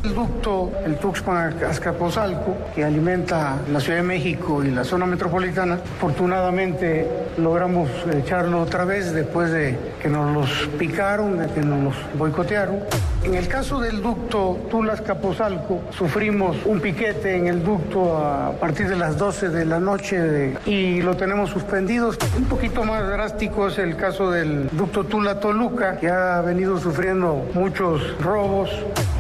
[0.07, 5.81] El ducto, el Tuxpan Azcapotzalco, que alimenta la Ciudad de México y la zona metropolitana,
[5.97, 7.09] afortunadamente
[7.39, 12.79] logramos echarlo otra vez después de que nos los picaron, de que nos los boicotearon.
[13.25, 18.95] En el caso del ducto Tulas-Capozalco, sufrimos un piquete en el ducto a partir de
[18.95, 22.13] las 12 de la noche y lo tenemos suspendido.
[22.37, 28.17] Un poquito más drástico es el caso del ducto Tula-Toluca, que ha venido sufriendo muchos
[28.21, 28.71] robos.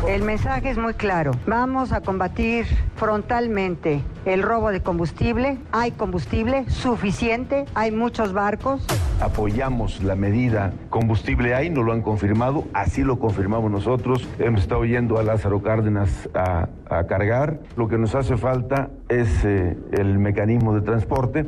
[0.07, 1.33] El mensaje es muy claro.
[1.47, 2.67] Vamos a combatir
[2.97, 5.59] frontalmente el robo de combustible.
[5.73, 8.85] Hay combustible suficiente, hay muchos barcos.
[9.21, 14.29] Apoyamos la medida combustible hay, nos lo han confirmado, así lo confirmamos nosotros.
[14.39, 17.61] Hemos estado yendo a Lázaro Cárdenas a, a cargar.
[17.77, 21.47] Lo que nos hace falta es eh, el mecanismo de transporte.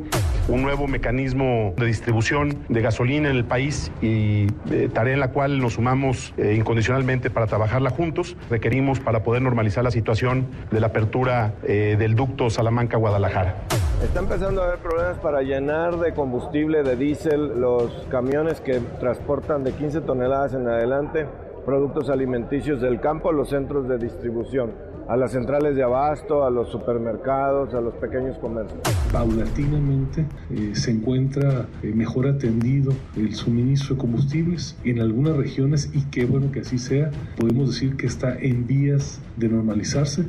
[0.49, 5.31] Un nuevo mecanismo de distribución de gasolina en el país y eh, tarea en la
[5.31, 8.35] cual nos sumamos eh, incondicionalmente para trabajarla juntos.
[8.49, 13.57] Requerimos para poder normalizar la situación de la apertura eh, del ducto Salamanca-Guadalajara.
[14.03, 19.63] Está empezando a haber problemas para llenar de combustible, de diésel, los camiones que transportan
[19.63, 21.27] de 15 toneladas en adelante
[21.69, 24.71] productos alimenticios del campo a los centros de distribución,
[25.09, 28.79] a las centrales de abasto, a los supermercados, a los pequeños comercios.
[29.11, 36.03] Paulatinamente eh, se encuentra eh, mejor atendido el suministro de combustibles en algunas regiones y
[36.11, 37.09] qué bueno que así sea.
[37.37, 40.25] Podemos decir que está en vías de normalizarse.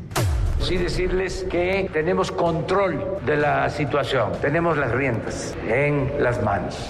[0.60, 6.88] Sí decirles que tenemos control de la situación, tenemos las riendas en las manos.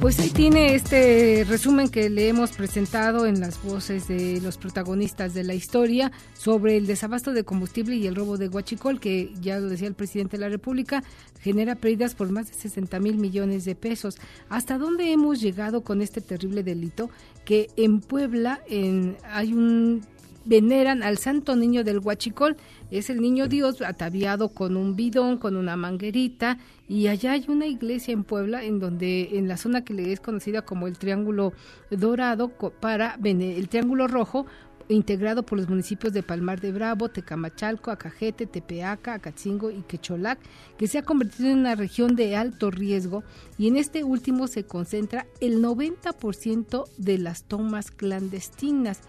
[0.00, 5.32] Pues ahí tiene este resumen que le hemos presentado en las voces de los protagonistas
[5.32, 9.58] de la historia sobre el desabasto de combustible y el robo de Huachicol, que ya
[9.58, 11.02] lo decía el presidente de la República,
[11.40, 14.16] genera pérdidas por más de 60 mil millones de pesos.
[14.50, 17.10] ¿Hasta dónde hemos llegado con este terrible delito?
[17.44, 20.02] Que en Puebla en, hay un
[20.46, 22.56] veneran al Santo Niño del Huachicol.
[22.90, 26.58] Es el niño Dios ataviado con un bidón, con una manguerita.
[26.88, 30.20] Y allá hay una iglesia en Puebla, en donde, en la zona que le es
[30.20, 31.52] conocida como el Triángulo
[31.90, 34.46] Dorado, para el Triángulo Rojo,
[34.88, 40.38] integrado por los municipios de Palmar de Bravo, Tecamachalco, Acajete, Tepeaca, Acatzingo y Quecholac,
[40.76, 43.24] que se ha convertido en una región de alto riesgo
[43.58, 49.00] y en este último se concentra el 90% de las tomas clandestinas.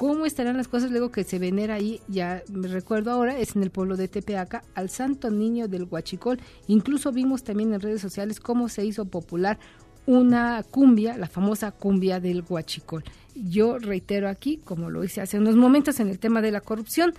[0.00, 2.00] ¿Cómo estarán las cosas luego que se venera ahí?
[2.08, 6.40] Ya me recuerdo ahora, es en el pueblo de Tepeaca, al Santo Niño del Huachicol.
[6.68, 9.58] Incluso vimos también en redes sociales cómo se hizo popular
[10.06, 13.04] una cumbia, la famosa cumbia del Huachicol.
[13.34, 17.12] Yo reitero aquí, como lo hice hace unos momentos en el tema de la corrupción,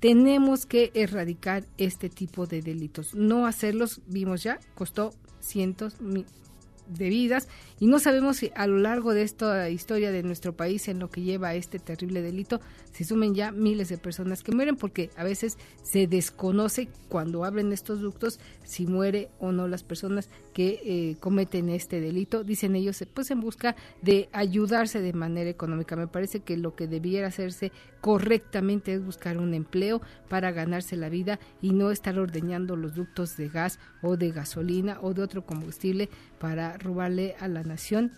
[0.00, 3.14] tenemos que erradicar este tipo de delitos.
[3.14, 7.48] No hacerlos, vimos ya, costó cientos, de vidas
[7.82, 11.10] y no sabemos si a lo largo de esta historia de nuestro país en lo
[11.10, 12.60] que lleva a este terrible delito
[12.92, 17.72] se sumen ya miles de personas que mueren porque a veces se desconoce cuando abren
[17.72, 22.44] estos ductos si muere o no las personas que eh, cometen este delito.
[22.44, 25.96] Dicen ellos, pues en busca de ayudarse de manera económica.
[25.96, 31.08] Me parece que lo que debiera hacerse correctamente es buscar un empleo para ganarse la
[31.08, 35.46] vida y no estar ordeñando los ductos de gas o de gasolina o de otro
[35.46, 37.62] combustible para robarle a la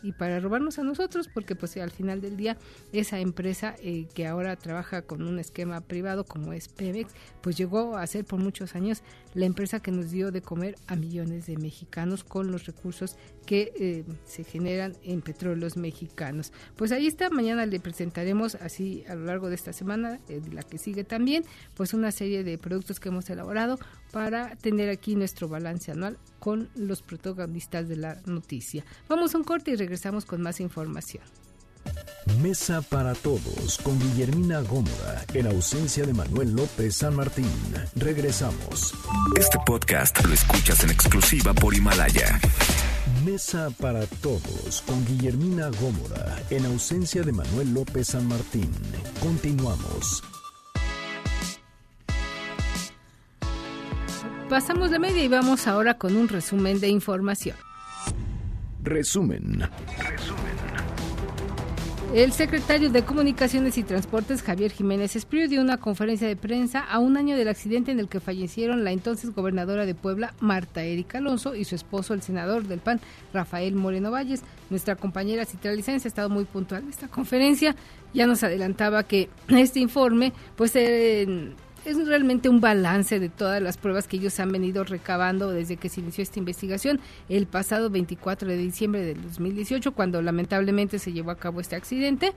[0.03, 2.57] y para robarnos a nosotros, porque pues al final del día
[2.93, 7.97] esa empresa eh, que ahora trabaja con un esquema privado como es Pemex, pues llegó
[7.97, 9.03] a ser por muchos años
[9.35, 13.17] la empresa que nos dio de comer a millones de mexicanos con los recursos
[13.47, 16.53] que eh, se generan en petróleos mexicanos.
[16.77, 20.63] Pues ahí está, mañana le presentaremos así a lo largo de esta semana, eh, la
[20.63, 21.45] que sigue también,
[21.75, 23.79] pues una serie de productos que hemos elaborado
[24.13, 28.85] para tener aquí nuestro balance anual con los protagonistas de la noticia.
[29.09, 31.23] Vamos a un corte y regresamos con más información.
[32.41, 37.51] Mesa para todos con Guillermina Gómora, en ausencia de Manuel López San Martín.
[37.95, 38.95] Regresamos.
[39.37, 42.41] Este podcast lo escuchas en exclusiva por Himalaya.
[43.25, 48.71] Mesa para todos con Guillermina Gómora, en ausencia de Manuel López San Martín.
[49.21, 50.23] Continuamos.
[54.49, 57.57] Pasamos de media y vamos ahora con un resumen de información.
[58.85, 59.67] Resumen.
[62.13, 66.99] El secretario de Comunicaciones y Transportes, Javier Jiménez Espriu, dio una conferencia de prensa a
[66.99, 71.19] un año del accidente en el que fallecieron la entonces gobernadora de Puebla, Marta Erika
[71.19, 73.01] Alonso, y su esposo, el senador del PAN,
[73.33, 74.43] Rafael Moreno Valles.
[74.71, 77.75] Nuestra compañera Citra Licencia ha estado muy puntual en esta conferencia.
[78.13, 81.55] Ya nos adelantaba que este informe, pues, eh,
[81.85, 85.89] es realmente un balance de todas las pruebas que ellos han venido recabando desde que
[85.89, 91.31] se inició esta investigación el pasado 24 de diciembre del 2018, cuando lamentablemente se llevó
[91.31, 92.33] a cabo este accidente,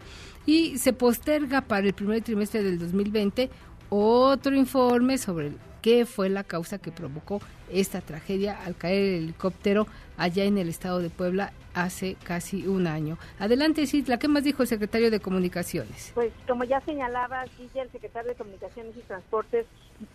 [0.45, 3.49] y se posterga para el primer trimestre del 2020
[3.89, 5.51] otro informe sobre
[5.87, 7.39] qué fue la causa que provocó
[7.71, 9.87] esta tragedia al caer el helicóptero
[10.17, 13.17] allá en el estado de Puebla hace casi un año.
[13.39, 16.11] Adelante, Citla, ¿qué más dijo el secretario de Comunicaciones?
[16.13, 19.65] Pues como ya señalaba Guille, el secretario de Comunicaciones y Transportes,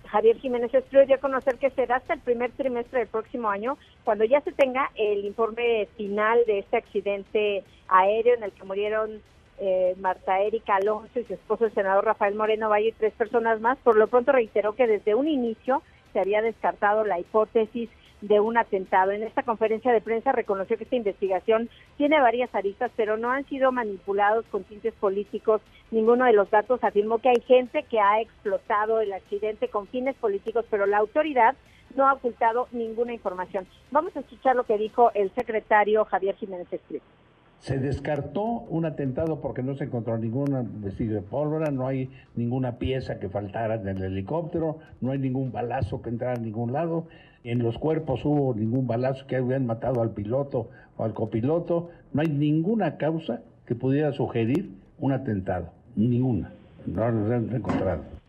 [0.09, 3.78] Javier Jiménez Estrella, dio a conocer que será hasta el primer trimestre del próximo año,
[4.05, 9.23] cuando ya se tenga el informe final de este accidente aéreo en el que murieron
[9.59, 13.61] eh, Marta Erika Alonso y su esposo el senador Rafael Moreno Valle y tres personas
[13.61, 13.79] más.
[13.79, 17.89] Por lo pronto reiteró que desde un inicio se había descartado la hipótesis
[18.23, 19.11] de un atentado.
[19.11, 23.45] En esta conferencia de prensa reconoció que esta investigación tiene varias aristas, pero no han
[23.47, 25.61] sido manipulados con tintes políticos.
[25.91, 30.16] Ninguno de los datos afirmó que hay gente que ha explotado el accidente con fines
[30.16, 31.57] políticos, pero la autoridad
[31.97, 33.66] no ha ocultado ninguna información.
[33.91, 37.05] Vamos a escuchar lo que dijo el secretario Javier Jiménez Escrito.
[37.62, 42.78] Se descartó un atentado porque no se encontró ningún vestido de pólvora, no hay ninguna
[42.78, 47.06] pieza que faltara en el helicóptero, no hay ningún balazo que entrara a ningún lado.
[47.44, 51.90] En los cuerpos hubo ningún balazo que hubieran matado al piloto o al copiloto.
[52.12, 55.68] No hay ninguna causa que pudiera sugerir un atentado.
[55.94, 56.51] Ninguna.
[56.84, 58.22] No lo han encontrado.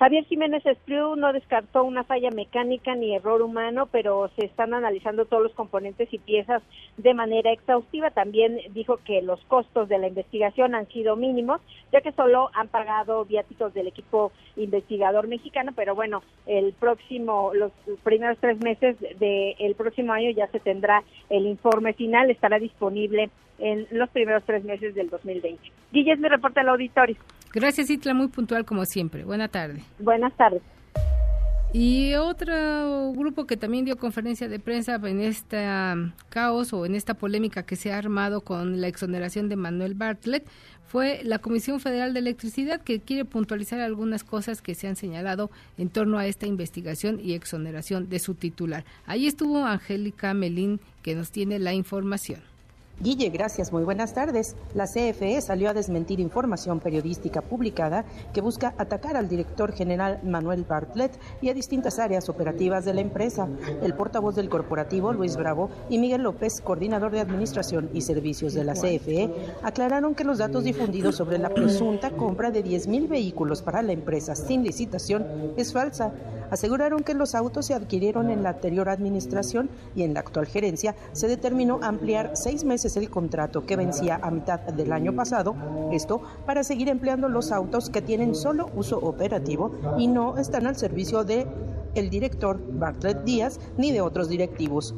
[0.00, 5.26] Javier Jiménez Espriu no descartó una falla mecánica ni error humano, pero se están analizando
[5.26, 6.62] todos los componentes y piezas
[6.96, 8.10] de manera exhaustiva.
[8.10, 11.60] También dijo que los costos de la investigación han sido mínimos,
[11.92, 17.70] ya que solo han pagado viáticos del equipo investigador mexicano, pero bueno, el próximo, los
[18.02, 23.28] primeros tres meses del próximo año ya se tendrá el informe final, estará disponible
[23.60, 25.60] en los primeros tres meses del 2020.
[25.92, 27.16] Guille, es mi reporte al auditorio.
[27.52, 29.24] Gracias, Itla, muy puntual como siempre.
[29.24, 29.80] Buena tarde.
[29.98, 30.62] Buenas tardes.
[31.72, 35.64] Y otro grupo que también dio conferencia de prensa en este
[36.28, 40.44] caos o en esta polémica que se ha armado con la exoneración de Manuel Bartlett
[40.84, 45.48] fue la Comisión Federal de Electricidad que quiere puntualizar algunas cosas que se han señalado
[45.78, 48.84] en torno a esta investigación y exoneración de su titular.
[49.06, 52.40] Ahí estuvo Angélica Melín que nos tiene la información.
[53.02, 53.72] Guille, gracias.
[53.72, 54.56] Muy buenas tardes.
[54.74, 58.04] La CFE salió a desmentir información periodística publicada
[58.34, 63.00] que busca atacar al director general Manuel Bartlett y a distintas áreas operativas de la
[63.00, 63.48] empresa.
[63.82, 68.64] El portavoz del corporativo, Luis Bravo, y Miguel López, coordinador de Administración y Servicios de
[68.64, 69.30] la CFE,
[69.62, 74.34] aclararon que los datos difundidos sobre la presunta compra de 10.000 vehículos para la empresa
[74.34, 76.12] sin licitación es falsa.
[76.50, 80.96] aseguraron que los autos se adquirieron en la anterior administración y en la actual gerencia
[81.12, 85.54] se determinó ampliar seis meses el contrato que vencía a mitad del año pasado,
[85.92, 90.76] esto para seguir empleando los autos que tienen solo uso operativo y no están al
[90.76, 91.46] servicio de
[91.94, 94.94] el director Bartlett Díaz ni de otros directivos.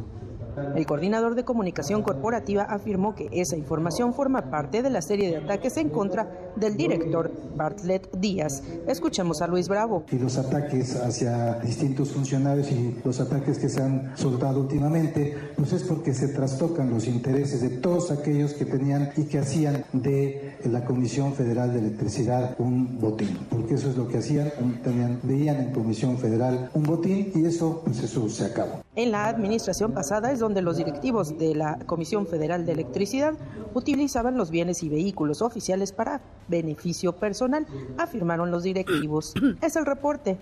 [0.75, 5.39] El coordinador de comunicación corporativa afirmó que esa información forma parte de la serie de
[5.39, 8.63] ataques en contra del director Bartlett Díaz.
[8.87, 10.05] Escuchemos a Luis Bravo.
[10.11, 15.73] Y los ataques hacia distintos funcionarios y los ataques que se han soltado últimamente, pues
[15.73, 20.57] es porque se trastocan los intereses de todos aquellos que tenían y que hacían de
[20.65, 24.53] la Comisión Federal de Electricidad un botín, porque eso es lo que hacían,
[24.83, 28.83] tenían, veían en Comisión Federal un botín y eso, pues eso se acabó.
[28.95, 33.35] En la administración pasada es donde los directivos de la Comisión Federal de Electricidad
[33.75, 37.67] utilizaban los bienes y vehículos oficiales para beneficio personal,
[37.97, 39.33] afirmaron los directivos.
[39.63, 40.39] Es el reporte.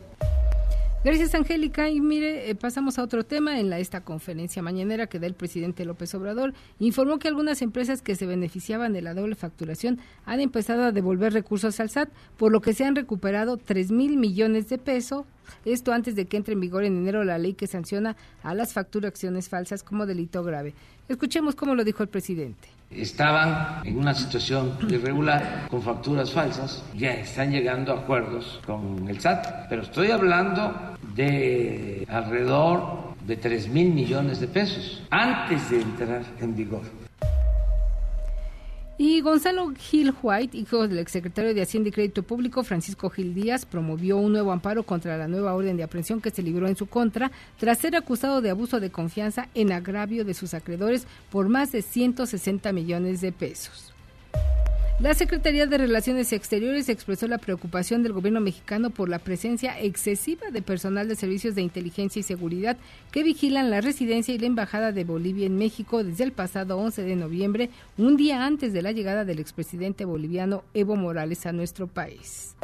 [1.02, 1.88] Gracias, Angélica.
[1.88, 3.58] Y mire, eh, pasamos a otro tema.
[3.58, 8.02] En la, esta conferencia mañanera que da el presidente López Obrador, informó que algunas empresas
[8.02, 12.52] que se beneficiaban de la doble facturación han empezado a devolver recursos al SAT, por
[12.52, 15.24] lo que se han recuperado 3 mil millones de pesos.
[15.64, 18.74] Esto antes de que entre en vigor en enero la ley que sanciona a las
[18.74, 20.74] facturaciones falsas como delito grave.
[21.08, 27.12] Escuchemos cómo lo dijo el presidente estaban en una situación irregular con facturas falsas, ya
[27.12, 33.92] están llegando a acuerdos con el SAT, pero estoy hablando de alrededor de 3 mil
[33.92, 36.82] millones de pesos antes de entrar en vigor.
[39.02, 43.64] Y Gonzalo Gil White, hijo del exsecretario de Hacienda y Crédito Público, Francisco Gil Díaz,
[43.64, 46.84] promovió un nuevo amparo contra la nueva orden de aprehensión que se libró en su
[46.84, 51.72] contra tras ser acusado de abuso de confianza en agravio de sus acreedores por más
[51.72, 53.89] de 160 millones de pesos.
[55.00, 60.50] La Secretaría de Relaciones Exteriores expresó la preocupación del gobierno mexicano por la presencia excesiva
[60.50, 62.76] de personal de servicios de inteligencia y seguridad
[63.10, 67.02] que vigilan la residencia y la embajada de Bolivia en México desde el pasado 11
[67.02, 71.86] de noviembre, un día antes de la llegada del expresidente boliviano Evo Morales a nuestro
[71.86, 72.54] país.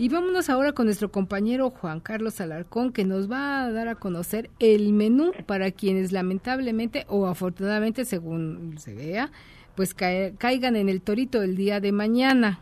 [0.00, 3.96] Y vámonos ahora con nuestro compañero Juan Carlos Alarcón, que nos va a dar a
[3.96, 9.32] conocer el menú para quienes lamentablemente o afortunadamente, según se vea,
[9.74, 12.60] pues caigan en el torito el día de mañana.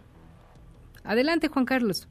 [1.05, 2.09] Adelante, Juan Carlos.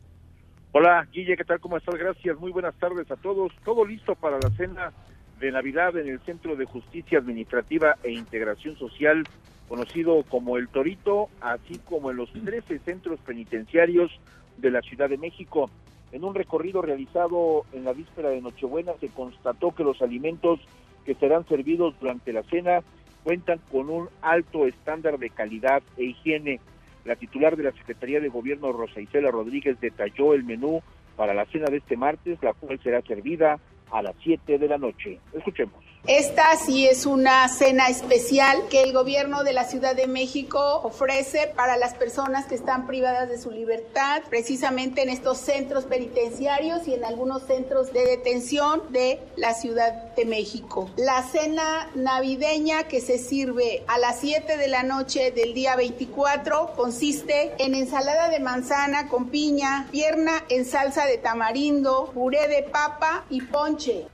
[0.74, 1.60] Hola, Guille, ¿qué tal?
[1.60, 1.96] ¿Cómo estás?
[1.96, 2.38] Gracias.
[2.38, 3.52] Muy buenas tardes a todos.
[3.64, 4.94] Todo listo para la cena
[5.40, 9.24] de Navidad en el Centro de Justicia Administrativa e Integración Social,
[9.68, 14.12] conocido como El Torito, así como en los 13 centros penitenciarios
[14.57, 15.69] de la Ciudad de México.
[16.11, 20.60] En un recorrido realizado en la víspera de Nochebuena se constató que los alimentos
[21.06, 22.82] que serán servidos durante la cena
[23.23, 26.60] cuentan con un alto estándar de calidad e higiene.
[27.06, 30.82] La titular de la Secretaría de Gobierno, Rosa Isela Rodríguez, detalló el menú
[31.15, 33.60] para la cena de este martes, la cual será servida
[33.91, 35.19] a las 7 de la noche.
[35.34, 35.85] Escuchemos.
[36.07, 41.52] Esta sí es una cena especial que el gobierno de la Ciudad de México ofrece
[41.56, 46.94] para las personas que están privadas de su libertad, precisamente en estos centros penitenciarios y
[46.94, 50.91] en algunos centros de detención de la Ciudad de México.
[50.95, 56.73] La cena navideña que se sirve a las 7 de la noche del día 24
[56.76, 63.26] consiste en ensalada de manzana con piña, pierna en salsa de tamarindo, puré de papa
[63.32, 64.06] y ponche.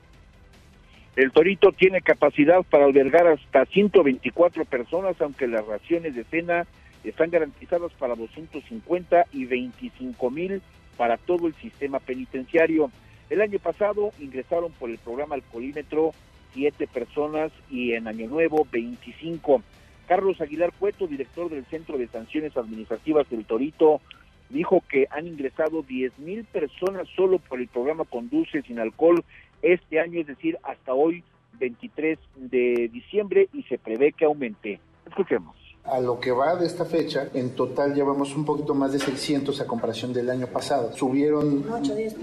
[1.16, 6.66] El Torito tiene capacidad para albergar hasta 124 personas, aunque las raciones de cena
[7.04, 10.62] están garantizadas para 250 y 25 mil
[10.96, 12.92] para todo el sistema penitenciario.
[13.30, 16.12] El año pasado ingresaron por el programa Alcoholímetro
[16.54, 19.64] siete personas y en Año Nuevo 25.
[20.08, 24.02] Carlos Aguilar Cueto, director del Centro de Sanciones Administrativas del Torito,
[24.50, 29.24] dijo que han ingresado 10 mil personas solo por el programa Conduce sin alcohol
[29.62, 31.24] este año, es decir, hasta hoy,
[31.60, 34.80] 23 de diciembre, y se prevé que aumente.
[35.08, 35.56] Escuchemos.
[35.84, 39.60] A lo que va de esta fecha, en total llevamos un poquito más de 600
[39.62, 40.94] a comparación del año pasado.
[40.96, 41.66] Subieron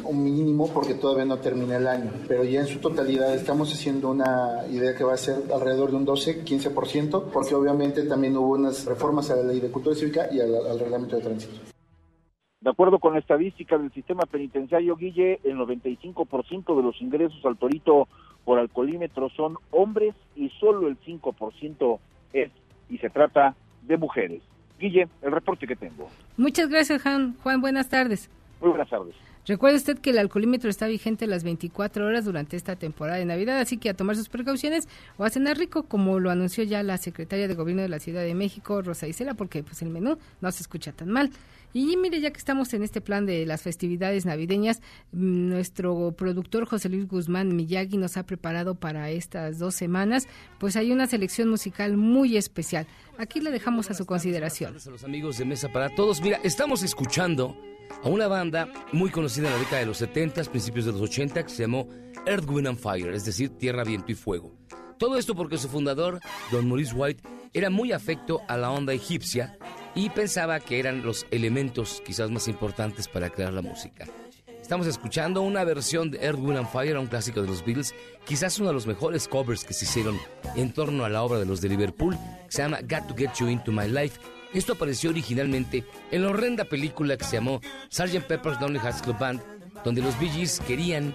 [0.05, 4.10] un mínimo porque todavía no termina el año, pero ya en su totalidad estamos haciendo
[4.10, 8.85] una idea que va a ser alrededor de un 12-15%, porque obviamente también hubo unas
[8.85, 11.77] reformas a la ley de cultura cívica y al, al reglamento de tránsito.
[12.60, 17.56] De acuerdo con la estadística del sistema penitenciario, Guille, el 95% de los ingresos al
[17.56, 18.09] torito
[18.44, 21.98] por alcoholímetro son hombres y solo el 5%
[22.32, 22.51] es
[22.90, 24.43] y se trata de mujeres.
[24.80, 26.09] Guille, el reporte que tengo.
[26.36, 27.36] Muchas gracias, Juan.
[27.43, 28.28] Juan, buenas tardes.
[28.60, 29.14] Muy buenas tardes.
[29.47, 33.60] Recuerde usted que el alcoholímetro está vigente las 24 horas durante esta temporada de Navidad,
[33.60, 36.98] así que a tomar sus precauciones o a cenar rico, como lo anunció ya la
[36.98, 40.52] secretaria de Gobierno de la Ciudad de México, Rosa Isela, porque pues el menú no
[40.52, 41.30] se escucha tan mal.
[41.72, 44.80] Y mire, ya que estamos en este plan de las festividades navideñas,
[45.12, 50.26] mm, nuestro productor José Luis Guzmán Miyagi nos ha preparado para estas dos semanas,
[50.58, 52.86] pues hay una selección musical muy especial.
[53.18, 54.76] Aquí le dejamos a su consideración.
[54.76, 57.56] A los amigos de Mesa para Todos, mira, estamos escuchando
[58.02, 61.42] a una banda muy conocida en la década de los 70, principios de los 80,
[61.42, 61.88] que se llamó
[62.26, 64.54] Earth, Wind and Fire, es decir, Tierra, Viento y Fuego.
[64.98, 66.20] Todo esto porque su fundador,
[66.50, 67.22] Don Maurice White,
[67.52, 69.58] era muy afecto a la onda egipcia
[69.94, 74.06] y pensaba que eran los elementos quizás más importantes para crear la música.
[74.60, 77.94] Estamos escuchando una versión de Earth, Wind and Fire, un clásico de los Beatles,
[78.27, 80.19] quizás uno de los mejores covers que se hicieron
[80.56, 82.15] en torno a la obra de los de Liverpool,
[82.47, 84.20] que se llama Got to Get You Into My Life.
[84.52, 88.27] Esto apareció originalmente en la horrenda película que se llamó Sgt.
[88.27, 89.43] Pepper's Lonely Hearts Club Band,
[89.85, 91.15] donde los Bee Gees querían,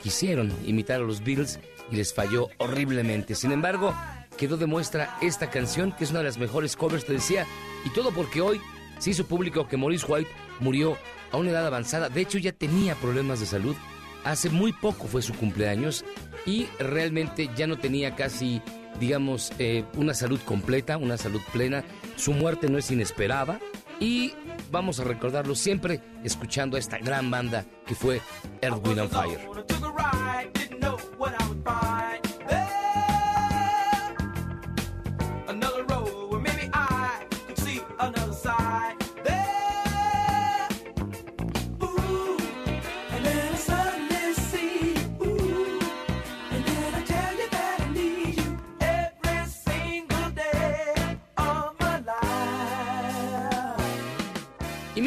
[0.00, 1.58] quisieron imitar a los Beatles
[1.90, 3.34] y les falló horriblemente.
[3.34, 3.92] Sin embargo,
[4.36, 7.46] quedó de muestra esta canción, que es una de las mejores covers, te decía,
[7.84, 8.60] y todo porque hoy
[8.98, 10.30] se hizo público que Maurice White
[10.60, 10.96] murió
[11.32, 12.08] a una edad avanzada.
[12.08, 13.76] De hecho, ya tenía problemas de salud.
[14.24, 16.04] Hace muy poco fue su cumpleaños
[16.44, 18.60] y realmente ya no tenía casi,
[18.98, 21.84] digamos, eh, una salud completa, una salud plena.
[22.16, 23.60] Su muerte no es inesperada
[24.00, 24.34] y
[24.70, 28.20] vamos a recordarlo siempre escuchando a esta gran banda que fue
[28.62, 29.40] Earth, Wind and Fire.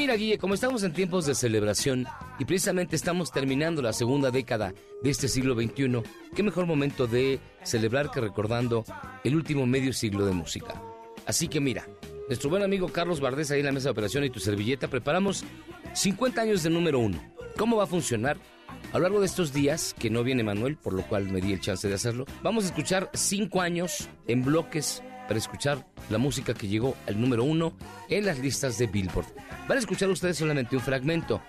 [0.09, 2.07] Mira, Guille, como estamos en tiempos de celebración
[2.39, 4.73] y precisamente estamos terminando la segunda década
[5.03, 6.01] de este siglo XXI,
[6.35, 8.83] qué mejor momento de celebrar que recordando
[9.23, 10.81] el último medio siglo de música.
[11.27, 11.85] Así que mira,
[12.27, 15.43] nuestro buen amigo Carlos Bardés ahí en la mesa de operación y tu servilleta preparamos
[15.93, 17.21] 50 años de número uno.
[17.55, 18.37] ¿Cómo va a funcionar?
[18.91, 21.53] A lo largo de estos días, que no viene Manuel, por lo cual me di
[21.53, 26.55] el chance de hacerlo, vamos a escuchar cinco años en bloques para escuchar la música
[26.55, 27.73] que llegó al número uno
[28.09, 29.27] en las listas de Billboard.
[29.67, 31.39] Van a escuchar ustedes solamente un fragmento.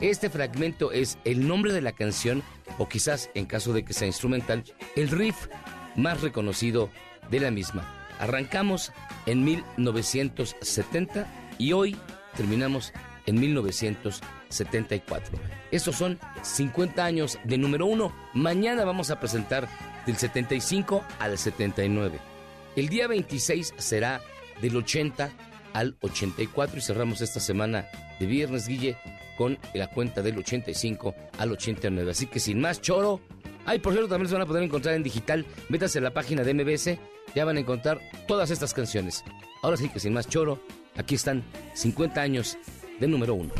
[0.00, 2.42] Este fragmento es el nombre de la canción,
[2.78, 4.64] o quizás, en caso de que sea instrumental,
[4.96, 5.48] el riff
[5.96, 6.88] más reconocido
[7.30, 7.84] de la misma.
[8.18, 8.90] Arrancamos
[9.26, 11.26] en 1970
[11.58, 11.94] y hoy
[12.38, 12.94] terminamos
[13.26, 15.38] en 1974.
[15.70, 18.16] Estos son 50 años de número uno.
[18.32, 19.68] Mañana vamos a presentar
[20.06, 22.35] del 75 al 79.
[22.76, 24.20] El día 26 será
[24.60, 25.30] del 80
[25.72, 27.86] al 84 y cerramos esta semana
[28.20, 28.98] de viernes, Guille,
[29.38, 32.10] con la cuenta del 85 al 89.
[32.10, 33.20] Así que sin más choro.
[33.64, 35.46] Ay, por cierto, también se van a poder encontrar en digital.
[35.70, 36.98] Métanse a la página de MBS,
[37.34, 37.98] ya van a encontrar
[38.28, 39.24] todas estas canciones.
[39.62, 40.60] Ahora sí que sin más choro,
[40.96, 41.42] aquí están
[41.74, 42.58] 50 años
[43.00, 43.54] de número uno.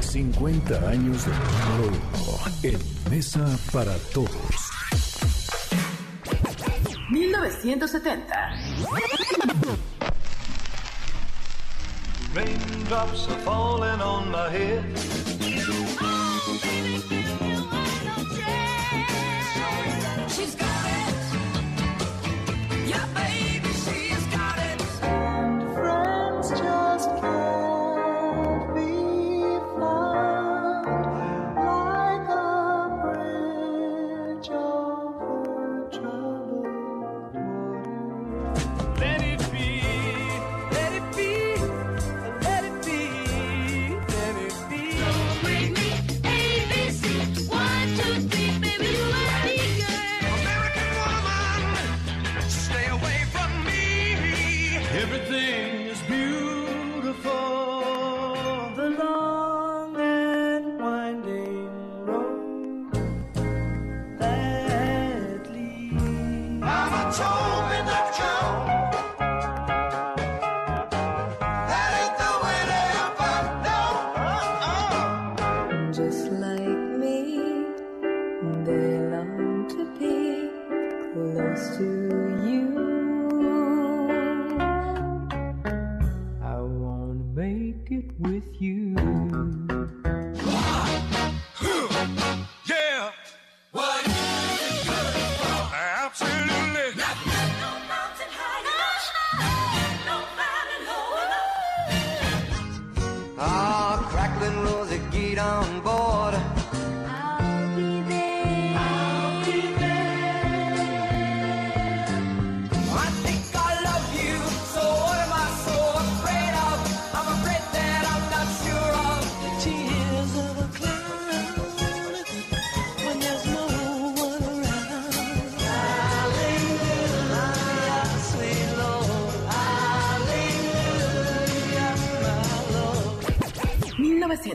[0.00, 4.73] 50 años de número uno en Mesa para Todos.
[7.10, 8.32] 1970.
[12.32, 15.53] Raindrops are falling on my head.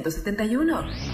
[0.03, 1.08] 1971.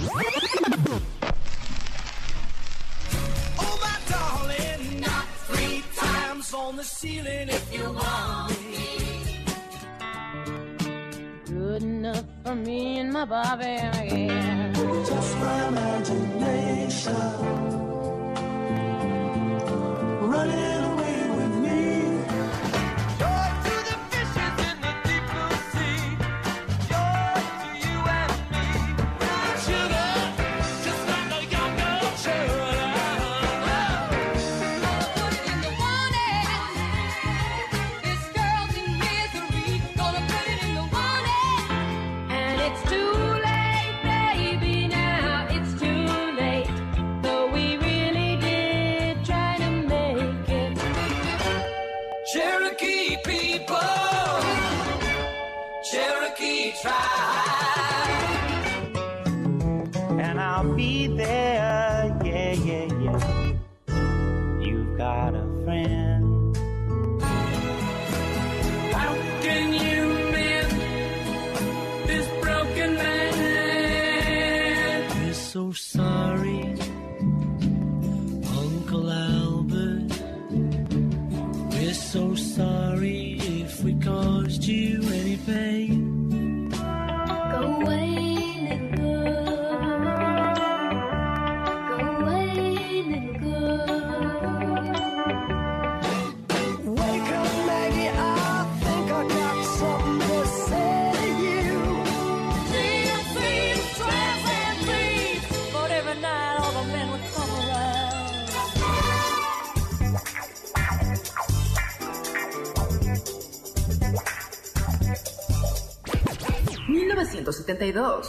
[117.65, 118.23] 72.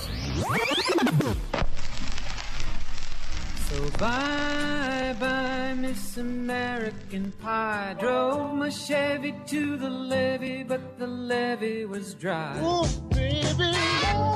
[3.69, 7.97] So bye bye, Miss American Pie.
[8.01, 12.59] Drove my Chevy to the levee, but the levee was dry.
[12.63, 14.36] Oh, baby.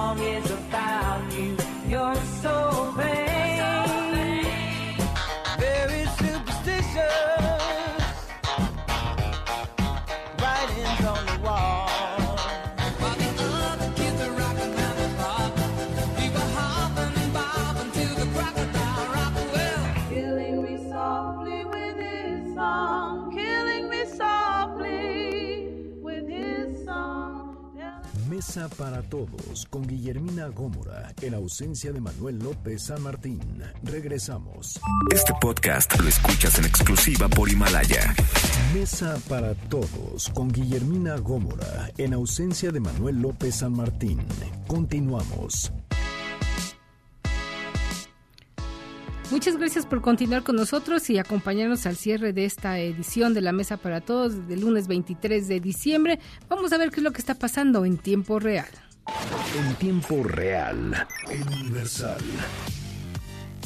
[0.00, 0.99] song is about.
[28.76, 33.40] Para todos con Guillermina Gómora, en ausencia de Manuel López San Martín.
[33.82, 34.80] Regresamos.
[35.10, 38.14] Este podcast lo escuchas en exclusiva por Himalaya.
[38.74, 44.20] Mesa para todos con Guillermina Gómora, en ausencia de Manuel López San Martín.
[44.66, 45.72] Continuamos.
[49.30, 53.52] Muchas gracias por continuar con nosotros y acompañarnos al cierre de esta edición de la
[53.52, 56.18] Mesa para Todos del lunes 23 de diciembre.
[56.48, 58.66] Vamos a ver qué es lo que está pasando en tiempo real.
[59.56, 62.20] En tiempo real, el Universal.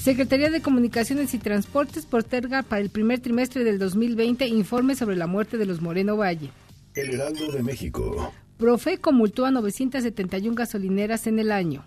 [0.03, 5.27] Secretaría de Comunicaciones y Transportes posterga para el primer trimestre del 2020 informe sobre la
[5.27, 6.51] muerte de los Moreno Valle.
[6.95, 8.35] El Heraldo de México.
[8.59, 11.87] Profeco multó a 971 gasolineras en el año.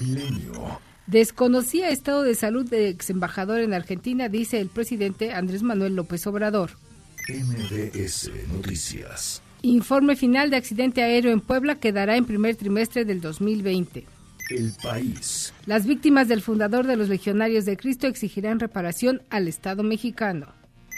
[0.00, 0.87] Milenio.
[1.08, 6.26] Desconocía estado de salud de ex embajador en Argentina, dice el presidente Andrés Manuel López
[6.26, 6.72] Obrador.
[7.30, 9.40] MBS Noticias.
[9.62, 14.04] Informe final de accidente aéreo en Puebla quedará en primer trimestre del 2020.
[14.50, 15.54] El país.
[15.64, 20.52] Las víctimas del fundador de los Legionarios de Cristo exigirán reparación al Estado mexicano.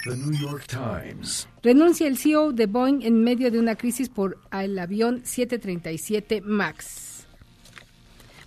[0.04, 1.46] The New York Times.
[1.62, 7.09] Renuncia el CEO de Boeing en medio de una crisis por el avión 737 MAX.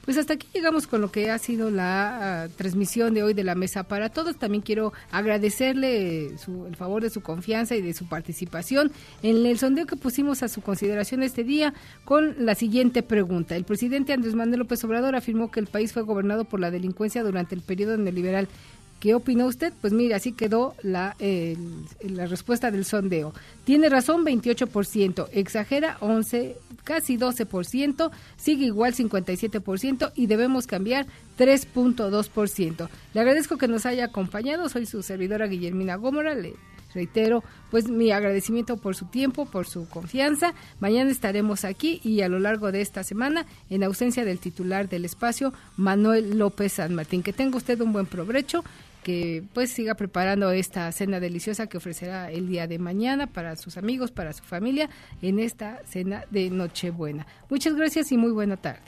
[0.03, 3.45] Pues hasta aquí llegamos con lo que ha sido la ah, transmisión de hoy de
[3.45, 4.35] la Mesa para Todos.
[4.37, 9.45] También quiero agradecerle eh, su- el favor de su confianza y de su participación en
[9.45, 11.73] el sondeo que pusimos a su consideración este día
[12.03, 13.55] con la siguiente pregunta.
[13.55, 17.23] El presidente Andrés Manuel López Obrador afirmó que el país fue gobernado por la delincuencia
[17.23, 18.49] durante el periodo neoliberal.
[19.03, 19.73] ¿Qué opinó usted?
[19.81, 23.33] Pues mire, así quedó la, la respuesta del sondeo.
[23.65, 26.55] Tiene razón 28%, exagera 11,
[26.85, 31.05] casi 12%, sigue igual 57% y debemos cambiar
[31.37, 32.87] 3.2%.
[33.13, 36.53] Le agradezco que nos haya acompañado, soy su servidora Guillermina Gómora, le
[36.93, 40.53] reitero pues mi agradecimiento por su tiempo, por su confianza.
[40.79, 45.03] Mañana estaremos aquí y a lo largo de esta semana en ausencia del titular del
[45.03, 47.21] espacio, Manuel López San Martín.
[47.21, 48.63] Que tenga usted un buen provecho
[49.03, 53.77] que pues siga preparando esta cena deliciosa que ofrecerá el día de mañana para sus
[53.77, 54.89] amigos, para su familia,
[55.21, 57.27] en esta cena de Nochebuena.
[57.49, 58.81] Muchas gracias y muy buena tarde.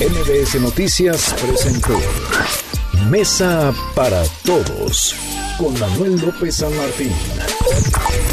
[0.00, 1.98] MBS Noticias presentó
[3.08, 5.14] Mesa para Todos
[5.58, 7.12] con Manuel López San Martín.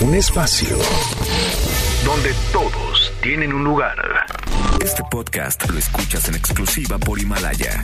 [0.01, 0.77] Un espacio
[2.05, 3.97] Donde todos tienen un lugar.
[4.83, 7.83] Este podcast lo escuchas en exclusiva por Himalaya.